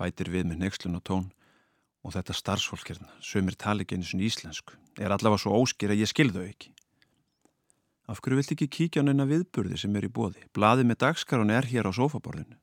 bætir 0.00 0.30
við 0.32 0.48
með 0.48 0.62
nexlun 0.62 0.96
og 0.96 1.04
tón 1.04 1.26
og 2.00 2.14
þetta 2.14 2.36
starfsfólkirna, 2.38 3.10
sömur 3.20 3.58
eins 3.58 4.14
og 4.14 4.22
íslensku, 4.24 4.72
er 4.96 5.12
allavega 5.12 5.42
svo 5.42 5.52
óskir 5.58 5.92
að 5.92 6.00
ég 6.00 6.08
skilðu 6.08 6.46
ekki. 6.46 6.72
Af 8.08 8.22
hverju 8.24 8.40
vilt 8.40 8.54
ekki 8.54 8.68
kíkja 8.72 9.04
á 9.04 9.04
neina 9.04 9.28
viðburði 9.28 9.76
sem 9.76 9.94
er 9.96 10.08
í 10.08 10.08
bóði? 10.08 10.46
Blaðið 10.56 10.88
með 10.88 11.00
dagskarun 11.04 11.52
er 11.52 11.68
hér 11.68 11.90
á 11.90 11.92
sofaborðinu. 11.92 12.56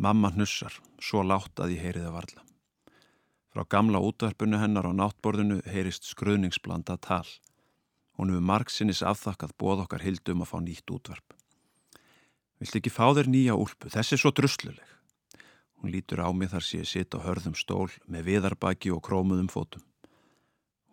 Mamma 0.00 0.30
hnussar, 0.32 0.72
svo 0.96 1.20
látt 1.20 1.60
að 1.60 1.74
ég 1.74 1.82
heyri 1.84 2.00
það 2.00 2.14
varla. 2.14 2.42
Frá 3.52 3.66
gamla 3.68 4.00
útvarpunu 4.00 4.56
hennar 4.56 4.86
á 4.88 4.92
náttborðinu 4.96 5.58
heyrist 5.68 6.06
skruðningsblanda 6.08 6.96
tal. 7.04 7.26
Hún 8.16 8.32
hefur 8.32 8.46
margsinnis 8.48 9.02
afþakkað 9.04 9.52
bóð 9.60 9.82
okkar 9.84 10.06
hildum 10.06 10.40
að 10.40 10.48
fá 10.54 10.56
nýtt 10.64 10.94
útvarp. 10.94 11.34
Vilt 12.64 12.78
ekki 12.80 12.92
fá 12.94 13.10
þér 13.12 13.28
nýja 13.28 13.58
úlpu, 13.60 13.90
þessi 13.92 14.16
er 14.16 14.22
svo 14.22 14.32
drusluleg. 14.32 14.94
Hún 15.76 15.92
lítur 15.92 16.24
á 16.24 16.32
mig 16.32 16.48
þar 16.54 16.64
sé 16.64 16.80
ég 16.80 16.88
sitt 16.88 17.12
á 17.12 17.20
hörðum 17.20 17.58
stól 17.60 17.92
með 18.08 18.30
viðarbaki 18.30 18.94
og 18.96 19.04
krómuðum 19.04 19.52
fótum. 19.52 19.84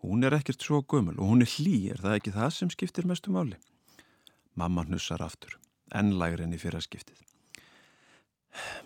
Hún 0.03 0.28
er 0.28 0.36
ekkert 0.36 0.68
svo 0.68 0.82
gömul 0.84 1.16
og 1.16 1.32
hún 1.32 1.47
er 1.47 1.53
hlý, 1.55 1.78
er 1.95 2.03
það 2.03 2.20
ekki 2.20 2.36
það 2.36 2.51
sem 2.60 2.76
skiptir 2.76 3.08
mestu 3.08 3.32
máli? 3.32 3.55
Mamma 4.60 4.84
hnussar 4.84 5.24
aftur, 5.24 5.55
ennlægri 5.95 6.43
enn 6.43 6.60
í 6.60 6.60
fyrra 6.60 6.84
skiptið. 6.84 7.24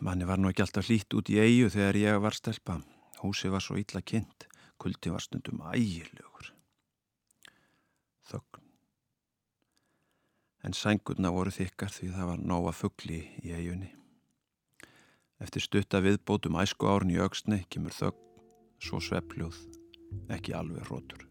Manni 0.02 0.28
var 0.28 0.42
nú 0.42 0.50
ekki 0.52 0.66
alltaf 0.66 0.88
hlýtt 0.90 1.14
út 1.18 1.30
í 1.32 1.38
eigu 1.42 1.70
þegar 1.74 2.00
ég 2.00 2.20
var 2.24 2.36
stelpa. 2.38 2.80
Húsi 3.22 3.52
var 3.54 3.64
svo 3.64 3.78
illa 3.78 4.02
kynnt, 4.02 4.48
kuldi 4.82 5.14
var 5.14 5.22
stundum 5.22 5.62
ægilegur. 5.72 6.52
Þögn. 8.32 8.62
En 10.66 10.78
sængurna 10.78 11.32
voru 11.34 11.54
þykkar 11.54 11.94
því 11.94 12.12
það 12.16 12.32
var 12.32 12.46
nóga 12.54 12.74
fuggli 12.76 13.22
í 13.42 13.54
eigunni. 13.58 13.92
Eftir 15.42 15.66
stutta 15.66 16.02
viðbótum 16.06 16.60
æsku 16.62 16.90
árn 16.90 17.14
í 17.14 17.18
auksni 17.22 17.64
kemur 17.74 17.96
þögn, 17.98 18.22
svo 18.82 19.02
svepljóð, 19.02 19.58
ekki 20.38 20.54
alveg 20.58 20.86
rótur. 20.90 21.26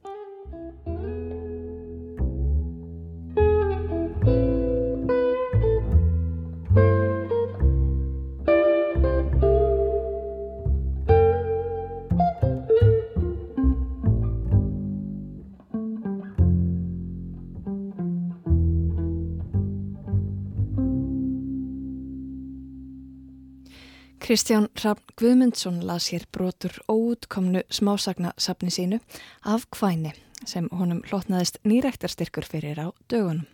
Kristján 24.31 24.69
Hrafn 24.79 25.03
Guðmundsson 25.19 25.81
las 25.83 26.13
hér 26.13 26.23
brotur 26.31 26.71
óutkomnu 26.87 27.65
smásagnasafni 27.67 28.71
sínu 28.71 29.01
af 29.43 29.65
kvæni 29.75 30.13
sem 30.47 30.69
honum 30.71 31.01
hlotnaðist 31.09 31.59
nýræktarstyrkur 31.67 32.47
fyrir 32.47 32.79
á 32.79 32.95
dögunum. 33.11 33.49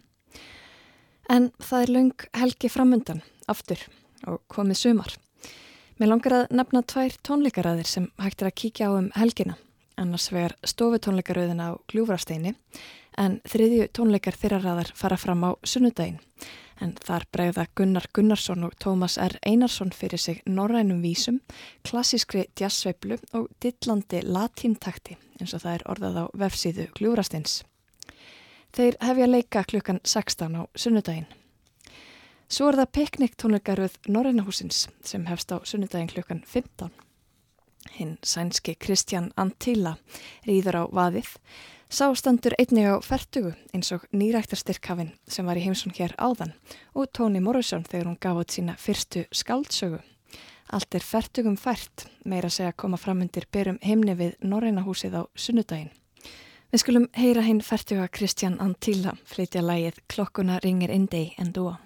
En 1.32 1.48
það 1.64 1.80
er 1.80 1.92
laung 1.94 2.26
helgi 2.36 2.68
framundan, 2.68 3.22
aftur 3.48 3.80
og 4.28 4.42
komið 4.52 4.80
sumar. 4.82 5.16
Mér 5.96 6.12
langar 6.12 6.36
að 6.42 6.52
nefna 6.60 6.84
tvær 6.84 7.16
tónleikaræðir 7.24 7.88
sem 7.88 8.10
hægt 8.20 8.44
er 8.44 8.52
að 8.52 8.58
kíkja 8.60 8.92
á 8.92 9.00
um 9.00 9.08
helgina, 9.16 9.56
annars 9.96 10.28
vegar 10.28 10.58
stofutónleikarauðina 10.60 11.72
á 11.72 11.80
Gljúfrasteini 11.88 12.52
en 13.16 13.40
þriðju 13.48 13.88
tónleikar 13.96 14.36
þeirra 14.36 14.60
ræðar 14.60 14.92
fara 14.92 15.16
fram 15.16 15.40
á 15.40 15.50
sunnudaginn 15.64 16.20
en 16.80 16.92
þar 17.04 17.24
bregða 17.32 17.66
Gunnar 17.74 18.06
Gunnarsson 18.14 18.64
og 18.66 18.74
Tómas 18.82 19.16
R. 19.22 19.38
Einarsson 19.46 19.92
fyrir 19.92 20.20
sig 20.20 20.42
norrænum 20.46 21.02
vísum, 21.02 21.40
klassískri 21.84 22.46
jazzveiflu 22.60 23.18
og 23.32 23.48
dillandi 23.62 24.20
latíntakti 24.22 25.16
eins 25.40 25.54
og 25.54 25.64
það 25.64 25.74
er 25.74 25.86
orðað 25.92 26.20
á 26.20 26.24
vefsíðu 26.44 26.86
Gljúrastins. 26.96 27.62
Þeir 28.76 28.96
hefja 29.00 29.26
leika 29.26 29.64
klukkan 29.64 30.00
16 30.04 30.56
á 30.56 30.62
sunnudaginn. 30.76 31.28
Svo 32.48 32.68
er 32.70 32.78
það 32.78 32.92
pikniktónleikaruð 32.98 33.96
Norrænahúsins 34.06 34.86
sem 35.02 35.24
hefst 35.26 35.50
á 35.50 35.58
sunnudaginn 35.64 36.12
klukkan 36.12 36.44
15. 36.46 36.92
Hinn 37.96 38.18
sænski 38.22 38.74
Kristján 38.74 39.32
Antila 39.36 39.96
rýður 40.46 40.82
á 40.82 40.84
vaðið 40.92 41.32
Sástandur 41.86 42.52
einnig 42.58 42.88
á 42.90 42.98
fertugu 42.98 43.52
eins 43.70 43.92
og 43.94 44.02
nýræktarstyrkafinn 44.10 45.12
sem 45.30 45.46
var 45.46 45.56
í 45.56 45.62
heimsón 45.62 45.94
hér 45.94 46.16
áðan 46.18 46.50
og 46.98 47.12
Tóni 47.14 47.38
Morrison 47.40 47.86
þegar 47.86 48.10
hún 48.10 48.18
gaf 48.20 48.40
át 48.42 48.54
sína 48.56 48.74
fyrstu 48.74 49.22
skaldsögu. 49.30 50.00
Allt 50.74 50.94
er 50.98 51.06
fertugum 51.06 51.54
fært, 51.54 52.08
meira 52.26 52.50
segja 52.50 52.72
að 52.74 52.80
koma 52.82 52.98
fram 52.98 53.22
undir 53.22 53.46
berum 53.54 53.78
heimni 53.86 54.16
við 54.18 54.34
Norrænahúsið 54.42 55.14
á 55.14 55.22
sunnudaginn. 55.38 55.94
Við 56.74 56.82
skulum 56.82 57.06
heyra 57.14 57.46
hinn 57.46 57.62
fertuga 57.62 58.08
Kristján 58.10 58.58
Antila 58.58 59.14
flytja 59.24 59.62
lægið 59.62 60.02
Klokkuna 60.10 60.58
ringir 60.66 60.90
indi 60.90 61.28
en 61.38 61.54
dúa. 61.54 61.78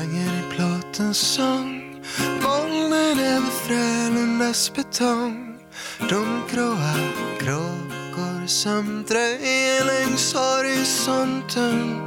Är 0.00 0.38
i 0.38 0.42
plåtens 0.50 1.18
sång 1.18 1.84
Molnen 2.42 3.18
över 3.18 3.50
Frölundas 3.50 4.74
betong. 4.74 5.58
De 5.98 6.42
gråa 6.50 6.94
kråkor 7.38 8.46
som 8.46 9.04
dröjer 9.08 9.84
längs 9.84 10.34
horisonten. 10.34 12.00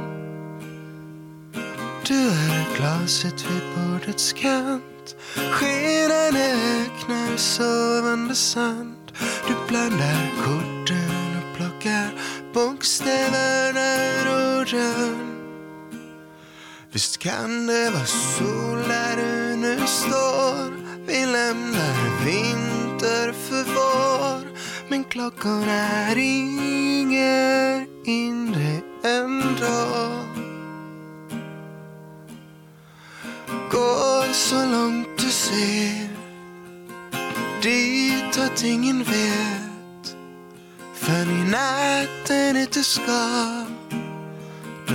Du 2.06 2.14
är 2.14 2.76
glaset 2.76 3.46
vid 3.50 3.62
bordets 3.76 4.32
kant. 4.32 5.16
Skenande 5.34 6.56
öknar 6.80 7.36
sovande 7.36 8.34
sand. 8.34 9.12
Du 9.48 9.54
blandar 9.68 10.30
korten 10.44 11.36
och 11.38 11.56
plockar 11.56 12.10
bokstäverna 12.54 13.96
ur 13.96 14.28
orden. 14.60 15.37
Visst 16.92 17.18
kan 17.18 17.66
det 17.66 17.90
vara 17.90 18.06
sol 18.06 18.78
där 18.88 19.16
du 19.16 19.56
nu 19.56 19.86
står. 19.86 20.72
Vi 21.06 21.26
lämnar 21.26 22.24
vinter 22.24 23.32
för 23.32 23.64
vår. 23.64 24.58
Men 24.88 25.04
klockorna 25.04 26.14
ringer 26.14 27.86
in 28.04 28.52
dig 28.52 28.82
ändå. 29.04 30.10
Gå 33.70 34.24
så 34.32 34.66
långt 34.66 35.18
du 35.18 35.30
ser. 35.30 36.08
Dit 37.62 38.38
att 38.38 38.64
ingen 38.64 38.98
vet. 38.98 40.16
För 40.94 41.22
i 41.22 41.50
natten 41.50 42.56
är 42.56 42.68
du 42.72 42.82
skar 42.82 43.67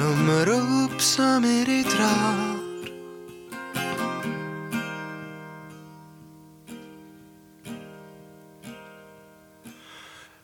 de 0.04 0.45
rop 0.45 1.01
som 1.01 1.45
i 1.45 1.66
ditt 1.66 1.89
drar 1.89 2.58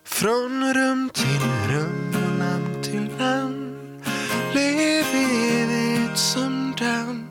Från 0.03 0.74
rum 0.74 1.10
till 1.14 1.72
rum 1.72 2.14
och 2.14 2.39
namn 2.39 2.84
till 2.84 3.10
namn 3.18 4.01
Lev 4.53 5.05
evigt 5.16 6.18
som 6.18 6.74
damm. 6.78 7.30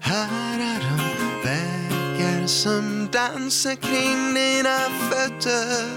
Här 0.00 0.60
är 0.60 0.80
de 0.80 1.48
vägar 1.48 2.46
som 2.46 3.08
dansar 3.12 3.74
kring 3.74 4.34
dina 4.34 4.78
fötter. 5.10 5.90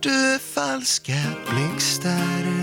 Du 0.00 0.10
är 0.10 0.38
falska 0.38 1.22
blixtar. 1.50 2.53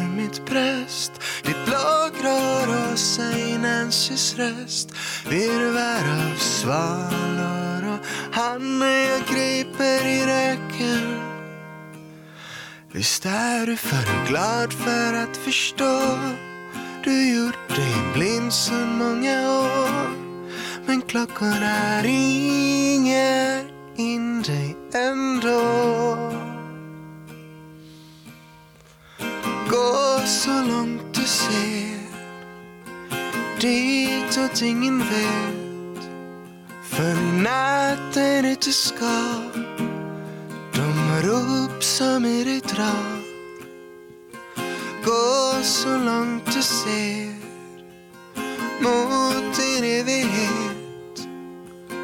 Nancys 3.92 4.36
röst 4.38 4.94
Virvar 5.30 6.32
av 6.32 6.36
svalor 6.38 7.94
och 7.94 8.06
han 8.32 8.82
jag 8.82 9.22
griper 9.28 10.08
i 10.08 10.26
räcken 10.26 11.20
Visst 12.92 13.26
är 13.26 13.66
du 13.66 13.78
för 13.78 14.28
glad 14.28 14.74
för 14.74 15.14
att 15.14 15.38
förstå? 15.38 16.00
Du 17.04 17.36
gjort 17.36 17.70
dig 17.70 17.96
blind 18.14 18.54
så 18.54 18.74
många 18.74 19.60
år. 19.60 20.10
Men 20.86 21.02
klockorna 21.02 22.02
ringer 22.02 23.66
in 23.98 24.42
dig 24.42 24.76
ändå. 24.94 25.62
Gå 29.70 30.22
så 30.26 30.62
långt 30.62 31.14
du 31.14 31.22
ser. 31.22 31.91
Dit 33.62 34.38
åt 34.38 34.62
ingen 34.62 35.00
vet 35.00 36.04
För 36.84 37.12
i 37.12 37.42
natten 37.42 38.46
är 38.46 38.58
du 38.66 38.72
ska 38.72 39.42
De 40.74 41.22
rop 41.28 41.84
som 41.84 42.26
i 42.26 42.44
dig 42.44 42.60
drar 42.60 43.22
Gå 45.06 45.64
så 45.64 45.98
långt 45.98 46.46
du 46.46 46.62
ser 46.62 47.36
Mot 48.80 49.56
din 49.56 49.84
evighet 49.84 51.28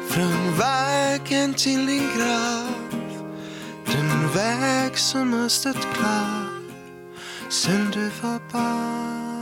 Från 0.08 0.58
vägen 0.58 1.54
till 1.54 1.86
din 1.86 2.08
grav 2.16 2.68
Den 3.86 4.28
väg 4.34 4.98
som 4.98 5.32
har 5.32 5.48
stått 5.48 5.94
klar 5.94 6.48
sen 7.50 7.90
du 7.90 8.10
var 8.22 8.40
barn. 8.52 9.37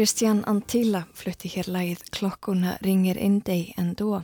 Kristján 0.00 0.38
Antila 0.48 1.02
flutti 1.12 1.50
hér 1.52 1.66
lagið 1.68 2.06
Klokkuna 2.16 2.78
ringir 2.80 3.18
in 3.20 3.34
day 3.44 3.74
and 3.76 3.98
do 4.00 4.22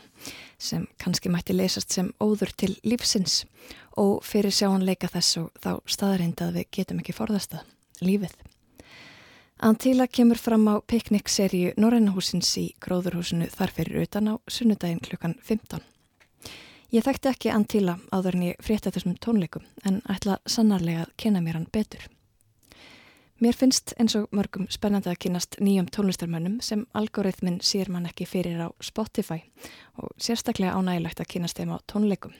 sem 0.57 0.87
kannski 0.97 1.29
mætti 1.29 1.53
leysast 1.53 1.93
sem 1.93 2.09
óður 2.16 2.55
til 2.57 2.79
lífsins 2.81 3.43
og 4.01 4.24
fyrir 4.24 4.57
sjáanleika 4.57 5.11
þess 5.12 5.37
og 5.43 5.61
þá 5.61 5.68
staðarind 5.85 6.41
að 6.41 6.57
við 6.57 6.66
getum 6.79 7.05
ekki 7.05 7.16
forðast 7.18 7.53
það, 7.53 7.68
lífið. 8.01 8.33
Antila 9.68 10.09
kemur 10.09 10.41
fram 10.41 10.64
á 10.64 10.81
piknikserju 10.81 11.77
Norrænahúsins 11.77 12.57
í 12.57 12.66
gróðurhúsinu 12.81 13.53
þar 13.53 13.77
fyrir 13.77 14.09
utan 14.09 14.33
á 14.33 14.35
sunnudaginn 14.49 15.05
klukkan 15.05 15.37
15. 15.45 15.85
Ég 16.97 17.05
þekkti 17.05 17.35
ekki 17.35 17.53
Antila 17.53 18.01
áður 18.16 18.41
en 18.41 18.49
ég 18.49 18.64
frétta 18.64 18.97
þessum 18.97 19.20
tónleikum 19.20 19.68
en 19.85 20.01
ætla 20.09 20.41
sannarlega 20.49 21.05
að 21.05 21.16
kena 21.20 21.45
mér 21.45 21.61
hann 21.61 21.68
betur. 21.68 22.09
Mér 23.37 23.53
finnst 23.53 23.93
eins 24.01 24.14
og 24.16 24.30
mörgum 24.32 24.64
spennandi 24.72 25.11
að 25.12 25.18
kynast 25.26 25.59
nýjum 25.61 25.91
tónlistarmönnum 25.93 26.55
sem 26.64 26.87
algoritmin 26.97 27.59
sér 27.61 27.91
mann 27.93 28.07
ekki 28.09 28.24
fyrir 28.24 28.62
á 28.64 28.72
Spotify 28.80 29.43
og 30.01 30.14
sérstaklega 30.16 30.72
ánægilegt 30.72 31.20
að 31.20 31.28
kynast 31.34 31.61
þeim 31.61 31.74
á 31.76 31.78
tónleikum. 31.84 32.32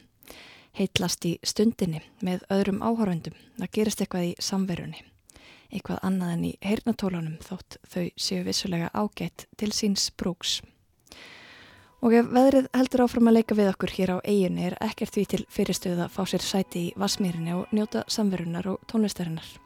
Heitlast 0.73 1.27
í 1.29 1.35
stundinni 1.45 2.01
með 2.25 2.47
öðrum 2.49 2.81
áhöröndum, 2.81 3.37
það 3.59 3.73
gerist 3.77 4.01
eitthvað 4.01 4.31
í 4.31 4.33
samverunni. 4.41 5.03
Eitthvað 5.69 6.01
annað 6.01 6.33
en 6.33 6.49
í 6.49 6.55
heyrnatólunum 6.65 7.37
þótt 7.45 7.77
þau 7.93 8.07
séu 8.17 8.41
vissulega 8.49 8.89
ágætt 8.97 9.47
til 9.61 9.71
síns 9.77 10.09
brúks. 10.17 10.63
Og 12.01 12.17
ef 12.17 12.33
veðrið 12.33 12.73
heldur 12.73 13.05
áfram 13.05 13.29
að 13.29 13.39
leika 13.43 13.61
við 13.61 13.71
okkur 13.75 13.95
hér 13.99 14.15
á 14.17 14.19
eiginu 14.25 14.65
er 14.71 14.81
ekkert 14.81 15.13
því 15.13 15.29
til 15.29 15.45
fyrirstöðu 15.53 16.09
að 16.09 16.17
fá 16.17 16.25
sér 16.25 16.49
sæti 16.49 16.89
í 16.89 16.97
Vasmýrinni 16.97 17.53
og 17.61 17.69
njóta 17.77 18.09
samverunar 18.09 18.73
og 18.73 18.81
tónlistarinnar. 18.89 19.66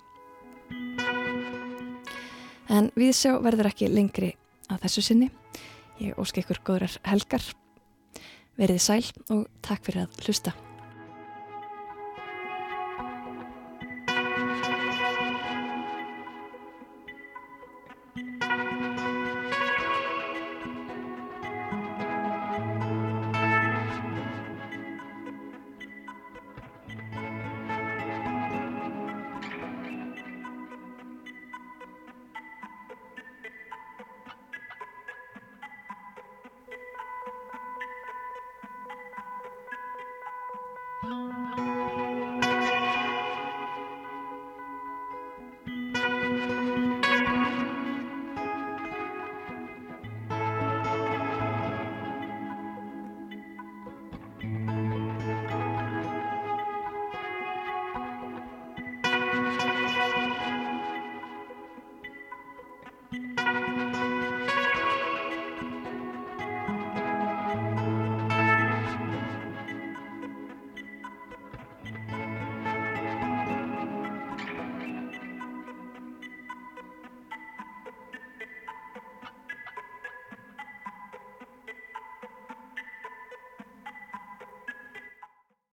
En 2.70 2.92
við 2.94 3.12
sjá 3.18 3.32
verður 3.42 3.72
ekki 3.72 3.90
lengri 3.90 4.34
að 4.70 4.84
þessu 4.86 5.02
sinni. 5.08 5.30
Ég 5.98 6.18
ósk 6.22 6.38
ykkur 6.44 6.62
góðrar 6.64 6.96
helgar. 7.10 7.42
Verið 8.60 8.82
sæl 8.84 9.04
og 9.32 9.46
takk 9.64 9.88
fyrir 9.88 10.06
að 10.06 10.20
hlusta. 10.24 10.54